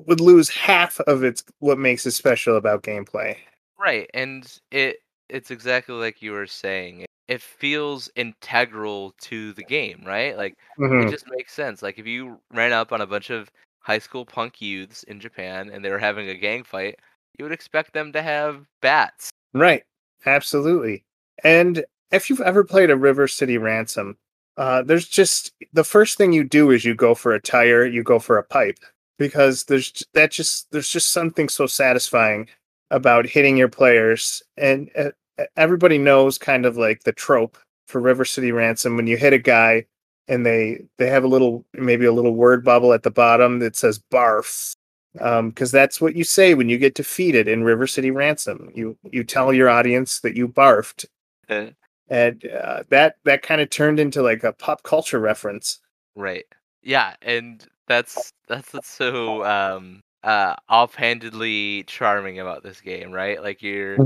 would 0.06 0.20
lose 0.22 0.50
half 0.50 1.00
of 1.02 1.24
its 1.24 1.44
what 1.58 1.80
makes 1.80 2.06
it 2.06 2.12
special 2.12 2.56
about 2.56 2.84
gameplay 2.84 3.36
Right, 3.84 4.10
and 4.14 4.48
it 4.72 5.00
it's 5.34 5.52
exactly 5.52 5.96
like 5.96 6.22
you 6.22 6.32
were 6.32 6.48
saying. 6.48 7.06
It, 7.28 7.42
feels 7.42 8.10
integral 8.16 9.16
to 9.22 9.54
the 9.54 9.64
game, 9.64 10.04
right? 10.06 10.38
Like 10.38 10.56
Mhm. 10.78 11.08
it 11.08 11.10
just 11.10 11.26
makes 11.32 11.54
sense. 11.54 11.82
Like 11.82 11.98
if 11.98 12.06
you 12.06 12.40
ran 12.52 12.72
up 12.72 12.92
on 12.92 13.02
a 13.02 13.08
bunch 13.08 13.32
of 13.32 13.52
high 13.80 14.00
school 14.00 14.26
punk 14.26 14.62
youths 14.62 15.04
in 15.04 15.20
Japan 15.20 15.70
and 15.70 15.84
they 15.84 15.90
were 15.90 15.98
having 15.98 16.30
a 16.30 16.36
gang 16.36 16.64
fight, 16.64 17.00
you 17.38 17.46
would 17.46 17.52
expect 17.52 17.94
them 17.94 18.14
to 18.14 18.22
have 18.22 18.68
bats. 18.82 19.32
Right. 19.54 19.84
Absolutely. 20.26 21.04
And 21.44 21.84
if 22.12 22.30
you've 22.30 22.42
ever 22.42 22.64
played 22.64 22.92
a 22.92 22.96
River 22.96 23.28
City 23.28 23.58
Ransom, 23.58 24.18
uh, 24.58 24.84
there's 24.84 25.08
just 25.08 25.52
the 25.74 25.84
first 25.84 26.18
thing 26.18 26.32
you 26.32 26.44
do 26.44 26.70
is 26.70 26.86
you 26.86 26.94
go 26.94 27.16
for 27.16 27.34
a 27.34 27.42
tire, 27.42 27.86
you 27.86 28.04
go 28.04 28.20
for 28.20 28.38
a 28.38 28.44
pipe, 28.44 28.80
because 29.18 29.64
there's 29.64 30.06
that 30.14 30.32
just 30.32 30.70
there's 30.72 30.90
just 30.90 31.12
something 31.12 31.50
so 31.50 31.66
satisfying 31.66 32.48
about 32.92 33.26
hitting 33.26 33.58
your 33.58 33.70
players, 33.70 34.44
and 34.58 34.92
uh, 34.96 35.10
everybody 35.56 35.98
knows 35.98 36.38
kind 36.38 36.66
of 36.66 36.78
like 36.78 37.04
the 37.04 37.12
trope 37.14 37.58
for 37.88 38.00
River 38.00 38.26
City 38.26 38.52
Ransom 38.52 38.96
when 38.96 39.08
you 39.08 39.18
hit 39.18 39.34
a 39.34 39.38
guy 39.38 39.86
and 40.28 40.46
they 40.46 40.86
they 40.98 41.08
have 41.08 41.24
a 41.24 41.28
little 41.28 41.66
maybe 41.74 42.06
a 42.06 42.14
little 42.14 42.36
word 42.36 42.64
bubble 42.64 42.94
at 42.94 43.04
the 43.04 43.12
bottom 43.12 43.60
that 43.60 43.76
says 43.76 44.00
barf 44.12 44.76
because 45.14 45.72
that's 45.72 46.02
what 46.02 46.16
you 46.16 46.24
say 46.24 46.54
when 46.54 46.70
you 46.70 46.78
get 46.78 46.96
defeated 46.96 47.48
in 47.48 47.64
River 47.64 47.88
City 47.88 48.12
Ransom. 48.12 48.72
You 48.74 48.98
you 49.04 49.24
tell 49.24 49.54
your 49.54 49.70
audience 49.70 50.20
that 50.22 50.36
you 50.36 50.48
barfed, 50.48 51.06
and 51.48 52.46
uh, 52.46 52.84
that 52.90 53.18
that 53.26 53.44
kind 53.44 53.62
of 53.62 53.70
turned 53.70 54.00
into 54.00 54.22
like 54.22 54.44
a 54.44 54.54
pop 54.54 54.84
culture 54.84 55.20
reference. 55.20 55.80
Right. 56.16 56.46
Yeah, 56.82 57.16
and 57.22 57.66
that's 57.88 58.32
that's 58.48 58.74
what's 58.74 58.90
so 58.90 59.46
um 59.46 60.02
uh 60.24 60.56
offhandedly 60.70 61.84
charming 61.84 62.40
about 62.40 62.64
this 62.64 62.82
game, 62.82 63.12
right? 63.12 63.42
Like 63.42 63.62
you're 63.62 63.98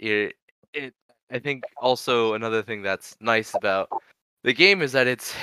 you're 0.00 0.32
it 0.74 0.94
I 1.30 1.38
think 1.38 1.64
also 1.80 2.34
another 2.34 2.62
thing 2.62 2.82
that's 2.82 3.16
nice 3.20 3.54
about 3.54 3.90
the 4.44 4.52
game 4.52 4.82
is 4.82 4.92
that 4.92 5.06
it's 5.06 5.34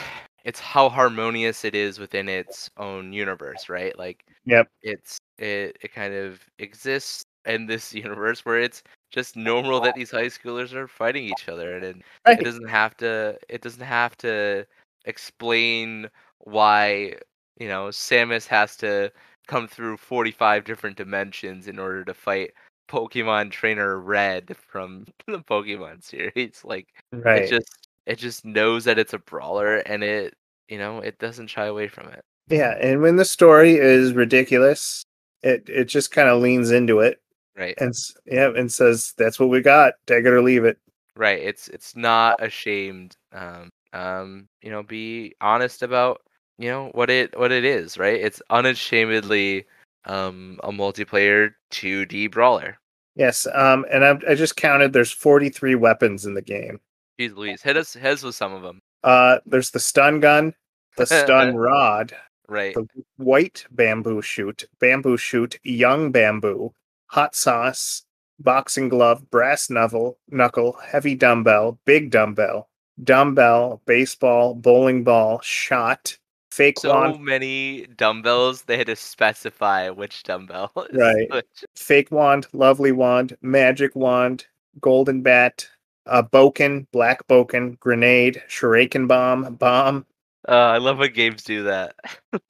it's 0.43 0.59
how 0.59 0.89
harmonious 0.89 1.65
it 1.65 1.75
is 1.75 1.99
within 1.99 2.27
its 2.29 2.69
own 2.77 3.13
universe, 3.13 3.69
right? 3.69 3.97
Like 3.97 4.25
Yep. 4.45 4.67
it's 4.84 5.17
it 5.38 5.77
it 5.82 5.93
kind 5.93 6.13
of 6.13 6.41
exists 6.59 7.23
in 7.45 7.65
this 7.67 7.93
universe 8.05 8.45
where 8.45 8.59
it's 8.59 8.84
just 9.11 9.36
normal 9.36 9.82
that 9.82 9.95
these 9.95 10.11
high 10.11 10.27
schoolers 10.27 10.73
are 10.73 10.88
fighting 10.88 11.23
each 11.25 11.49
other 11.49 11.75
and 11.75 11.86
it, 11.86 11.97
Right. 12.27 12.39
it 12.39 12.43
doesn't 12.43 12.69
have 12.69 12.95
to 12.97 13.38
it 13.49 13.61
doesn't 13.61 13.82
have 13.84 14.17
to 14.17 14.65
explain 15.05 16.09
why 16.39 17.13
you 17.59 17.67
know 17.67 17.88
Samus 17.88 18.47
has 18.47 18.75
to 18.77 19.11
come 19.47 19.67
through 19.67 19.97
45 19.97 20.63
different 20.63 20.97
dimensions 20.97 21.67
in 21.67 21.79
order 21.79 22.05
to 22.05 22.13
fight 22.13 22.51
Pokemon 22.91 23.51
Trainer 23.51 23.99
Red 23.99 24.55
from 24.67 25.05
the 25.27 25.39
Pokemon 25.39 26.03
series 26.03 26.61
like 26.63 26.87
Right. 27.11 27.43
it 27.43 27.49
just 27.49 27.87
it 28.05 28.17
just 28.17 28.43
knows 28.45 28.83
that 28.85 28.99
it's 28.99 29.13
a 29.13 29.19
brawler 29.19 29.77
and 29.77 30.03
it 30.03 30.33
you 30.67 30.77
know 30.77 30.99
it 30.99 31.17
doesn't 31.19 31.47
shy 31.47 31.65
away 31.65 31.87
from 31.87 32.07
it 32.09 32.21
yeah, 32.49 32.75
and 32.81 33.01
when 33.01 33.15
the 33.15 33.23
story 33.23 33.75
is 33.75 34.11
ridiculous, 34.13 35.05
it 35.41 35.63
it 35.69 35.85
just 35.85 36.11
kind 36.11 36.27
of 36.27 36.41
leans 36.41 36.71
into 36.71 36.99
it 36.99 37.21
right 37.55 37.75
and 37.79 37.93
yeah, 38.25 38.49
and 38.55 38.69
says 38.71 39.13
that's 39.17 39.39
what 39.39 39.49
we 39.49 39.61
got. 39.61 39.93
Take 40.05 40.25
it 40.25 40.33
or 40.33 40.41
leave 40.41 40.65
it. 40.65 40.77
right 41.15 41.41
it's 41.41 41.67
it's 41.69 41.95
not 41.95 42.43
ashamed 42.43 43.15
um 43.31 43.69
um 43.93 44.47
you 44.61 44.69
know 44.69 44.83
be 44.83 45.33
honest 45.39 45.81
about 45.83 46.21
you 46.57 46.69
know 46.69 46.89
what 46.93 47.09
it 47.09 47.37
what 47.39 47.51
it 47.51 47.63
is 47.63 47.97
right 47.97 48.19
it's 48.19 48.41
unashamedly 48.49 49.65
um 50.06 50.60
a 50.64 50.72
multiplayer 50.72 51.52
2d 51.72 52.32
brawler 52.32 52.78
Yes. 53.16 53.45
Um. 53.54 53.86
And 53.91 54.06
I 54.06 54.18
I 54.30 54.36
just 54.36 54.56
counted. 54.56 54.93
There's 54.93 55.12
43 55.12 55.76
weapons 55.76 56.26
in 56.26 56.34
the 56.34 56.41
game. 56.41 56.80
Jeez 57.20 57.36
Louise, 57.36 57.62
hit 57.62 57.76
us 57.76 57.93
hit 57.93 58.06
us 58.14 58.24
with 58.24 58.36
some 58.36 58.54
of 58.54 58.62
them 58.64 58.80
Uh, 59.04 59.39
there's 59.45 59.72
the 59.72 59.80
stun 59.82 60.22
gun, 60.22 60.54
the 60.95 61.06
stun 61.06 61.56
rod, 61.70 62.14
Right. 62.47 62.74
the 62.74 62.88
white 63.18 63.66
bamboo 63.70 64.22
shoot, 64.22 64.64
bamboo 64.80 65.18
shoot, 65.18 65.60
young 65.64 66.12
bamboo, 66.12 66.74
hot 67.08 67.36
sauce, 67.36 68.04
boxing 68.39 68.88
glove, 68.88 69.30
brass 69.30 69.70
knuckle, 69.70 70.18
knuckle, 70.30 70.78
heavy 70.82 71.14
dumbbell, 71.14 71.80
big 71.86 72.12
dumbbell, 72.12 72.70
dumbbell, 73.04 73.82
baseball, 73.86 74.56
bowling 74.56 75.04
ball, 75.04 75.41
shot, 75.41 76.18
fake 76.52 76.80
So 76.80 76.93
wand, 76.93 77.24
many 77.24 77.88
dumbbells, 77.95 78.64
they 78.64 78.78
had 78.78 78.88
to 78.88 78.95
specify 78.95 79.89
which 79.89 80.24
dumbbell. 80.24 80.72
Right. 80.93 81.30
which. 81.32 81.66
fake 81.76 82.12
wand, 82.12 82.47
lovely 82.54 82.91
wand, 82.91 83.38
magic 83.41 83.95
wand, 83.95 84.45
golden 84.80 85.22
bat, 85.22 85.68
a 86.06 86.24
bokken, 86.24 86.88
black 86.91 87.28
bokken, 87.28 87.80
grenade, 87.80 88.41
shuriken 88.47 89.08
bomb, 89.08 89.56
bomb. 89.56 90.06
Uh, 90.47 90.54
I 90.54 90.78
love 90.78 90.97
when 90.97 91.14
games 91.14 91.43
do 91.43 91.64
that. 91.64 91.95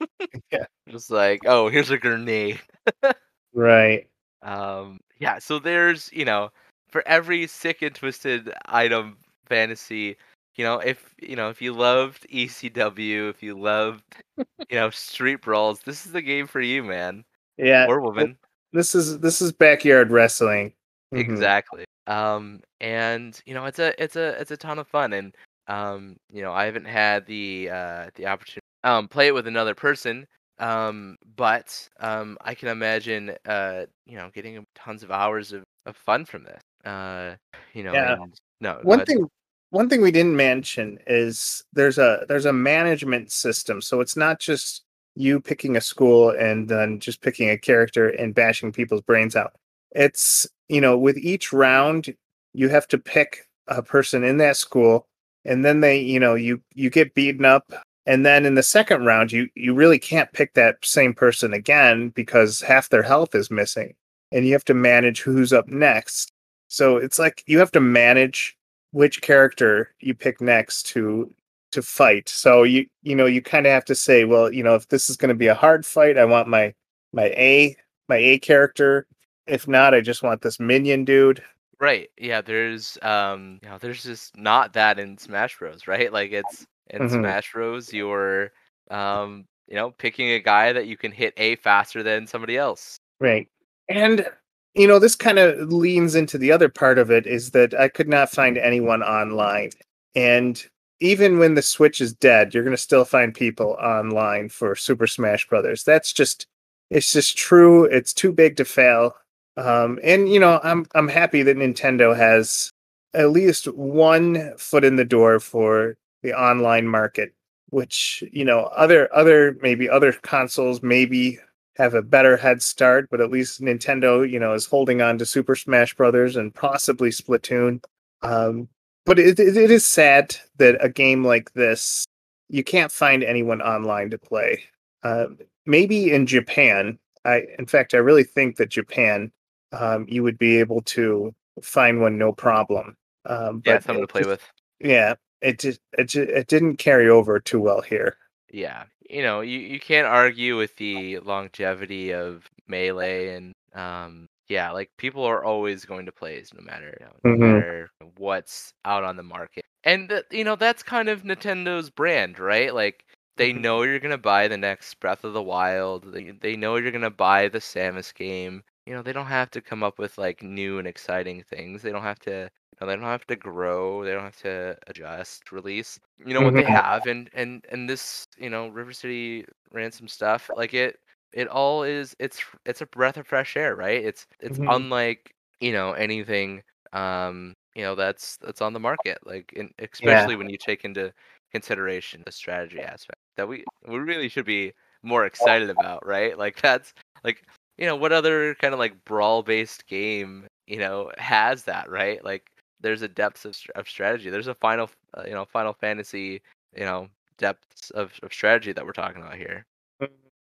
Yeah. 0.51 0.65
Just 0.89 1.11
like, 1.11 1.41
oh, 1.45 1.69
here's 1.69 1.89
a 1.91 1.97
grenade. 1.97 2.59
Right. 3.53 4.07
Um, 4.41 5.01
yeah, 5.19 5.39
so 5.39 5.59
there's, 5.59 6.09
you 6.13 6.23
know, 6.23 6.51
for 6.89 7.05
every 7.05 7.47
sick 7.47 7.81
and 7.81 7.93
twisted 7.93 8.53
item 8.65 9.17
fantasy, 9.45 10.15
you 10.55 10.63
know, 10.63 10.79
if 10.79 11.13
you 11.21 11.35
know, 11.35 11.49
if 11.49 11.61
you 11.61 11.73
loved 11.73 12.27
ECW, 12.29 13.29
if 13.29 13.41
you 13.41 13.57
loved, 13.57 14.03
you 14.37 14.45
know, 14.77 14.89
street 14.89 15.41
brawls, 15.41 15.79
this 15.81 16.05
is 16.05 16.11
the 16.11 16.21
game 16.21 16.47
for 16.47 16.61
you, 16.61 16.83
man. 16.83 17.23
Yeah. 17.57 17.85
Or 17.87 18.01
woman. 18.01 18.37
This 18.73 18.95
is 18.95 19.19
this 19.19 19.41
is 19.41 19.51
backyard 19.51 20.11
wrestling. 20.11 20.73
Mhm. 21.13 21.19
Exactly. 21.19 21.85
Um, 22.07 22.61
and 22.79 23.39
you 23.45 23.53
know, 23.53 23.65
it's 23.65 23.79
a 23.79 24.01
it's 24.01 24.15
a 24.15 24.39
it's 24.39 24.51
a 24.51 24.57
ton 24.57 24.79
of 24.79 24.87
fun, 24.87 25.13
and 25.13 25.35
um, 25.67 26.17
you 26.31 26.41
know, 26.41 26.51
I 26.53 26.65
haven't 26.65 26.85
had 26.85 27.25
the 27.25 27.69
uh 27.69 28.09
the 28.15 28.27
opportunity 28.27 28.61
um 28.83 29.07
play 29.07 29.27
it 29.27 29.33
with 29.33 29.47
another 29.47 29.75
person. 29.75 30.25
Um, 30.59 31.17
but 31.35 31.87
um, 31.99 32.37
I 32.41 32.53
can 32.53 32.67
imagine 32.67 33.35
uh, 33.47 33.85
you 34.05 34.15
know, 34.15 34.29
getting 34.33 34.63
tons 34.75 35.01
of 35.01 35.09
hours 35.09 35.53
of, 35.53 35.63
of 35.87 35.97
fun 35.97 36.23
from 36.23 36.43
this. 36.43 36.61
Uh, 36.85 37.35
you 37.73 37.83
know, 37.83 37.93
Yeah. 37.93 38.21
and 38.21 38.39
no, 38.59 38.79
One 38.83 39.03
thing 39.03 39.27
one 39.71 39.87
thing 39.87 40.01
we 40.01 40.11
didn't 40.11 40.35
mention 40.35 40.99
is 41.07 41.63
there's 41.73 41.97
a 41.97 42.25
there's 42.27 42.45
a 42.45 42.53
management 42.53 43.31
system. 43.31 43.81
So 43.81 44.01
it's 44.01 44.17
not 44.17 44.39
just 44.39 44.83
you 45.15 45.39
picking 45.39 45.75
a 45.77 45.81
school 45.81 46.29
and 46.31 46.67
then 46.69 46.99
just 46.99 47.21
picking 47.21 47.49
a 47.49 47.57
character 47.57 48.09
and 48.09 48.35
bashing 48.35 48.71
people's 48.71 49.01
brains 49.01 49.35
out. 49.35 49.53
It's, 49.91 50.47
you 50.69 50.81
know, 50.81 50.97
with 50.97 51.17
each 51.17 51.51
round 51.53 52.13
you 52.53 52.67
have 52.67 52.87
to 52.89 52.97
pick 52.97 53.47
a 53.67 53.81
person 53.81 54.23
in 54.25 54.37
that 54.37 54.57
school 54.57 55.07
and 55.45 55.63
then 55.63 55.79
they, 55.79 55.99
you 55.99 56.19
know, 56.19 56.35
you 56.35 56.61
you 56.73 56.89
get 56.89 57.15
beaten 57.15 57.45
up 57.45 57.71
and 58.05 58.25
then 58.25 58.45
in 58.45 58.55
the 58.55 58.63
second 58.63 59.05
round 59.05 59.31
you 59.31 59.47
you 59.55 59.73
really 59.73 59.99
can't 59.99 60.33
pick 60.33 60.53
that 60.53 60.77
same 60.83 61.13
person 61.13 61.53
again 61.53 62.09
because 62.09 62.59
half 62.61 62.89
their 62.89 63.03
health 63.03 63.35
is 63.35 63.49
missing 63.49 63.95
and 64.33 64.45
you 64.45 64.51
have 64.51 64.65
to 64.65 64.73
manage 64.73 65.21
who's 65.21 65.53
up 65.53 65.69
next. 65.69 66.33
So 66.67 66.97
it's 66.97 67.19
like 67.19 67.43
you 67.47 67.59
have 67.59 67.71
to 67.71 67.81
manage 67.81 68.57
which 68.91 69.21
character 69.21 69.93
you 69.99 70.13
pick 70.13 70.41
next 70.41 70.83
to 70.87 71.33
to 71.71 71.81
fight. 71.81 72.29
So 72.29 72.63
you 72.63 72.85
you 73.03 73.15
know 73.15 73.25
you 73.25 73.41
kind 73.41 73.65
of 73.65 73.71
have 73.71 73.85
to 73.85 73.95
say, 73.95 74.25
well, 74.25 74.51
you 74.53 74.63
know, 74.63 74.75
if 74.75 74.87
this 74.89 75.09
is 75.09 75.17
going 75.17 75.29
to 75.29 75.35
be 75.35 75.47
a 75.47 75.55
hard 75.55 75.85
fight, 75.85 76.17
I 76.17 76.25
want 76.25 76.47
my 76.47 76.73
my 77.13 77.25
A 77.37 77.75
my 78.09 78.17
A 78.17 78.39
character. 78.39 79.07
If 79.47 79.67
not, 79.67 79.93
I 79.93 80.01
just 80.01 80.23
want 80.23 80.41
this 80.41 80.59
minion 80.59 81.05
dude. 81.05 81.43
Right. 81.79 82.09
Yeah, 82.17 82.41
there's 82.41 82.97
um 83.01 83.59
you 83.63 83.69
know, 83.69 83.77
there's 83.79 84.03
just 84.03 84.37
not 84.37 84.73
that 84.73 84.99
in 84.99 85.17
Smash 85.17 85.57
Bros, 85.57 85.87
right? 85.87 86.11
Like 86.13 86.31
it's 86.31 86.65
in 86.87 87.01
Mhm. 87.03 87.09
Smash 87.09 87.51
Bros 87.53 87.91
you're 87.93 88.51
um 88.89 89.45
you 89.67 89.75
know, 89.75 89.91
picking 89.91 90.29
a 90.31 90.39
guy 90.39 90.73
that 90.73 90.87
you 90.87 90.97
can 90.97 91.11
hit 91.13 91.33
A 91.37 91.55
faster 91.55 92.03
than 92.03 92.27
somebody 92.27 92.57
else. 92.57 92.97
Right. 93.19 93.47
And 93.89 94.27
you 94.75 94.87
know, 94.87 94.99
this 94.99 95.15
kind 95.15 95.39
of 95.39 95.71
leans 95.71 96.15
into 96.15 96.37
the 96.37 96.51
other 96.51 96.69
part 96.69 96.97
of 96.97 97.11
it 97.11 97.27
is 97.27 97.51
that 97.51 97.73
I 97.73 97.89
could 97.89 98.07
not 98.07 98.29
find 98.31 98.57
anyone 98.57 99.03
online. 99.03 99.71
And 100.15 100.63
even 101.01 101.39
when 101.39 101.55
the 101.55 101.61
Switch 101.61 101.99
is 101.99 102.13
dead, 102.13 102.53
you're 102.53 102.63
going 102.63 102.75
to 102.75 102.81
still 102.81 103.05
find 103.05 103.33
people 103.33 103.77
online 103.81 104.49
for 104.49 104.75
Super 104.75 105.07
Smash 105.07 105.47
Brothers. 105.47 105.83
That's 105.83 106.13
just 106.13 106.47
it's 106.89 107.11
just 107.11 107.37
true. 107.37 107.85
It's 107.85 108.13
too 108.13 108.31
big 108.31 108.57
to 108.57 108.65
fail. 108.65 109.15
Um 109.57 109.99
and 110.03 110.29
you 110.29 110.39
know, 110.39 110.59
I'm 110.63 110.85
I'm 110.95 111.07
happy 111.07 111.43
that 111.43 111.57
Nintendo 111.57 112.15
has 112.15 112.71
at 113.13 113.31
least 113.31 113.65
one 113.75 114.53
foot 114.57 114.83
in 114.85 114.95
the 114.95 115.05
door 115.05 115.39
for 115.39 115.95
the 116.23 116.33
online 116.33 116.87
market, 116.87 117.33
which, 117.69 118.23
you 118.31 118.45
know, 118.45 118.61
other 118.75 119.13
other 119.13 119.57
maybe 119.61 119.89
other 119.89 120.13
consoles 120.13 120.81
maybe 120.83 121.39
have 121.77 121.93
a 121.93 122.01
better 122.01 122.37
head 122.37 122.61
start, 122.61 123.07
but 123.09 123.21
at 123.21 123.31
least 123.31 123.61
Nintendo, 123.61 124.29
you 124.29 124.39
know, 124.39 124.53
is 124.53 124.65
holding 124.65 125.01
on 125.01 125.17
to 125.17 125.25
Super 125.25 125.55
Smash 125.55 125.95
Brothers 125.95 126.35
and 126.35 126.53
possibly 126.53 127.09
Splatoon. 127.09 127.83
Um, 128.21 128.67
but 129.05 129.17
it, 129.17 129.39
it, 129.39 129.57
it 129.57 129.71
is 129.71 129.85
sad 129.85 130.35
that 130.57 130.77
a 130.83 130.89
game 130.89 131.23
like 131.23 131.53
this, 131.53 132.05
you 132.49 132.63
can't 132.63 132.91
find 132.91 133.23
anyone 133.23 133.61
online 133.61 134.09
to 134.11 134.17
play. 134.17 134.63
Uh, 135.03 135.27
maybe 135.65 136.11
in 136.11 136.25
Japan, 136.27 136.99
I, 137.25 137.43
in 137.57 137.65
fact, 137.65 137.93
I 137.93 137.97
really 137.97 138.23
think 138.23 138.57
that 138.57 138.69
Japan, 138.69 139.31
um, 139.71 140.05
you 140.09 140.23
would 140.23 140.37
be 140.37 140.57
able 140.57 140.81
to 140.83 141.33
find 141.63 142.01
one 142.01 142.17
no 142.17 142.31
problem. 142.33 142.95
Um, 143.25 143.61
Yeah, 143.65 143.79
something 143.79 144.01
to 144.03 144.07
play 144.07 144.21
just- 144.21 144.29
with. 144.29 144.41
Yeah, 144.83 145.13
it 145.41 145.59
just 145.59 145.79
it, 145.97 146.05
ju- 146.05 146.23
it 146.23 146.47
didn't 146.47 146.77
carry 146.77 147.07
over 147.07 147.39
too 147.39 147.59
well 147.59 147.81
here. 147.81 148.17
Yeah. 148.51 148.83
You 149.11 149.23
know, 149.23 149.41
you, 149.41 149.59
you 149.59 149.79
can't 149.79 150.07
argue 150.07 150.57
with 150.57 150.75
the 150.77 151.19
longevity 151.19 152.13
of 152.13 152.49
Melee 152.67 153.35
and 153.35 153.53
um 153.73 154.27
yeah, 154.49 154.71
like 154.71 154.91
people 154.97 155.23
are 155.25 155.43
always 155.43 155.85
going 155.85 156.05
to 156.07 156.11
play 156.13 156.43
no 156.53 156.61
matter 156.61 156.97
no 157.01 157.09
Mhm. 157.25 157.37
matter 157.37 157.91
what's 158.17 158.73
out 158.85 159.03
on 159.03 159.17
the 159.17 159.23
market. 159.23 159.65
And 159.83 160.09
th- 160.09 160.25
you 160.31 160.43
know, 160.45 160.55
that's 160.55 160.83
kind 160.83 161.09
of 161.09 161.23
Nintendo's 161.23 161.89
brand, 161.91 162.39
right? 162.39 162.73
Like 162.73 163.05
they 163.37 163.53
Mhm. 163.53 163.61
know 163.61 163.83
you're 163.83 163.99
going 163.99 164.11
to 164.11 164.17
buy 164.17 164.47
the 164.47 164.57
next 164.57 164.99
Breath 164.99 165.23
of 165.25 165.33
the 165.33 165.43
Wild. 165.43 166.13
They 166.13 166.31
they 166.31 166.55
know 166.57 166.77
you're 166.77 166.91
going 166.91 167.01
to 167.03 167.09
buy 167.11 167.49
the 167.49 167.59
Samus 167.59 168.13
game. 168.13 168.63
You 168.85 168.93
know, 168.95 169.01
they 169.03 169.13
don't 169.13 169.27
have 169.27 169.51
to 169.51 169.61
come 169.61 169.83
up 169.83 169.99
with 169.99 170.17
like 170.17 170.43
new 170.43 170.79
and 170.79 170.87
exciting 170.87 171.43
things. 171.43 171.81
They 171.83 171.91
don't 171.91 172.03
have 172.03 172.19
to 172.21 172.49
know, 172.81 172.87
they 172.87 172.95
don't 172.95 173.05
have 173.05 173.27
to 173.27 173.35
grow. 173.37 174.03
They 174.05 174.11
don't 174.13 174.23
have 174.23 174.37
to 174.37 174.77
adjust, 174.87 175.51
release. 175.51 175.99
You 176.25 176.33
know 176.33 176.41
what 176.43 176.55
they 176.55 176.63
Mhm. 176.63 176.81
have, 176.83 177.05
and 177.07 177.29
and 177.33 177.65
and 177.69 177.89
this, 177.89 178.25
you 178.37 178.49
know, 178.49 178.67
River 178.69 178.93
City 178.93 179.45
ransom 179.71 180.07
stuff, 180.07 180.51
like 180.55 180.73
it, 180.73 180.99
it 181.33 181.47
all 181.47 181.83
is. 181.83 182.15
It's 182.19 182.43
it's 182.65 182.81
a 182.81 182.87
breath 182.87 183.17
of 183.17 183.27
fresh 183.27 183.55
air, 183.57 183.75
right? 183.75 184.03
It's 184.03 184.27
it's 184.39 184.59
Mhm. 184.59 184.67
unlike 184.67 185.33
you 185.61 185.73
know 185.73 185.93
anything, 185.93 186.63
um, 186.93 187.53
you 187.75 187.83
know 187.83 187.95
that's 187.95 188.37
that's 188.37 188.61
on 188.61 188.73
the 188.73 188.79
market. 188.79 189.19
Like, 189.25 189.53
in, 189.53 189.71
especially 189.79 190.35
when 190.35 190.49
you 190.49 190.57
take 190.57 190.83
into 190.85 191.13
consideration 191.51 192.23
the 192.25 192.31
strategy 192.31 192.83
aspect 192.83 193.19
that 193.37 193.47
we 193.47 193.65
we 193.87 193.97
really 193.99 194.29
should 194.29 194.45
be 194.45 194.73
more 195.03 195.25
excited 195.25 195.69
about, 195.69 196.05
right? 196.05 196.37
Like 196.37 196.61
that's 196.61 196.93
like 197.23 197.43
you 197.77 197.85
know 197.85 197.95
what 197.95 198.11
other 198.13 198.55
kind 198.55 198.73
of 198.73 198.79
like 198.79 199.03
brawl 199.05 199.43
based 199.43 199.87
game 199.87 200.47
you 200.67 200.77
know 200.79 201.11
has 201.17 201.63
that, 201.65 201.89
right? 201.89 202.23
Like 202.23 202.49
there's 202.81 203.01
a 203.01 203.07
depth 203.07 203.45
of, 203.45 203.55
of 203.75 203.87
strategy. 203.87 204.29
There's 204.29 204.47
a 204.47 204.55
final, 204.55 204.89
uh, 205.13 205.23
you 205.25 205.33
know, 205.33 205.45
Final 205.45 205.73
Fantasy, 205.73 206.41
you 206.75 206.85
know, 206.85 207.07
depths 207.37 207.89
of, 207.91 208.11
of 208.23 208.33
strategy 208.33 208.71
that 208.71 208.85
we're 208.85 208.91
talking 208.91 209.21
about 209.21 209.35
here. 209.35 209.65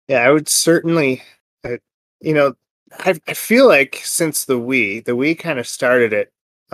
Yeah, 0.09 0.21
I 0.21 0.31
would 0.31 0.49
certainly, 0.49 1.23
uh, 1.65 1.79
you 2.21 2.35
know, 2.35 2.55
I, 3.01 3.19
I 3.27 3.35
feel 3.35 3.67
like 3.67 4.01
since 4.05 4.45
the 4.45 4.59
Wii, 4.59 5.05
the 5.05 5.13
Wii 5.13 5.39
kind 5.39 5.59
of 5.59 5.67
started 5.67 6.13
it. 6.13 6.31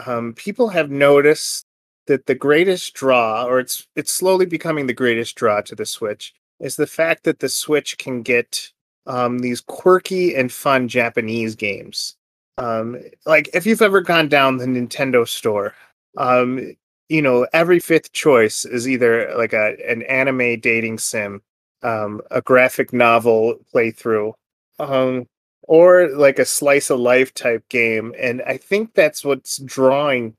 Um, 0.06 0.34
people 0.34 0.68
have 0.68 0.90
noticed 0.90 1.64
that 2.06 2.26
the 2.26 2.34
greatest 2.34 2.94
draw, 2.94 3.44
or 3.44 3.60
it's 3.60 3.86
it's 3.96 4.12
slowly 4.12 4.46
becoming 4.46 4.86
the 4.86 4.92
greatest 4.92 5.36
draw 5.36 5.60
to 5.62 5.74
the 5.74 5.86
Switch, 5.86 6.34
is 6.60 6.76
the 6.76 6.86
fact 6.86 7.24
that 7.24 7.38
the 7.38 7.48
Switch 7.48 7.96
can 7.98 8.22
get 8.22 8.70
um, 9.06 9.38
these 9.38 9.60
quirky 9.60 10.34
and 10.34 10.52
fun 10.52 10.88
Japanese 10.88 11.54
games. 11.54 12.16
Um, 12.58 12.98
like 13.26 13.48
if 13.54 13.66
you've 13.66 13.82
ever 13.82 14.00
gone 14.00 14.28
down 14.28 14.58
the 14.58 14.66
Nintendo 14.66 15.26
store, 15.26 15.74
um, 16.16 16.74
you 17.08 17.22
know 17.22 17.46
every 17.52 17.78
fifth 17.80 18.12
choice 18.12 18.64
is 18.64 18.88
either 18.88 19.34
like 19.36 19.52
a 19.52 19.76
an 19.88 20.02
anime 20.02 20.60
dating 20.60 20.98
sim 20.98 21.42
um, 21.82 22.20
a 22.30 22.40
graphic 22.40 22.92
novel 22.92 23.56
playthrough, 23.74 24.32
um, 24.78 25.26
or 25.62 26.08
like 26.08 26.38
a 26.38 26.44
slice 26.44 26.90
of 26.90 27.00
life 27.00 27.34
type 27.34 27.68
game. 27.68 28.14
And 28.18 28.42
I 28.42 28.56
think 28.56 28.94
that's 28.94 29.24
what's 29.24 29.58
drawing 29.58 30.34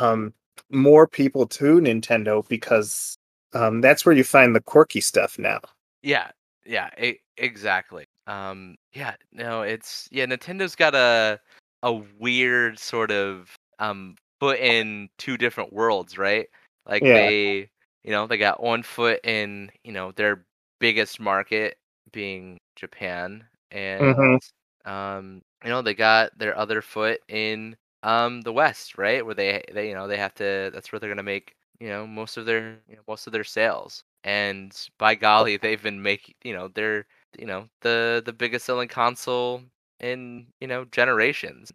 um, 0.00 0.32
more 0.70 1.06
people 1.06 1.46
to 1.46 1.80
Nintendo 1.80 2.46
because 2.48 3.16
um, 3.52 3.80
that's 3.80 4.04
where 4.04 4.14
you 4.14 4.24
find 4.24 4.54
the 4.54 4.60
quirky 4.60 5.00
stuff 5.00 5.38
now. 5.38 5.60
Yeah, 6.02 6.30
yeah, 6.64 6.90
e- 7.00 7.20
exactly. 7.36 8.06
Um, 8.26 8.76
yeah, 8.92 9.14
no, 9.32 9.62
it's 9.62 10.08
yeah. 10.10 10.26
Nintendo's 10.26 10.74
got 10.76 10.94
a 10.94 11.40
a 11.82 11.92
weird 11.92 12.78
sort 12.78 13.10
of 13.10 13.54
um 13.78 14.16
foot 14.40 14.58
in 14.60 15.08
two 15.18 15.36
different 15.36 15.72
worlds, 15.72 16.18
right? 16.18 16.48
Like 16.86 17.06
Yeah. 17.06 17.12
they, 17.12 17.68
you 18.04 18.10
know 18.10 18.26
they 18.26 18.38
got 18.38 18.62
one 18.62 18.82
foot 18.82 19.20
in 19.24 19.70
you 19.84 19.92
know 19.92 20.12
their 20.12 20.44
biggest 20.80 21.20
market 21.20 21.76
being 22.12 22.58
Japan, 22.76 23.44
and 23.70 24.16
Mhm. 24.16 24.38
um, 24.84 25.42
you 25.64 25.70
know 25.70 25.82
they 25.82 25.94
got 25.94 26.36
their 26.38 26.56
other 26.56 26.82
foot 26.82 27.20
in 27.28 27.76
um 28.02 28.40
the 28.42 28.52
West, 28.52 28.98
right? 28.98 29.24
Where 29.24 29.34
they 29.34 29.62
they 29.72 29.88
you 29.88 29.94
know 29.94 30.08
they 30.08 30.16
have 30.18 30.34
to. 30.36 30.70
That's 30.72 30.92
where 30.92 30.98
they're 31.00 31.10
gonna 31.10 31.22
make 31.22 31.54
you 31.80 31.88
know 31.88 32.06
most 32.06 32.36
of 32.36 32.46
their 32.46 32.78
you 32.88 32.96
know, 32.96 33.02
most 33.08 33.26
of 33.26 33.32
their 33.32 33.44
sales. 33.44 34.02
And 34.24 34.74
by 34.98 35.14
golly, 35.14 35.56
they've 35.58 35.82
been 35.82 36.02
making 36.02 36.34
you 36.44 36.52
know 36.54 36.68
they're 36.68 37.06
you 37.38 37.46
know 37.46 37.68
the 37.82 38.22
the 38.24 38.32
biggest 38.32 38.66
selling 38.66 38.88
console 38.88 39.62
in 40.00 40.46
you 40.60 40.66
know 40.66 40.84
generations. 40.86 41.72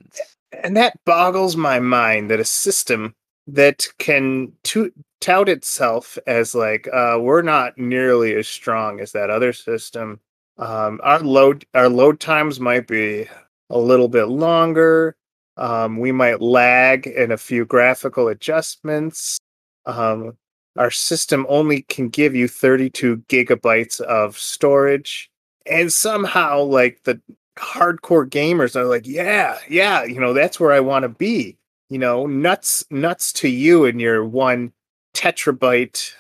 And 0.64 0.76
that 0.78 1.00
boggles 1.06 1.56
my 1.56 1.80
mind 1.80 2.30
that 2.30 2.40
a 2.40 2.46
system 2.46 3.16
that 3.48 3.88
can 3.98 4.52
to- 4.64 4.92
tout 5.20 5.50
itself 5.50 6.18
as 6.28 6.54
like 6.54 6.88
uh, 6.94 7.18
we're 7.20 7.42
not 7.42 7.78
nearly 7.78 8.36
as 8.36 8.48
strong 8.48 9.00
as 9.00 9.12
that 9.14 9.30
other 9.30 9.54
system. 9.54 10.20
Um, 10.58 11.00
our 11.04 11.20
load 11.20 11.66
our 11.74 11.90
load 11.90 12.20
times 12.20 12.60
might 12.60 12.88
be 12.88 13.28
a 13.70 13.80
little 13.80 14.10
bit 14.10 14.26
longer. 14.26 15.16
Um, 15.58 16.00
we 16.00 16.12
might 16.12 16.42
lag 16.42 17.08
in 17.08 17.32
a 17.32 17.38
few 17.38 17.66
graphical 17.66 18.28
adjustments. 18.28 19.38
Um, 19.86 20.34
our 20.78 20.92
system 20.92 21.46
only 21.50 21.84
can 21.84 22.10
give 22.10 22.36
you 22.36 22.48
32 22.48 23.18
gigabytes 23.28 24.00
of 24.02 24.38
storage, 24.38 25.31
and 25.66 25.92
somehow, 25.92 26.64
like 26.64 27.04
the 27.04 27.22
hardcore 27.58 28.28
gamers 28.28 28.76
are 28.76 28.86
like, 28.86 29.08
yeah, 29.08 29.58
yeah, 29.70 30.04
you 30.04 30.20
know, 30.20 30.34
that's 30.34 30.60
where 30.60 30.72
I 30.72 30.80
want 30.80 31.04
to 31.04 31.10
be. 31.10 31.58
You 31.90 31.98
know, 32.00 32.26
nuts, 32.26 32.86
nuts 32.90 33.34
to 33.34 33.50
you 33.50 33.86
and 33.86 34.00
your 34.00 34.24
one 34.24 34.72
tetrabyte 35.14 36.14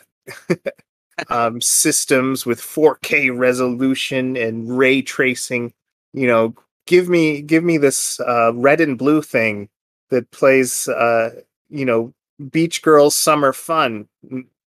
um, 1.30 1.62
systems 1.62 2.46
with 2.46 2.60
4K 2.60 3.38
resolution 3.38 4.36
and 4.36 4.78
ray 4.78 5.02
tracing. 5.02 5.74
You 6.14 6.28
know, 6.28 6.56
give 6.88 7.08
me, 7.08 7.42
give 7.42 7.64
me 7.64 7.78
this 7.78 8.20
uh, 8.20 8.52
red 8.54 8.82
and 8.82 8.98
blue 8.98 9.22
thing 9.22 9.70
that 10.10 10.30
plays, 10.32 10.90
uh, 10.90 11.30
you 11.70 11.86
know, 11.86 12.14
Beach 12.50 12.82
Girls 12.82 13.16
Summer 13.16 13.54
Fun, 13.54 14.08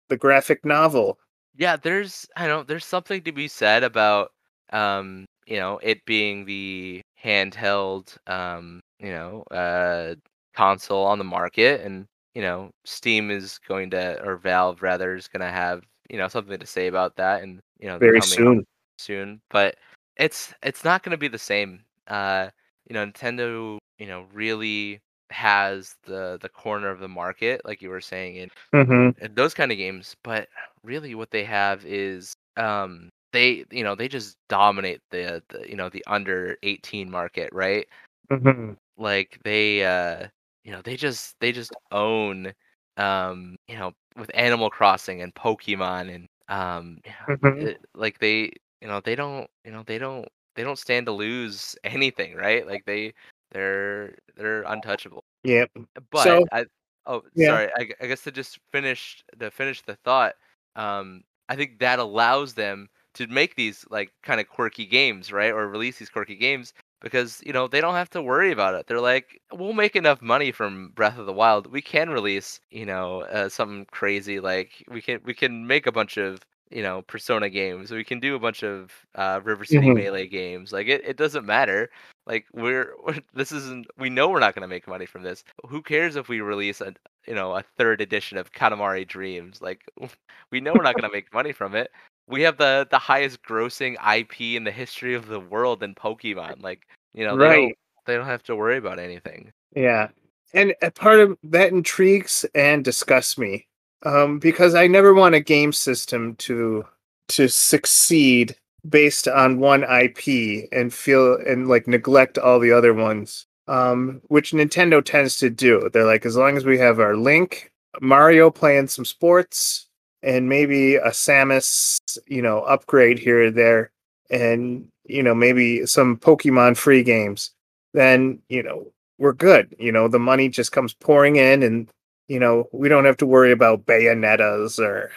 the 0.08 0.16
graphic 0.16 0.64
novel. 0.64 1.18
yeah, 1.56 1.76
there's 1.76 2.28
I 2.36 2.46
don't 2.46 2.66
there's 2.68 2.84
something 2.84 3.22
to 3.22 3.32
be 3.32 3.48
said 3.48 3.82
about 3.82 4.32
um 4.72 5.24
you 5.46 5.56
know 5.58 5.78
it 5.82 6.04
being 6.06 6.44
the 6.44 7.00
handheld 7.22 8.16
um 8.28 8.80
you 9.00 9.10
know 9.10 9.42
uh 9.50 10.14
console 10.54 11.04
on 11.04 11.18
the 11.18 11.24
market 11.24 11.80
and 11.82 12.06
you 12.34 12.42
know 12.42 12.70
Steam 12.84 13.30
is 13.30 13.58
going 13.68 13.90
to 13.90 14.20
or 14.24 14.36
Valve 14.36 14.82
rather 14.82 15.14
is 15.16 15.28
going 15.28 15.40
to 15.40 15.52
have 15.52 15.82
you 16.10 16.18
know 16.18 16.28
something 16.28 16.58
to 16.58 16.66
say 16.66 16.86
about 16.88 17.16
that 17.16 17.42
and 17.42 17.60
you 17.80 17.88
know 17.88 18.00
Very 18.00 18.20
coming 18.20 18.38
soon. 18.38 18.64
soon 18.98 19.40
but 19.50 19.76
it's 20.16 20.52
it's 20.62 20.84
not 20.84 21.02
going 21.02 21.12
to 21.12 21.18
be 21.18 21.28
the 21.28 21.38
same 21.38 21.80
uh 22.08 22.48
you 22.88 22.94
know 22.94 23.06
Nintendo 23.06 23.78
you 23.98 24.06
know 24.06 24.26
really 24.32 25.00
has 25.30 25.94
the 26.04 26.38
the 26.42 26.48
corner 26.48 26.88
of 26.90 27.00
the 27.00 27.08
market 27.08 27.60
like 27.64 27.82
you 27.82 27.88
were 27.90 28.00
saying 28.00 28.36
in 28.36 28.48
hmm 28.72 29.10
and 29.20 29.34
those 29.36 29.54
kind 29.54 29.70
of 29.72 29.78
games 29.78 30.14
but 30.24 30.48
really 30.84 31.14
what 31.14 31.30
they 31.30 31.44
have 31.44 31.84
is 31.84 32.34
um 32.56 33.08
they 33.32 33.64
you 33.70 33.84
know 33.84 33.94
they 33.94 34.08
just 34.08 34.36
dominate 34.48 35.00
the, 35.10 35.42
the 35.48 35.68
you 35.68 35.76
know 35.76 35.88
the 35.88 36.04
under 36.06 36.56
18 36.62 37.10
market 37.10 37.50
right? 37.52 37.86
Hmm 38.30 38.74
like 38.96 39.38
they 39.44 39.84
uh 39.84 40.26
you 40.64 40.72
know 40.72 40.80
they 40.82 40.96
just 40.96 41.36
they 41.40 41.52
just 41.52 41.74
own 41.90 42.52
um 42.96 43.56
you 43.68 43.76
know 43.76 43.92
with 44.16 44.30
animal 44.34 44.70
crossing 44.70 45.22
and 45.22 45.34
pokemon 45.34 46.14
and 46.14 46.28
um 46.48 46.98
hmm 47.26 47.66
it- 47.66 47.80
like 47.94 48.18
they 48.18 48.50
you 48.80 48.88
know 48.88 49.00
they 49.00 49.14
don't 49.14 49.48
you 49.64 49.72
know 49.72 49.82
they 49.86 49.98
don't 49.98 50.28
they 50.56 50.62
don't 50.62 50.78
stand 50.78 51.06
to 51.06 51.12
lose 51.12 51.76
anything 51.84 52.34
right? 52.34 52.66
Like 52.66 52.84
they 52.86 53.12
they're 53.52 54.14
they're 54.36 54.62
untouchable. 54.62 55.24
Yep. 55.44 55.70
but 56.10 56.42
So 56.42 56.44
I 56.52 56.66
oh 57.06 57.22
yeah. 57.34 57.48
sorry, 57.48 57.68
I, 57.76 57.88
I 58.00 58.06
guess 58.06 58.22
to 58.24 58.30
just 58.32 58.58
finish 58.72 59.24
to 59.38 59.50
finish 59.50 59.82
the 59.82 59.96
thought, 60.04 60.34
um, 60.76 61.22
I 61.48 61.56
think 61.56 61.78
that 61.80 61.98
allows 61.98 62.54
them 62.54 62.88
to 63.14 63.26
make 63.28 63.54
these 63.56 63.84
like 63.90 64.12
kind 64.22 64.40
of 64.40 64.48
quirky 64.48 64.86
games, 64.86 65.32
right? 65.32 65.52
Or 65.52 65.68
release 65.68 65.98
these 65.98 66.10
quirky 66.10 66.36
games 66.36 66.72
because 67.00 67.40
you 67.44 67.52
know 67.52 67.66
they 67.68 67.80
don't 67.80 67.94
have 67.94 68.10
to 68.10 68.22
worry 68.22 68.52
about 68.52 68.74
it. 68.74 68.86
They're 68.86 69.00
like, 69.00 69.40
we'll 69.52 69.72
make 69.72 69.96
enough 69.96 70.22
money 70.22 70.52
from 70.52 70.90
Breath 70.94 71.18
of 71.18 71.26
the 71.26 71.32
Wild. 71.32 71.66
We 71.72 71.82
can 71.82 72.10
release, 72.10 72.60
you 72.70 72.86
know, 72.86 73.22
uh, 73.22 73.48
something 73.48 73.86
crazy 73.90 74.40
like 74.40 74.84
we 74.88 75.00
can 75.02 75.20
we 75.24 75.34
can 75.34 75.66
make 75.66 75.86
a 75.86 75.92
bunch 75.92 76.16
of 76.16 76.40
you 76.70 76.82
know 76.82 77.02
Persona 77.02 77.48
games. 77.50 77.90
We 77.90 78.04
can 78.04 78.20
do 78.20 78.34
a 78.34 78.38
bunch 78.40 78.62
of 78.62 78.92
uh, 79.14 79.40
River 79.44 79.64
City 79.64 79.90
Mhm. 79.90 79.94
Melee 79.94 80.26
games. 80.28 80.72
Like 80.72 80.88
it, 80.88 81.04
it 81.04 81.16
doesn't 81.16 81.44
matter. 81.46 81.90
Like 82.26 82.46
we're, 82.52 82.94
we're 83.04 83.18
this 83.34 83.52
isn't 83.52 83.86
we 83.98 84.08
know 84.10 84.28
we're 84.28 84.40
not 84.40 84.54
going 84.54 84.62
to 84.62 84.68
make 84.68 84.86
money 84.88 85.06
from 85.06 85.22
this. 85.22 85.44
Who 85.68 85.82
cares 85.82 86.16
if 86.16 86.28
we 86.28 86.40
release 86.40 86.80
a 86.80 86.94
you 87.26 87.34
know 87.34 87.54
a 87.54 87.62
third 87.76 88.00
edition 88.00 88.38
of 88.38 88.52
Katamari 88.52 89.06
Dreams? 89.06 89.60
Like 89.60 89.82
we 90.50 90.60
know 90.60 90.74
we're 90.74 90.82
not 90.82 90.96
going 90.96 91.08
to 91.10 91.14
make 91.14 91.32
money 91.32 91.52
from 91.52 91.74
it. 91.74 91.90
We 92.28 92.42
have 92.42 92.56
the 92.58 92.86
the 92.90 92.98
highest 92.98 93.42
grossing 93.42 93.94
IP 94.16 94.56
in 94.56 94.64
the 94.64 94.70
history 94.70 95.14
of 95.14 95.26
the 95.26 95.40
world 95.40 95.82
in 95.82 95.94
Pokemon. 95.94 96.62
Like 96.62 96.86
you 97.14 97.24
know 97.24 97.36
they 97.36 97.48
don't 97.48 97.66
Right. 97.66 97.78
they 98.06 98.14
don't 98.16 98.26
have 98.26 98.42
to 98.44 98.56
worry 98.56 98.76
about 98.78 98.98
anything. 98.98 99.52
Yeah. 99.74 100.08
And 100.54 100.74
a 100.82 100.90
part 100.90 101.20
of 101.20 101.38
that 101.44 101.72
intrigues 101.72 102.44
and 102.54 102.84
disgusts 102.84 103.38
me. 103.38 103.66
Um, 104.04 104.38
because 104.38 104.74
I 104.74 104.86
never 104.88 105.14
want 105.14 105.34
a 105.34 105.40
game 105.40 105.72
system 105.72 106.34
to 106.36 106.84
to 107.28 107.48
succeed 107.48 108.56
based 108.88 109.28
on 109.28 109.60
one 109.60 109.84
IP 109.84 110.68
and 110.72 110.92
feel 110.92 111.36
and 111.46 111.68
like 111.68 111.86
neglect 111.86 112.36
all 112.38 112.58
the 112.58 112.72
other 112.72 112.92
ones. 112.94 113.46
Um, 113.68 114.20
which 114.26 114.50
Nintendo 114.52 115.02
tends 115.04 115.36
to 115.38 115.48
do. 115.48 115.88
They're 115.92 116.04
like, 116.04 116.26
as 116.26 116.36
long 116.36 116.56
as 116.56 116.64
we 116.64 116.78
have 116.78 116.98
our 116.98 117.16
Link, 117.16 117.70
Mario 118.00 118.50
playing 118.50 118.88
some 118.88 119.04
sports, 119.04 119.86
and 120.22 120.48
maybe 120.48 120.96
a 120.96 121.10
Samus, 121.10 121.98
you 122.26 122.42
know, 122.42 122.60
upgrade 122.60 123.18
here 123.18 123.44
or 123.44 123.50
there, 123.50 123.90
and 124.30 124.88
you 125.06 125.22
know, 125.22 125.34
maybe 125.34 125.86
some 125.86 126.16
Pokemon 126.16 126.76
free 126.76 127.02
games, 127.02 127.50
then 127.92 128.40
you 128.48 128.62
know, 128.62 128.86
we're 129.18 129.32
good. 129.32 129.74
You 129.78 129.92
know, 129.92 130.08
the 130.08 130.18
money 130.18 130.48
just 130.48 130.72
comes 130.72 130.94
pouring 130.94 131.36
in, 131.36 131.62
and 131.62 131.88
you 132.28 132.38
know, 132.38 132.68
we 132.72 132.88
don't 132.88 133.04
have 133.04 133.16
to 133.18 133.26
worry 133.26 133.52
about 133.52 133.86
Bayonettas 133.86 134.78
or 134.78 135.10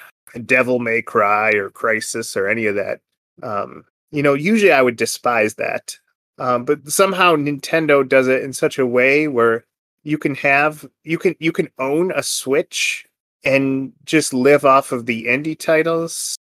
Devil 0.45 0.79
May 0.79 1.01
Cry 1.01 1.51
or 1.53 1.69
Crisis 1.69 2.35
or 2.35 2.47
any 2.47 2.65
of 2.65 2.75
that. 2.75 2.99
Um, 3.43 3.85
you 4.11 4.23
know, 4.23 4.33
usually 4.33 4.71
I 4.71 4.81
would 4.81 4.95
despise 4.95 5.55
that, 5.55 5.97
um, 6.37 6.65
but 6.65 6.87
somehow 6.89 7.35
Nintendo 7.35 8.07
does 8.07 8.27
it 8.27 8.43
in 8.43 8.53
such 8.53 8.77
a 8.77 8.85
way 8.85 9.27
where 9.27 9.65
you 10.03 10.17
can 10.17 10.35
have 10.35 10.85
you 11.03 11.17
can 11.17 11.35
you 11.39 11.51
can 11.51 11.69
own 11.79 12.11
a 12.13 12.23
Switch 12.23 13.05
and 13.43 13.93
just 14.05 14.33
live 14.33 14.65
off 14.65 14.91
of 14.91 15.05
the 15.05 15.25
indie 15.25 15.57
titles 15.57 16.35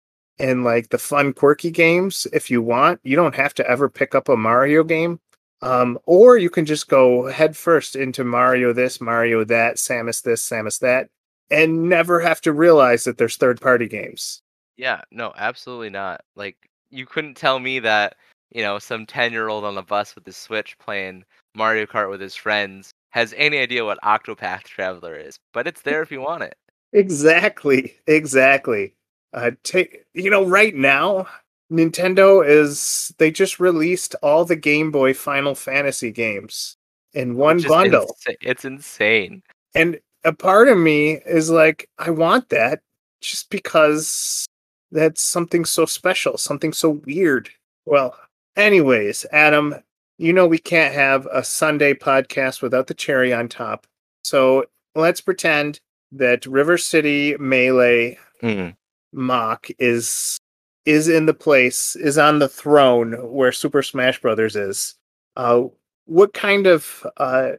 and 0.41 0.65
like 0.65 0.89
the 0.89 0.99
fun 0.99 1.33
quirky 1.33 1.71
games 1.71 2.27
if 2.33 2.51
you 2.51 2.63
want. 2.63 3.01
You 3.05 3.17
don't 3.17 3.35
have 3.35 3.55
to 3.55 3.69
ever 3.69 3.89
pick 3.89 4.15
up 4.15 4.29
a 4.29 4.37
Mario 4.37 4.83
game. 4.83 5.21
Um, 5.63 5.99
or 6.07 6.39
you 6.39 6.49
can 6.49 6.65
just 6.65 6.89
go 6.89 7.27
head 7.27 7.55
first 7.55 7.95
into 7.95 8.25
Mario 8.25 8.73
this, 8.73 9.01
Mario 9.01 9.45
that, 9.45 9.77
Samus 9.77 10.23
this, 10.23 10.43
Samus 10.49 10.81
that, 10.81 11.09
and 11.51 11.89
never 11.89 12.19
have 12.19 12.41
to 12.43 12.53
realize 12.53 13.05
that 13.05 13.19
there's 13.19 13.37
third 13.37 13.61
party 13.61 13.87
games. 13.87 14.41
Yeah, 14.79 15.03
no, 15.11 15.35
absolutely 15.37 15.91
not. 15.91 16.23
Like 16.35 16.57
you 16.91 17.05
couldn't 17.05 17.37
tell 17.37 17.59
me 17.59 17.79
that, 17.81 18.17
you 18.51 18.63
know, 18.63 18.79
some 18.79 19.05
10-year-old 19.05 19.65
on 19.65 19.75
the 19.75 19.83
bus 19.83 20.15
with 20.15 20.25
his 20.25 20.39
Switch 20.39 20.79
playing 20.79 21.25
Mario 21.55 21.85
Kart 21.85 22.09
with 22.09 22.23
his 22.23 22.35
friends 22.35 22.91
has 23.11 23.35
any 23.37 23.59
idea 23.59 23.85
what 23.85 24.01
Octopath 24.03 24.63
Traveler 24.63 25.17
is, 25.17 25.39
but 25.53 25.67
it's 25.67 25.83
there 25.83 26.01
if 26.01 26.11
you 26.11 26.23
want 26.23 26.43
it. 26.43 26.55
Exactly, 26.93 27.97
exactly. 28.07 28.95
Uh, 29.33 29.53
take 29.63 30.05
you 30.15 30.31
know, 30.31 30.45
right 30.45 30.75
now, 30.75 31.27
Nintendo 31.71 32.47
is 32.47 33.15
they 33.19 33.31
just 33.31 33.61
released 33.61 34.15
all 34.23 34.45
the 34.45 34.57
Game 34.57 34.91
Boy 34.91 35.15
Final 35.15 35.55
Fantasy 35.55 36.11
games 36.11 36.77
in 37.13 37.37
one 37.37 37.63
bundle. 37.63 38.17
insa- 38.27 38.37
it's 38.41 38.65
insane. 38.65 39.43
And 39.75 40.01
a 40.25 40.33
part 40.33 40.69
of 40.69 40.79
me 40.79 41.21
is 41.27 41.49
like, 41.49 41.89
I 41.99 42.11
want 42.11 42.49
that 42.49 42.81
just 43.21 43.51
because 43.51 44.47
that's 44.91 45.23
something 45.23 45.65
so 45.65 45.87
special, 45.87 46.37
something 46.37 46.73
so 46.73 46.91
weird. 46.91 47.51
Well, 47.87 48.17
anyways, 48.57 49.27
Adam, 49.33 49.77
you 50.19 50.33
know 50.33 50.47
we 50.47 50.59
can't 50.59 50.93
have 50.93 51.27
a 51.33 51.45
Sunday 51.45 51.95
podcast 51.95 52.63
without 52.63 52.89
the 52.89 52.95
cherry 52.95 53.33
on 53.33 53.49
top. 53.49 53.87
So 54.25 54.67
let's 54.97 55.21
pretend 55.21 55.81
that 56.13 56.45
River 56.47 56.77
City 56.77 57.37
Melee 57.39 58.19
Mm. 58.43 58.75
Mach 59.13 59.69
is 59.79 60.39
is 60.87 61.09
in 61.09 61.27
the 61.27 61.35
place, 61.35 61.95
is 61.97 62.19
on 62.19 62.39
the 62.39 62.49
throne 62.49 63.13
where 63.31 63.53
Super 63.53 63.83
Smash 63.83 64.21
Brothers 64.21 64.57
is. 64.57 64.95
Uh 65.37 65.65
what 66.07 66.35
kind 66.35 66.67
of 66.67 67.07
uh 67.19 67.53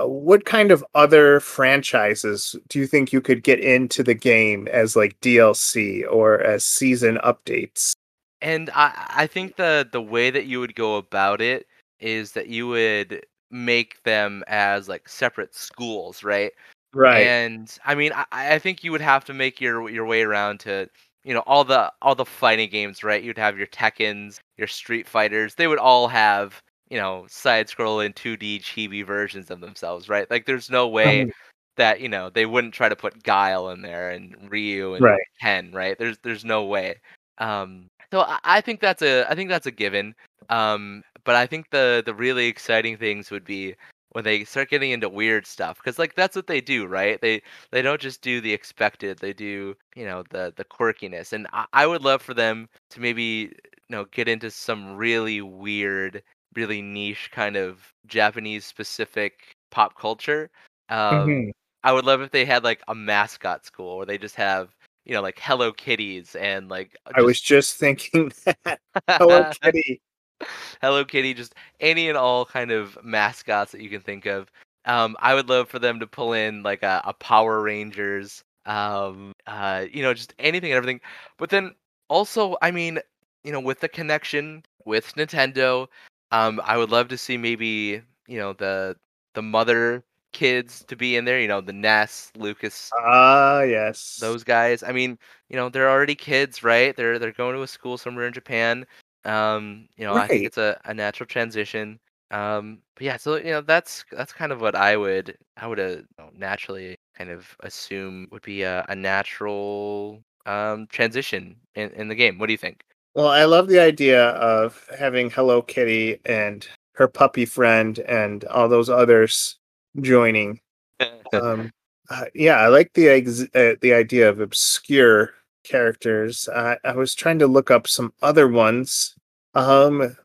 uh, 0.00 0.06
what 0.06 0.44
kind 0.44 0.70
of 0.70 0.84
other 0.94 1.40
franchises 1.40 2.54
do 2.68 2.78
you 2.78 2.86
think 2.86 3.12
you 3.12 3.20
could 3.20 3.42
get 3.42 3.58
into 3.60 4.02
the 4.02 4.14
game 4.14 4.68
as 4.68 4.96
like 4.96 5.20
DLC 5.20 6.04
or 6.10 6.40
as 6.40 6.64
season 6.64 7.18
updates? 7.24 7.92
And 8.40 8.70
I 8.74 9.06
I 9.10 9.26
think 9.26 9.56
the 9.56 9.88
the 9.90 10.02
way 10.02 10.30
that 10.30 10.46
you 10.46 10.60
would 10.60 10.74
go 10.74 10.96
about 10.96 11.40
it 11.40 11.66
is 11.98 12.32
that 12.32 12.48
you 12.48 12.68
would 12.68 13.26
make 13.50 14.02
them 14.04 14.44
as 14.46 14.88
like 14.88 15.08
separate 15.08 15.54
schools, 15.54 16.22
right? 16.22 16.52
Right. 16.94 17.26
And 17.26 17.76
I 17.84 17.94
mean, 17.94 18.12
I, 18.12 18.24
I 18.32 18.58
think 18.58 18.82
you 18.82 18.92
would 18.92 19.00
have 19.00 19.24
to 19.26 19.34
make 19.34 19.60
your 19.60 19.88
your 19.90 20.06
way 20.06 20.22
around 20.22 20.60
to 20.60 20.88
you 21.24 21.34
know 21.34 21.40
all 21.46 21.64
the 21.64 21.92
all 22.02 22.14
the 22.14 22.24
fighting 22.24 22.70
games, 22.70 23.04
right? 23.04 23.22
You'd 23.22 23.38
have 23.38 23.58
your 23.58 23.66
Tekkens, 23.68 24.38
your 24.56 24.66
Street 24.68 25.06
Fighters. 25.06 25.54
They 25.54 25.66
would 25.68 25.78
all 25.78 26.08
have 26.08 26.60
you 26.88 26.98
know 26.98 27.26
side 27.28 27.68
scrolling 27.68 28.14
2D 28.14 28.60
chibi 28.60 29.04
versions 29.06 29.50
of 29.50 29.60
themselves, 29.60 30.08
right? 30.08 30.28
Like, 30.30 30.46
there's 30.46 30.70
no 30.70 30.88
way 30.88 31.22
Um, 31.22 31.32
that 31.76 32.00
you 32.00 32.08
know 32.08 32.30
they 32.30 32.46
wouldn't 32.46 32.74
try 32.74 32.88
to 32.88 32.96
put 32.96 33.22
Guile 33.22 33.70
in 33.70 33.82
there 33.82 34.10
and 34.10 34.50
Ryu 34.50 34.94
and 34.94 35.02
Right. 35.02 35.22
Ken, 35.40 35.70
right? 35.72 35.96
There's 35.98 36.18
there's 36.22 36.44
no 36.44 36.64
way. 36.64 36.96
Um, 37.38 37.88
so 38.12 38.20
I, 38.22 38.38
I 38.44 38.60
think 38.60 38.80
that's 38.80 39.02
a 39.02 39.24
I 39.30 39.34
think 39.34 39.48
that's 39.50 39.66
a 39.66 39.70
given. 39.70 40.14
Um, 40.50 41.02
but 41.24 41.36
I 41.36 41.46
think 41.46 41.70
the 41.70 42.02
the 42.04 42.14
really 42.14 42.46
exciting 42.48 42.96
things 42.96 43.30
would 43.30 43.44
be 43.44 43.76
when 44.12 44.24
they 44.24 44.44
start 44.44 44.70
getting 44.70 44.90
into 44.90 45.08
weird 45.08 45.46
stuff 45.46 45.76
because 45.78 45.98
like 45.98 46.14
that's 46.14 46.36
what 46.36 46.46
they 46.46 46.60
do, 46.60 46.86
right? 46.86 47.20
They 47.20 47.42
they 47.70 47.82
don't 47.82 48.00
just 48.00 48.22
do 48.22 48.40
the 48.40 48.52
expected; 48.52 49.18
they 49.18 49.32
do 49.32 49.76
you 49.94 50.04
know 50.04 50.24
the 50.30 50.52
the 50.56 50.64
quirkiness. 50.64 51.32
And 51.32 51.46
I, 51.52 51.66
I 51.72 51.86
would 51.86 52.02
love 52.02 52.22
for 52.22 52.34
them 52.34 52.68
to 52.90 53.00
maybe 53.00 53.22
you 53.22 53.50
know 53.90 54.04
get 54.06 54.28
into 54.28 54.50
some 54.50 54.96
really 54.96 55.40
weird, 55.40 56.22
really 56.54 56.82
niche 56.82 57.30
kind 57.32 57.56
of 57.56 57.92
Japanese 58.06 58.64
specific 58.64 59.54
pop 59.70 59.96
culture. 59.98 60.50
Um, 60.88 61.28
Mhm. 61.28 61.50
I 61.82 61.92
would 61.92 62.04
love 62.04 62.20
if 62.20 62.30
they 62.30 62.44
had 62.44 62.62
like 62.64 62.82
a 62.88 62.94
mascot 62.94 63.64
school 63.64 63.96
where 63.96 64.06
they 64.06 64.18
just 64.18 64.34
have 64.36 64.70
you 65.06 65.14
know 65.14 65.22
like 65.22 65.38
Hello 65.40 65.72
Kitties 65.72 66.34
and 66.36 66.68
like 66.68 66.96
I 67.14 67.22
was 67.22 67.40
just 67.40 67.76
thinking 67.76 68.32
that. 68.44 68.80
Hello 69.08 69.44
Kitty. 69.62 70.00
Hello 70.80 71.04
Kitty, 71.04 71.34
just 71.34 71.54
any 71.80 72.08
and 72.08 72.16
all 72.16 72.44
kind 72.44 72.70
of 72.70 72.98
mascots 73.02 73.72
that 73.72 73.80
you 73.80 73.90
can 73.90 74.00
think 74.00 74.26
of. 74.26 74.50
Um, 74.86 75.16
I 75.20 75.34
would 75.34 75.48
love 75.48 75.68
for 75.68 75.78
them 75.78 76.00
to 76.00 76.06
pull 76.06 76.32
in 76.32 76.62
like 76.62 76.82
a, 76.82 77.02
a 77.04 77.12
Power 77.12 77.60
Rangers, 77.62 78.42
um, 78.66 79.32
uh, 79.46 79.84
you 79.92 80.02
know, 80.02 80.14
just 80.14 80.34
anything 80.38 80.70
and 80.70 80.76
everything. 80.76 81.00
But 81.38 81.50
then 81.50 81.74
also, 82.08 82.56
I 82.62 82.70
mean, 82.70 82.98
you 83.44 83.52
know, 83.52 83.60
with 83.60 83.80
the 83.80 83.88
connection 83.88 84.62
with 84.86 85.14
Nintendo, 85.14 85.86
um, 86.32 86.60
I 86.64 86.76
would 86.76 86.90
love 86.90 87.08
to 87.08 87.18
see 87.18 87.36
maybe 87.36 88.02
you 88.26 88.38
know 88.38 88.52
the 88.54 88.96
the 89.34 89.42
mother 89.42 90.04
kids 90.32 90.84
to 90.88 90.96
be 90.96 91.16
in 91.16 91.24
there. 91.24 91.40
You 91.40 91.48
know, 91.48 91.60
the 91.60 91.72
Ness, 91.72 92.32
Lucas, 92.36 92.90
Ah, 92.98 93.62
yes. 93.62 94.18
those 94.20 94.44
guys. 94.44 94.82
I 94.82 94.92
mean, 94.92 95.18
you 95.48 95.56
know, 95.56 95.68
they're 95.68 95.90
already 95.90 96.14
kids, 96.14 96.62
right? 96.62 96.96
They're 96.96 97.18
they're 97.18 97.32
going 97.32 97.56
to 97.56 97.62
a 97.62 97.66
school 97.68 97.98
somewhere 97.98 98.26
in 98.26 98.32
Japan. 98.32 98.86
Um, 99.24 99.88
you 99.96 100.04
know, 100.04 100.14
I 100.14 100.26
think 100.28 100.46
it's 100.46 100.58
a, 100.58 100.80
a 100.84 100.94
natural 100.94 101.26
transition. 101.26 101.98
Um, 102.30 102.78
but 102.94 103.04
yeah, 103.04 103.16
so 103.16 103.36
you 103.36 103.50
know, 103.50 103.60
that's 103.60 104.04
that's 104.12 104.32
kind 104.32 104.52
of 104.52 104.60
what 104.60 104.74
I 104.74 104.96
would 104.96 105.36
I 105.56 105.66
would 105.66 105.80
uh, 105.80 105.88
you 105.88 106.06
know, 106.18 106.30
naturally 106.34 106.96
kind 107.16 107.30
of 107.30 107.56
assume 107.60 108.28
would 108.30 108.42
be 108.42 108.62
a, 108.62 108.84
a 108.88 108.94
natural 108.94 110.22
um 110.46 110.86
transition 110.86 111.56
in, 111.74 111.90
in 111.90 112.08
the 112.08 112.14
game. 112.14 112.38
What 112.38 112.46
do 112.46 112.52
you 112.52 112.58
think? 112.58 112.82
Well, 113.14 113.28
I 113.28 113.44
love 113.44 113.66
the 113.68 113.80
idea 113.80 114.28
of 114.30 114.88
having 114.96 115.30
Hello 115.30 115.62
Kitty 115.62 116.20
and 116.24 116.66
her 116.94 117.08
puppy 117.08 117.44
friend 117.44 117.98
and 118.00 118.44
all 118.44 118.68
those 118.68 118.88
others 118.88 119.58
joining. 120.00 120.60
Um, 121.32 121.70
uh, 122.10 122.24
yeah, 122.34 122.56
I 122.56 122.66
like 122.66 122.92
the 122.94 123.08
ex- 123.08 123.46
uh, 123.54 123.76
the 123.80 123.94
idea 123.94 124.28
of 124.28 124.40
obscure 124.40 125.32
characters. 125.64 126.48
I 126.48 126.78
I 126.84 126.92
was 126.92 127.14
trying 127.14 127.38
to 127.40 127.46
look 127.46 127.70
up 127.70 127.86
some 127.86 128.12
other 128.22 128.48
ones. 128.48 129.14
Um, 129.54 130.16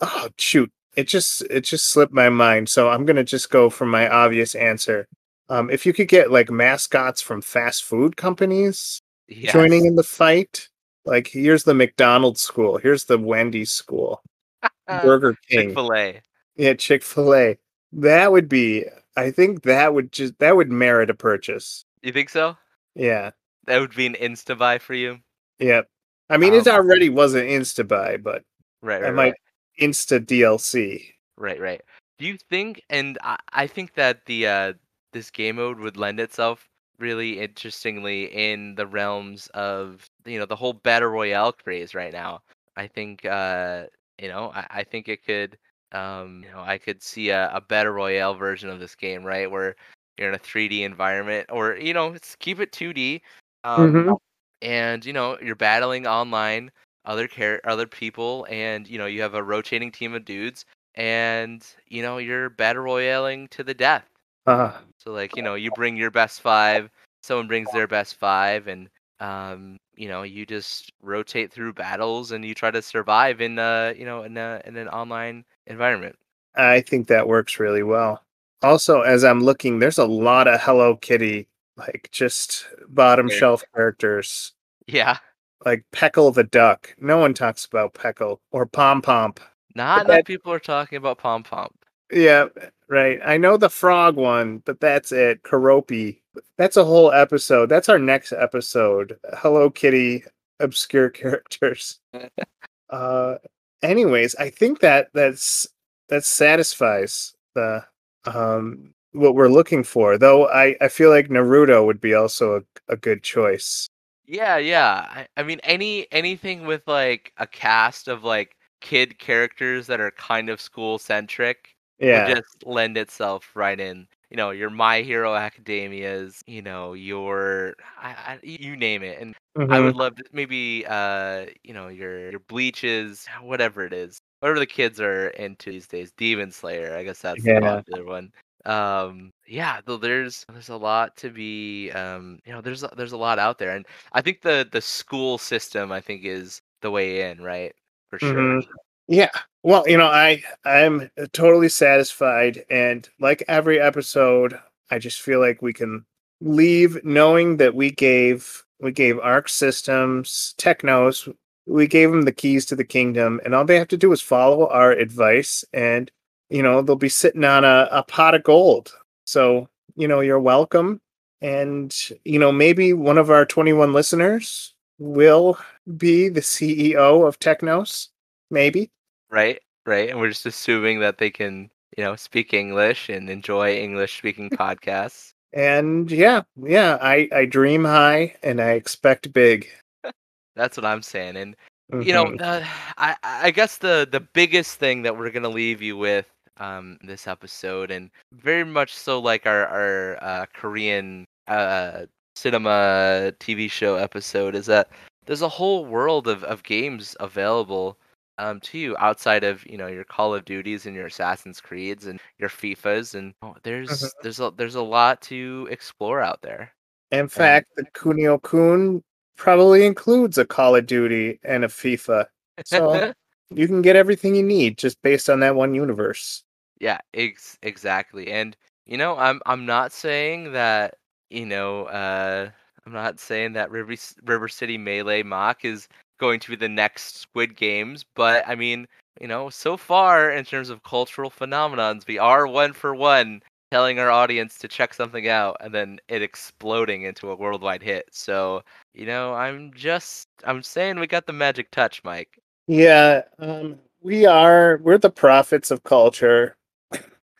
oh 0.00 0.28
shoot, 0.38 0.70
it 0.96 1.08
just 1.08 1.42
it 1.50 1.62
just 1.62 1.90
slipped 1.90 2.12
my 2.12 2.28
mind. 2.28 2.68
So 2.68 2.90
I'm 2.90 3.04
gonna 3.04 3.24
just 3.24 3.50
go 3.50 3.70
for 3.70 3.86
my 3.86 4.08
obvious 4.08 4.54
answer. 4.54 5.06
Um, 5.48 5.70
if 5.70 5.84
you 5.84 5.92
could 5.92 6.08
get 6.08 6.30
like 6.30 6.50
mascots 6.50 7.20
from 7.20 7.42
fast 7.42 7.84
food 7.84 8.16
companies 8.16 9.00
joining 9.28 9.86
in 9.86 9.96
the 9.96 10.02
fight, 10.02 10.68
like 11.04 11.28
here's 11.28 11.64
the 11.64 11.74
McDonald's 11.74 12.42
school, 12.42 12.78
here's 12.78 13.04
the 13.04 13.18
Wendy's 13.18 13.70
school, 13.70 14.22
Burger 15.02 15.36
King, 15.48 15.68
Chick-fil-A. 15.68 16.20
yeah, 16.56 16.74
Chick 16.74 17.02
Fil 17.02 17.34
A. 17.34 17.58
That 17.92 18.32
would 18.32 18.48
be. 18.48 18.84
I 19.16 19.30
think 19.30 19.64
that 19.64 19.92
would 19.92 20.10
just 20.10 20.38
that 20.38 20.56
would 20.56 20.70
merit 20.70 21.10
a 21.10 21.14
purchase. 21.14 21.84
You 22.02 22.12
think 22.12 22.30
so? 22.30 22.56
Yeah. 22.94 23.30
That 23.66 23.80
would 23.80 23.94
be 23.94 24.06
an 24.06 24.14
insta 24.14 24.56
buy 24.56 24.78
for 24.78 24.94
you. 24.94 25.20
Yep. 25.58 25.88
I 26.30 26.36
mean, 26.36 26.54
it 26.54 26.66
Um, 26.66 26.74
already 26.74 27.08
was 27.08 27.34
an 27.34 27.46
insta 27.46 27.86
buy, 27.86 28.16
but 28.16 28.44
Right, 28.82 29.04
I 29.04 29.10
might 29.10 29.30
right. 29.30 29.34
insta 29.80 30.24
DLC. 30.24 31.14
Right, 31.36 31.60
right. 31.60 31.80
Do 32.18 32.26
you 32.26 32.36
think, 32.36 32.82
and 32.90 33.18
I, 33.22 33.38
I 33.52 33.66
think 33.66 33.94
that 33.94 34.26
the 34.26 34.46
uh, 34.46 34.72
this 35.12 35.30
game 35.30 35.56
mode 35.56 35.78
would 35.78 35.96
lend 35.96 36.20
itself 36.20 36.68
really 36.98 37.40
interestingly 37.40 38.24
in 38.26 38.74
the 38.76 38.86
realms 38.86 39.48
of 39.54 40.04
you 40.24 40.38
know 40.38 40.46
the 40.46 40.56
whole 40.56 40.72
battle 40.72 41.08
royale 41.08 41.52
craze 41.52 41.94
right 41.94 42.12
now. 42.12 42.42
I 42.76 42.86
think 42.86 43.24
uh, 43.24 43.86
you 44.20 44.28
know 44.28 44.52
I, 44.54 44.66
I 44.70 44.84
think 44.84 45.08
it 45.08 45.24
could 45.24 45.58
um, 45.92 46.42
you 46.44 46.50
know 46.50 46.60
I 46.60 46.78
could 46.78 47.02
see 47.02 47.30
a, 47.30 47.50
a 47.54 47.60
battle 47.60 47.92
royale 47.92 48.34
version 48.34 48.68
of 48.68 48.80
this 48.80 48.94
game 48.94 49.24
right 49.24 49.50
where 49.50 49.76
you're 50.18 50.28
in 50.28 50.34
a 50.34 50.38
3D 50.38 50.82
environment 50.82 51.46
or 51.50 51.76
you 51.76 51.94
know 51.94 52.14
keep 52.38 52.60
it 52.60 52.72
2D 52.72 53.22
um, 53.64 54.10
Mhm. 54.10 54.18
and 54.62 55.04
you 55.04 55.12
know 55.12 55.38
you're 55.40 55.54
battling 55.56 56.06
online 56.06 56.70
other 57.04 57.28
care 57.28 57.60
other 57.68 57.86
people 57.86 58.46
and 58.50 58.88
you 58.88 58.98
know 58.98 59.06
you 59.06 59.20
have 59.22 59.34
a 59.34 59.42
rotating 59.42 59.90
team 59.92 60.14
of 60.14 60.24
dudes 60.24 60.64
and 60.94 61.66
you 61.88 62.02
know 62.02 62.18
you're 62.18 62.50
battle 62.50 62.82
royaling 62.82 63.48
to 63.48 63.62
the 63.64 63.74
death 63.74 64.06
Uh, 64.46 64.72
so 64.98 65.12
like 65.12 65.36
you 65.36 65.42
know 65.42 65.54
you 65.54 65.70
bring 65.70 65.96
your 65.96 66.10
best 66.10 66.40
five 66.40 66.90
someone 67.22 67.46
brings 67.48 67.70
their 67.70 67.86
best 67.86 68.16
five 68.16 68.66
and 68.68 68.88
um 69.20 69.76
you 69.96 70.08
know 70.08 70.22
you 70.22 70.46
just 70.46 70.92
rotate 71.02 71.52
through 71.52 71.72
battles 71.72 72.32
and 72.32 72.44
you 72.44 72.54
try 72.54 72.70
to 72.70 72.82
survive 72.82 73.40
in 73.40 73.58
uh 73.58 73.92
you 73.96 74.04
know 74.04 74.22
in 74.22 74.36
a 74.36 74.60
in 74.64 74.76
an 74.76 74.88
online 74.88 75.44
environment 75.66 76.16
I 76.56 76.80
think 76.80 77.08
that 77.08 77.28
works 77.28 77.58
really 77.60 77.82
well. 77.82 78.22
Also, 78.62 79.00
as 79.02 79.24
I'm 79.24 79.40
looking, 79.40 79.78
there's 79.78 79.98
a 79.98 80.06
lot 80.06 80.46
of 80.48 80.60
Hello 80.60 80.96
Kitty, 80.96 81.48
like 81.76 82.08
just 82.12 82.66
bottom 82.88 83.28
Yeah. 83.28 83.36
shelf 83.36 83.64
characters, 83.74 84.52
yeah 84.86 85.18
like 85.64 85.84
Pekkle 85.92 86.34
the 86.34 86.42
Duck. 86.42 86.92
No 86.98 87.18
one 87.18 87.34
talks 87.34 87.64
about 87.66 87.94
Pekkle 87.94 88.38
or 88.50 88.66
Pom 88.66 89.00
Pom. 89.00 89.34
not 89.76 90.04
enough 90.04 90.16
that- 90.16 90.26
people 90.26 90.52
are 90.52 90.58
talking 90.58 90.96
about 90.98 91.18
pom 91.18 91.42
pom 91.44 91.70
Yeah, 92.10 92.46
right. 92.88 93.20
I 93.24 93.36
know 93.38 93.56
the 93.56 93.70
frog 93.70 94.16
one, 94.16 94.58
but 94.66 94.80
that's 94.80 95.12
it. 95.12 95.42
Keroppi. 95.44 96.20
That's 96.58 96.76
a 96.76 96.84
whole 96.84 97.12
episode. 97.12 97.68
That's 97.68 97.88
our 97.88 97.98
next 97.98 98.32
episode. 98.32 99.18
Hello 99.34 99.70
Kitty 99.70 100.24
obscure 100.60 101.10
characters. 101.20 102.00
uh 102.90 103.36
anyways, 103.82 104.34
I 104.34 104.50
think 104.50 104.80
that 104.80 105.08
that's 105.14 105.66
that 106.08 106.24
satisfies 106.24 107.34
the 107.54 107.84
um 108.26 108.94
what 109.12 109.34
we're 109.34 109.48
looking 109.48 109.84
for. 109.84 110.18
Though 110.18 110.48
I 110.48 110.76
I 110.80 110.88
feel 110.88 111.10
like 111.10 111.28
Naruto 111.28 111.84
would 111.86 112.00
be 112.00 112.14
also 112.14 112.56
a, 112.88 112.92
a 112.92 112.96
good 112.96 113.22
choice. 113.22 113.88
Yeah, 114.26 114.56
yeah. 114.58 115.06
I, 115.10 115.26
I 115.36 115.42
mean, 115.42 115.60
any 115.64 116.10
anything 116.12 116.64
with 116.66 116.82
like 116.86 117.32
a 117.38 117.46
cast 117.46 118.08
of 118.08 118.24
like 118.24 118.56
kid 118.80 119.18
characters 119.18 119.86
that 119.88 120.00
are 120.00 120.10
kind 120.12 120.48
of 120.48 120.60
school 120.60 120.98
centric 120.98 121.74
Yeah. 121.98 122.14
would 122.14 122.24
just 122.36 122.64
lend 122.64 122.96
itself 122.96 123.50
right 123.54 123.78
in. 123.78 124.06
You 124.30 124.36
know, 124.36 124.50
your 124.50 124.70
My 124.70 125.02
Hero 125.02 125.34
Academias. 125.34 126.40
You 126.46 126.62
know, 126.62 126.94
your 126.94 127.74
I, 127.98 128.10
I, 128.10 128.40
you 128.42 128.76
name 128.76 129.02
it, 129.02 129.18
and 129.20 129.34
I 129.68 129.80
Mhm. 129.80 129.84
would 129.84 129.94
love 129.96 130.16
to 130.16 130.24
maybe 130.32 130.84
uh 130.88 131.46
you 131.62 131.74
know 131.74 131.88
your 131.88 132.30
your 132.30 132.40
bleaches, 132.40 133.26
whatever 133.42 133.84
it 133.84 133.92
is, 133.92 134.20
whatever 134.40 134.60
the 134.60 134.66
kids 134.66 135.00
are 135.00 135.28
into 135.30 135.70
these 135.72 135.88
days. 135.88 136.12
Demon 136.16 136.52
Slayer, 136.52 136.96
I 136.96 137.02
guess 137.04 137.20
that's 137.20 137.44
the 137.44 137.54
popular 137.54 138.04
one. 138.04 138.32
Um, 138.64 139.32
yeah, 139.46 139.80
though 139.84 139.96
there's 139.96 140.44
there's 140.52 140.68
a 140.68 140.76
lot 140.76 141.16
to 141.18 141.30
be 141.30 141.90
um 141.92 142.38
you 142.44 142.52
know 142.52 142.60
there's 142.60 142.84
there's 142.96 143.12
a 143.12 143.16
lot 143.16 143.38
out 143.38 143.58
there, 143.58 143.74
and 143.76 143.86
I 144.12 144.22
think 144.22 144.42
the 144.42 144.68
the 144.70 144.80
school 144.80 145.38
system 145.38 145.92
I 145.92 146.00
think 146.00 146.24
is 146.24 146.62
the 146.80 146.90
way 146.90 147.30
in, 147.30 147.40
right? 147.42 147.74
For 148.10 148.18
sure. 148.18 148.34
Mhm. 148.34 148.66
Yeah. 149.08 149.30
Well, 149.62 149.86
you 149.88 149.96
know, 149.96 150.06
I 150.06 150.42
I'm 150.64 151.10
totally 151.32 151.68
satisfied 151.68 152.64
and 152.70 153.08
like 153.20 153.42
every 153.48 153.80
episode, 153.80 154.58
I 154.90 154.98
just 154.98 155.20
feel 155.20 155.40
like 155.40 155.62
we 155.62 155.72
can 155.72 156.04
leave 156.40 157.02
knowing 157.04 157.56
that 157.58 157.74
we 157.74 157.90
gave 157.90 158.64
we 158.80 158.92
gave 158.92 159.18
Arc 159.18 159.48
Systems, 159.48 160.54
Technos, 160.58 161.28
we 161.66 161.86
gave 161.86 162.10
them 162.10 162.22
the 162.22 162.32
keys 162.32 162.66
to 162.66 162.76
the 162.76 162.84
kingdom 162.84 163.40
and 163.44 163.54
all 163.54 163.64
they 163.64 163.78
have 163.78 163.88
to 163.88 163.96
do 163.96 164.12
is 164.12 164.20
follow 164.20 164.68
our 164.68 164.92
advice 164.92 165.64
and 165.72 166.10
you 166.52 166.62
know, 166.62 166.82
they'll 166.82 166.96
be 166.96 167.08
sitting 167.08 167.44
on 167.44 167.64
a, 167.64 167.88
a 167.90 168.02
pot 168.02 168.34
of 168.34 168.42
gold. 168.42 168.92
So, 169.24 169.68
you 169.96 170.06
know, 170.06 170.20
you're 170.20 170.38
welcome. 170.38 171.00
And, 171.40 171.96
you 172.24 172.38
know, 172.38 172.52
maybe 172.52 172.92
one 172.92 173.18
of 173.18 173.30
our 173.30 173.46
21 173.46 173.92
listeners 173.92 174.74
will 174.98 175.58
be 175.96 176.28
the 176.28 176.42
CEO 176.42 177.26
of 177.26 177.38
Technos. 177.38 178.10
Maybe. 178.50 178.90
Right, 179.30 179.60
right. 179.86 180.10
And 180.10 180.20
we're 180.20 180.28
just 180.28 180.46
assuming 180.46 181.00
that 181.00 181.18
they 181.18 181.30
can, 181.30 181.70
you 181.96 182.04
know, 182.04 182.16
speak 182.16 182.52
English 182.52 183.08
and 183.08 183.30
enjoy 183.30 183.76
English 183.76 184.18
speaking 184.18 184.50
podcasts. 184.50 185.32
And 185.54 186.10
yeah, 186.10 186.42
yeah, 186.62 186.98
I, 187.00 187.28
I 187.32 187.44
dream 187.46 187.84
high 187.84 188.36
and 188.42 188.60
I 188.60 188.72
expect 188.72 189.32
big. 189.32 189.68
That's 190.56 190.76
what 190.76 190.86
I'm 190.86 191.02
saying. 191.02 191.36
And 191.36 191.56
you 192.00 192.12
know, 192.12 192.34
uh, 192.36 192.64
I 192.96 193.16
I 193.22 193.50
guess 193.50 193.78
the 193.78 194.08
the 194.10 194.20
biggest 194.20 194.78
thing 194.78 195.02
that 195.02 195.18
we're 195.18 195.30
gonna 195.30 195.50
leave 195.50 195.82
you 195.82 195.96
with 195.96 196.26
um 196.62 196.98
this 197.02 197.26
episode, 197.26 197.90
and 197.90 198.10
very 198.32 198.64
much 198.64 198.94
so 198.94 199.18
like 199.20 199.46
our 199.46 199.66
our 199.66 200.18
uh, 200.22 200.46
Korean 200.54 201.24
uh 201.48 202.06
cinema 202.36 203.32
TV 203.40 203.68
show 203.70 203.96
episode, 203.96 204.54
is 204.54 204.66
that 204.66 204.88
there's 205.26 205.42
a 205.42 205.48
whole 205.48 205.84
world 205.84 206.28
of 206.28 206.44
of 206.44 206.62
games 206.62 207.16
available 207.20 207.98
um 208.38 208.60
to 208.60 208.78
you 208.78 208.96
outside 208.98 209.44
of 209.44 209.66
you 209.66 209.76
know 209.76 209.88
your 209.88 210.04
Call 210.04 210.34
of 210.34 210.44
Duties 210.44 210.86
and 210.86 210.94
your 210.96 211.06
Assassin's 211.06 211.60
Creeds 211.60 212.06
and 212.06 212.20
your 212.38 212.48
FIFAs, 212.48 213.14
and 213.14 213.34
oh, 213.42 213.54
there's 213.62 213.90
Mhm. 213.90 214.10
there's 214.22 214.40
a 214.40 214.50
there's 214.56 214.76
a 214.76 214.82
lot 214.82 215.20
to 215.22 215.68
explore 215.70 216.20
out 216.20 216.40
there. 216.42 216.72
In 217.10 217.28
fact, 217.28 217.68
the 217.76 217.84
Kunio 217.94 218.40
Kun 218.42 219.02
probably 219.36 219.84
includes 219.84 220.38
a 220.38 220.46
Call 220.46 220.76
of 220.76 220.86
Duty 220.86 221.38
and 221.44 221.64
a 221.64 221.68
FIFA. 221.68 222.26
So 222.64 223.12
you 223.50 223.66
can 223.66 223.82
get 223.82 223.96
everything 223.96 224.34
you 224.34 224.42
need 224.42 224.78
just 224.78 224.96
based 225.02 225.28
on 225.28 225.40
that 225.40 225.54
one 225.54 225.74
universe. 225.74 226.42
Yeah, 226.82 226.98
ex- 227.14 227.58
exactly. 227.62 228.32
And 228.32 228.56
you 228.86 228.96
know, 228.98 229.16
I'm 229.16 229.40
I'm 229.46 229.64
not 229.66 229.92
saying 229.92 230.52
that, 230.52 230.96
you 231.30 231.46
know, 231.46 231.84
uh 231.86 232.50
I'm 232.84 232.92
not 232.92 233.20
saying 233.20 233.52
that 233.54 233.70
River 233.70 233.94
River 234.24 234.48
City 234.48 234.76
Melee 234.78 235.22
Mach 235.22 235.64
is 235.64 235.88
going 236.18 236.40
to 236.40 236.50
be 236.50 236.56
the 236.56 236.68
next 236.68 237.18
Squid 237.18 237.56
Games, 237.56 238.04
but 238.16 238.44
I 238.48 238.56
mean, 238.56 238.88
you 239.20 239.28
know, 239.28 239.48
so 239.48 239.76
far 239.76 240.32
in 240.32 240.44
terms 240.44 240.70
of 240.70 240.82
cultural 240.82 241.30
phenomenons, 241.30 242.06
we 242.08 242.18
are 242.18 242.48
one 242.48 242.72
for 242.72 242.94
one 242.96 243.42
telling 243.70 244.00
our 244.00 244.10
audience 244.10 244.58
to 244.58 244.68
check 244.68 244.92
something 244.92 245.28
out 245.28 245.56
and 245.60 245.72
then 245.74 246.00
it 246.08 246.20
exploding 246.22 247.02
into 247.02 247.30
a 247.30 247.36
worldwide 247.36 247.82
hit. 247.82 248.06
So, 248.12 248.62
you 248.92 249.06
know, 249.06 249.34
I'm 249.34 249.72
just 249.72 250.26
I'm 250.44 250.62
saying 250.64 250.98
we 250.98 251.06
got 251.06 251.26
the 251.26 251.32
magic 251.32 251.70
touch, 251.70 252.02
Mike. 252.02 252.40
Yeah, 252.66 253.22
um, 253.38 253.78
we 254.02 254.26
are 254.26 254.78
we're 254.82 254.98
the 254.98 255.10
prophets 255.10 255.70
of 255.70 255.84
culture, 255.84 256.56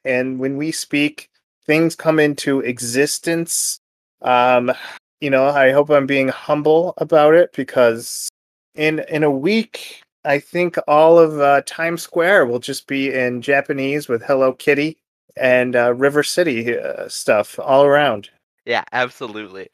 and 0.05 0.39
when 0.39 0.57
we 0.57 0.73
speak, 0.73 1.29
things 1.67 1.95
come 1.97 2.19
into 2.19 2.61
existence. 2.61 3.81
Um, 4.23 4.73
you 5.21 5.31
know, 5.31 5.47
I 5.47 5.71
hope 5.71 5.91
I'm 5.91 6.07
being 6.07 6.29
humble 6.29 6.95
about 6.97 7.35
it 7.35 7.53
because 7.55 8.29
in 8.75 9.01
in 9.09 9.23
a 9.23 9.31
week, 9.31 10.03
I 10.25 10.39
think 10.39 10.77
all 10.87 11.19
of 11.19 11.41
uh, 11.41 11.63
Times 11.67 12.03
Square 12.03 12.47
will 12.47 12.59
just 12.59 12.87
be 12.87 13.13
in 13.13 13.43
Japanese 13.43 14.09
with 14.09 14.23
Hello 14.23 14.53
Kitty 14.53 14.99
and 15.37 15.77
uh, 15.77 15.95
River 15.95 16.23
City 16.23 16.79
uh, 16.79 17.09
stuff 17.09 17.59
all 17.59 17.85
around. 17.85 18.31
Yeah, 18.65 18.85
absolutely. 18.93 19.69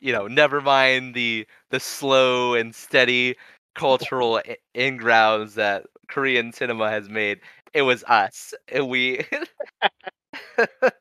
you 0.00 0.12
know, 0.12 0.26
never 0.26 0.60
mind 0.60 1.14
the 1.14 1.46
the 1.70 1.80
slow 1.80 2.54
and 2.54 2.74
steady 2.74 3.36
cultural 3.74 4.40
ingrounds 4.74 5.54
that 5.54 5.86
Korean 6.08 6.52
cinema 6.52 6.90
has 6.90 7.08
made. 7.08 7.40
It 7.76 7.82
was 7.82 8.02
us. 8.04 8.54
We 8.74 9.24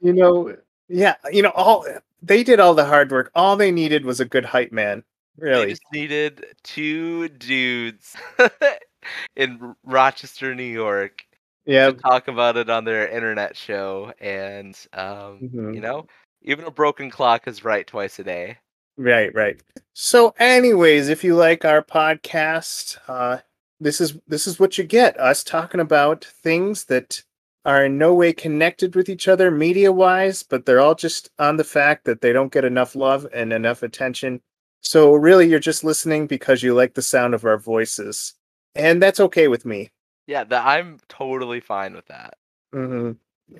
You 0.02 0.14
know, 0.14 0.56
yeah, 0.90 1.16
you 1.32 1.42
know, 1.42 1.52
all 1.52 1.86
they 2.22 2.44
did 2.44 2.60
all 2.60 2.74
the 2.74 2.86
hard 2.86 3.12
work. 3.12 3.32
All 3.34 3.56
they 3.56 3.72
needed 3.72 4.04
was 4.06 4.20
a 4.20 4.26
good 4.26 4.44
hype 4.46 4.72
man. 4.74 5.04
they 5.38 5.44
Really. 5.44 5.70
just 5.72 5.84
needed 5.94 6.46
two 6.64 7.30
dudes 7.30 8.16
in 9.38 9.76
Rochester, 9.84 10.54
New 10.54 10.64
York 10.64 11.26
Yeah. 11.66 11.92
talk 11.92 12.28
about 12.28 12.58
it 12.58 12.70
on 12.70 12.84
their 12.84 13.08
internet 13.08 13.56
show 13.56 14.12
and 14.20 14.78
um, 14.94 15.40
you 15.74 15.80
Mhm. 15.80 15.82
know, 15.82 16.08
even 16.42 16.66
a 16.66 16.72
broken 16.72 17.10
clock 17.10 17.48
is 17.48 17.64
right 17.64 17.88
twice 17.88 18.20
a 18.20 18.24
day. 18.24 18.58
Right, 18.98 19.34
right. 19.34 19.62
So, 19.94 20.34
anyways, 20.40 21.08
if 21.10 21.24
you 21.24 21.36
like 21.36 21.64
our 21.64 21.82
podcast, 21.82 22.98
uh, 23.08 23.40
this 23.86 24.02
is 24.02 24.18
this 24.28 24.48
is 24.48 24.60
what 24.60 24.80
you 24.80 24.84
get: 24.84 25.18
us 25.20 25.44
talking 25.44 25.80
about 25.80 26.26
things 26.26 26.86
that 26.86 27.22
are 27.66 27.86
in 27.86 28.00
no 28.00 28.16
way 28.16 28.34
connected 28.34 28.96
with 28.96 29.10
each 29.10 29.28
other 29.28 29.52
media 29.52 29.92
wise, 29.92 30.42
but 30.42 30.66
they're 30.66 30.80
all 30.80 30.96
just 30.96 31.30
on 31.38 31.58
the 31.58 31.64
fact 31.64 32.06
that 32.06 32.22
they 32.22 32.34
don't 32.34 32.52
get 32.52 32.66
enough 32.66 32.96
love 32.96 33.28
and 33.32 33.54
enough 33.54 33.84
attention. 33.84 34.42
So, 34.82 35.14
really, 35.14 35.48
you're 35.48 35.60
just 35.60 35.84
listening 35.84 36.26
because 36.26 36.64
you 36.64 36.74
like 36.74 36.96
the 36.96 37.04
sound 37.04 37.36
of 37.36 37.46
our 37.46 37.60
voices, 37.60 38.34
and 38.74 39.02
that's 39.02 39.20
okay 39.20 39.48
with 39.48 39.66
me. 39.66 39.92
Yeah, 40.26 40.46
that 40.46 40.66
I'm 40.66 40.98
totally 41.08 41.60
fine 41.60 41.94
with 41.94 42.08
that. 42.08 42.38
hmm 42.74 43.12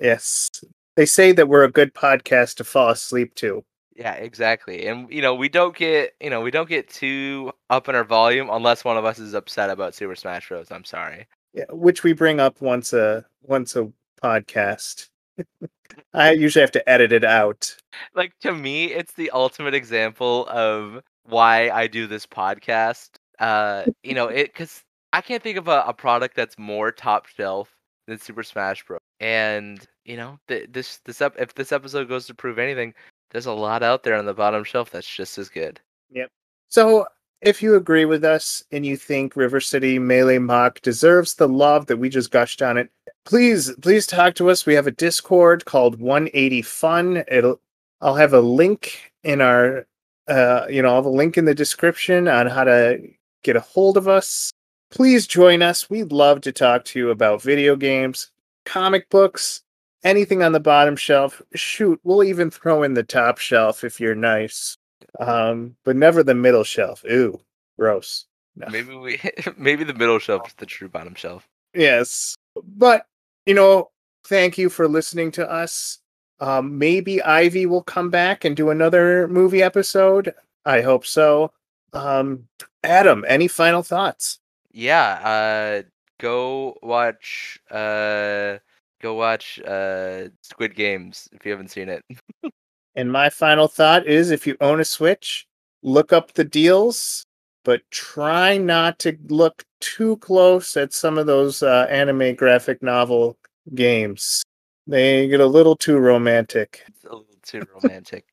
Yes, 0.02 0.50
they 0.96 1.06
say 1.06 1.30
that 1.30 1.48
we're 1.48 1.62
a 1.62 1.70
good 1.70 1.94
podcast 1.94 2.56
to 2.56 2.64
fall 2.64 2.88
asleep 2.88 3.36
to. 3.36 3.64
Yeah, 3.96 4.12
exactly. 4.12 4.86
And 4.86 5.10
you 5.10 5.22
know, 5.22 5.34
we 5.34 5.48
don't 5.48 5.74
get 5.74 6.14
you 6.20 6.28
know, 6.28 6.42
we 6.42 6.50
don't 6.50 6.68
get 6.68 6.88
too 6.88 7.52
up 7.70 7.88
in 7.88 7.94
our 7.94 8.04
volume 8.04 8.50
unless 8.50 8.84
one 8.84 8.98
of 8.98 9.04
us 9.06 9.18
is 9.18 9.32
upset 9.32 9.70
about 9.70 9.94
Super 9.94 10.14
Smash 10.14 10.48
Bros. 10.48 10.70
I'm 10.70 10.84
sorry. 10.84 11.26
Yeah, 11.54 11.64
which 11.70 12.02
we 12.02 12.12
bring 12.12 12.38
up 12.38 12.60
once 12.60 12.92
a 12.92 13.24
once 13.42 13.74
a 13.74 13.90
podcast. 14.22 15.08
I 16.14 16.32
usually 16.32 16.60
have 16.60 16.72
to 16.72 16.88
edit 16.88 17.12
it 17.12 17.24
out. 17.24 17.74
Like 18.14 18.38
to 18.40 18.52
me, 18.52 18.86
it's 18.92 19.12
the 19.14 19.30
ultimate 19.30 19.74
example 19.74 20.46
of 20.48 21.00
why 21.24 21.70
I 21.70 21.86
do 21.86 22.06
this 22.06 22.26
podcast. 22.26 23.10
Uh, 23.38 23.84
you 24.02 24.14
know, 24.14 24.28
it 24.28 24.52
because 24.52 24.82
I 25.14 25.22
can't 25.22 25.42
think 25.42 25.56
of 25.56 25.68
a, 25.68 25.84
a 25.86 25.94
product 25.94 26.36
that's 26.36 26.58
more 26.58 26.92
top 26.92 27.26
shelf 27.26 27.74
than 28.06 28.18
Super 28.18 28.42
Smash 28.42 28.84
Bros. 28.84 29.00
And 29.20 29.80
you 30.04 30.18
know, 30.18 30.38
th- 30.48 30.68
this 30.70 30.98
this 31.06 31.22
up 31.22 31.34
if 31.38 31.54
this 31.54 31.72
episode 31.72 32.08
goes 32.10 32.26
to 32.26 32.34
prove 32.34 32.58
anything, 32.58 32.92
there's 33.30 33.46
a 33.46 33.52
lot 33.52 33.82
out 33.82 34.02
there 34.02 34.16
on 34.16 34.26
the 34.26 34.34
bottom 34.34 34.64
shelf 34.64 34.90
that's 34.90 35.06
just 35.06 35.38
as 35.38 35.48
good. 35.48 35.80
Yep. 36.10 36.30
So, 36.68 37.06
if 37.42 37.62
you 37.62 37.74
agree 37.74 38.06
with 38.06 38.24
us 38.24 38.64
and 38.72 38.84
you 38.86 38.96
think 38.96 39.36
River 39.36 39.60
City 39.60 39.98
Melee 39.98 40.38
Mach 40.38 40.80
deserves 40.80 41.34
the 41.34 41.48
love 41.48 41.86
that 41.86 41.98
we 41.98 42.08
just 42.08 42.30
gushed 42.30 42.62
on 42.62 42.78
it, 42.78 42.90
please 43.24 43.72
please 43.82 44.06
talk 44.06 44.34
to 44.36 44.50
us. 44.50 44.64
We 44.64 44.74
have 44.74 44.86
a 44.86 44.92
Discord 44.92 45.64
called 45.64 46.00
180 46.00 46.62
Fun. 46.62 47.24
It'll 47.28 47.60
I'll 48.00 48.14
have 48.14 48.32
a 48.32 48.40
link 48.40 49.12
in 49.22 49.40
our 49.40 49.86
uh 50.28 50.66
you 50.70 50.82
know, 50.82 50.88
I'll 50.88 50.96
have 50.96 51.06
a 51.06 51.10
link 51.10 51.36
in 51.36 51.44
the 51.44 51.54
description 51.54 52.26
on 52.26 52.46
how 52.46 52.64
to 52.64 53.00
get 53.42 53.56
a 53.56 53.60
hold 53.60 53.96
of 53.96 54.08
us. 54.08 54.50
Please 54.90 55.26
join 55.26 55.62
us. 55.62 55.90
We'd 55.90 56.12
love 56.12 56.40
to 56.42 56.52
talk 56.52 56.84
to 56.86 56.98
you 56.98 57.10
about 57.10 57.42
video 57.42 57.76
games, 57.76 58.30
comic 58.64 59.10
books, 59.10 59.62
anything 60.06 60.42
on 60.42 60.52
the 60.52 60.60
bottom 60.60 60.96
shelf. 60.96 61.42
Shoot, 61.54 62.00
we'll 62.04 62.24
even 62.24 62.50
throw 62.50 62.82
in 62.82 62.94
the 62.94 63.02
top 63.02 63.38
shelf 63.38 63.84
if 63.84 64.00
you're 64.00 64.14
nice. 64.14 64.78
Um, 65.18 65.76
but 65.84 65.96
never 65.96 66.22
the 66.22 66.34
middle 66.34 66.64
shelf. 66.64 67.04
Ooh, 67.10 67.40
gross. 67.78 68.26
No. 68.54 68.68
Maybe 68.70 68.94
we 68.94 69.20
maybe 69.56 69.84
the 69.84 69.94
middle 69.94 70.18
shelf 70.18 70.46
is 70.46 70.54
the 70.54 70.66
true 70.66 70.88
bottom 70.88 71.14
shelf. 71.14 71.46
Yes. 71.74 72.36
But, 72.64 73.06
you 73.44 73.54
know, 73.54 73.90
thank 74.24 74.56
you 74.56 74.70
for 74.70 74.88
listening 74.88 75.30
to 75.32 75.50
us. 75.50 75.98
Um, 76.40 76.78
maybe 76.78 77.22
Ivy 77.22 77.66
will 77.66 77.82
come 77.82 78.10
back 78.10 78.44
and 78.44 78.56
do 78.56 78.70
another 78.70 79.28
movie 79.28 79.62
episode. 79.62 80.34
I 80.64 80.82
hope 80.82 81.06
so. 81.06 81.52
Um, 81.92 82.48
Adam, 82.82 83.24
any 83.26 83.48
final 83.48 83.82
thoughts? 83.82 84.38
Yeah, 84.72 85.82
uh 85.82 85.82
go 86.18 86.76
watch 86.82 87.58
uh 87.70 88.58
go 89.06 89.14
watch 89.14 89.60
uh 89.60 90.28
Squid 90.42 90.74
Games 90.74 91.28
if 91.32 91.44
you 91.44 91.52
haven't 91.52 91.70
seen 91.70 91.88
it. 91.88 92.02
And 92.98 93.12
my 93.12 93.28
final 93.28 93.68
thought 93.68 94.06
is 94.06 94.30
if 94.30 94.46
you 94.46 94.56
own 94.58 94.80
a 94.80 94.84
Switch, 94.84 95.46
look 95.82 96.14
up 96.14 96.32
the 96.32 96.44
deals, 96.44 97.26
but 97.62 97.82
try 97.90 98.56
not 98.56 98.98
to 99.00 99.18
look 99.28 99.62
too 99.82 100.16
close 100.16 100.78
at 100.78 100.94
some 100.94 101.18
of 101.18 101.26
those 101.26 101.62
uh, 101.62 101.86
anime 101.90 102.34
graphic 102.34 102.82
novel 102.82 103.36
games. 103.74 104.42
They 104.86 105.28
get 105.28 105.40
a 105.40 105.46
little 105.46 105.76
too 105.76 105.98
romantic. 105.98 106.84
It's 106.88 107.04
a 107.04 107.08
little 107.08 107.26
too 107.42 107.66
romantic. 107.74 108.24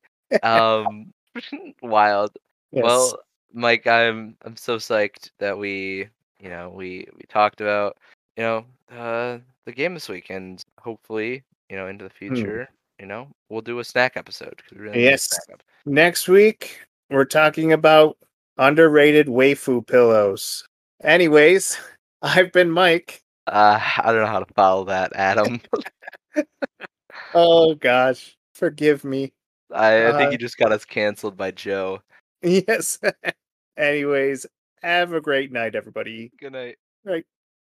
um 0.42 1.12
wild. 1.82 2.30
Yes. 2.72 2.82
Well, 2.82 3.20
Mike, 3.52 3.86
I'm 3.86 4.36
I'm 4.46 4.56
so 4.56 4.78
psyched 4.78 5.30
that 5.38 5.58
we, 5.58 6.08
you 6.40 6.48
know, 6.48 6.70
we 6.70 7.06
we 7.14 7.22
talked 7.28 7.60
about, 7.60 7.98
you 8.38 8.42
know, 8.44 8.64
uh 8.90 9.38
the 9.66 9.72
game 9.72 9.94
this 9.94 10.08
week 10.08 10.30
and 10.30 10.62
hopefully, 10.80 11.42
you 11.70 11.76
know, 11.76 11.86
into 11.88 12.04
the 12.04 12.10
future, 12.10 12.68
you 13.00 13.06
know, 13.06 13.28
we'll 13.48 13.60
do 13.62 13.78
a 13.78 13.84
snack 13.84 14.16
episode. 14.16 14.62
we 14.72 14.78
really 14.78 15.02
Yes. 15.04 15.28
snack 15.30 15.46
ep- 15.58 15.62
Next 15.86 16.28
week, 16.28 16.80
we're 17.10 17.24
talking 17.24 17.72
about 17.72 18.16
underrated 18.58 19.26
waifu 19.26 19.86
pillows. 19.86 20.66
Anyways, 21.02 21.78
I've 22.22 22.52
been 22.52 22.70
Mike. 22.70 23.20
Uh, 23.46 23.78
I 23.98 24.12
don't 24.12 24.20
know 24.22 24.26
how 24.26 24.40
to 24.40 24.54
follow 24.54 24.84
that, 24.84 25.12
Adam. 25.14 25.60
Oh 27.36 27.74
gosh, 27.74 28.36
forgive 28.54 29.04
me. 29.04 29.32
I, 29.72 30.08
I 30.08 30.12
think 30.12 30.28
Uh, 30.28 30.30
you 30.30 30.38
just 30.38 30.56
got 30.56 30.72
us 30.72 30.84
canceled 30.84 31.36
by 31.36 31.50
Joe. 31.50 32.00
Yes. 32.42 32.98
Anyways, 33.78 34.44
have 34.82 35.14
a 35.14 35.20
great 35.20 35.50
night, 35.50 35.74
everybody. 35.74 36.30
Good 36.38 36.52
night. 36.52 36.76
Right. 37.04 37.24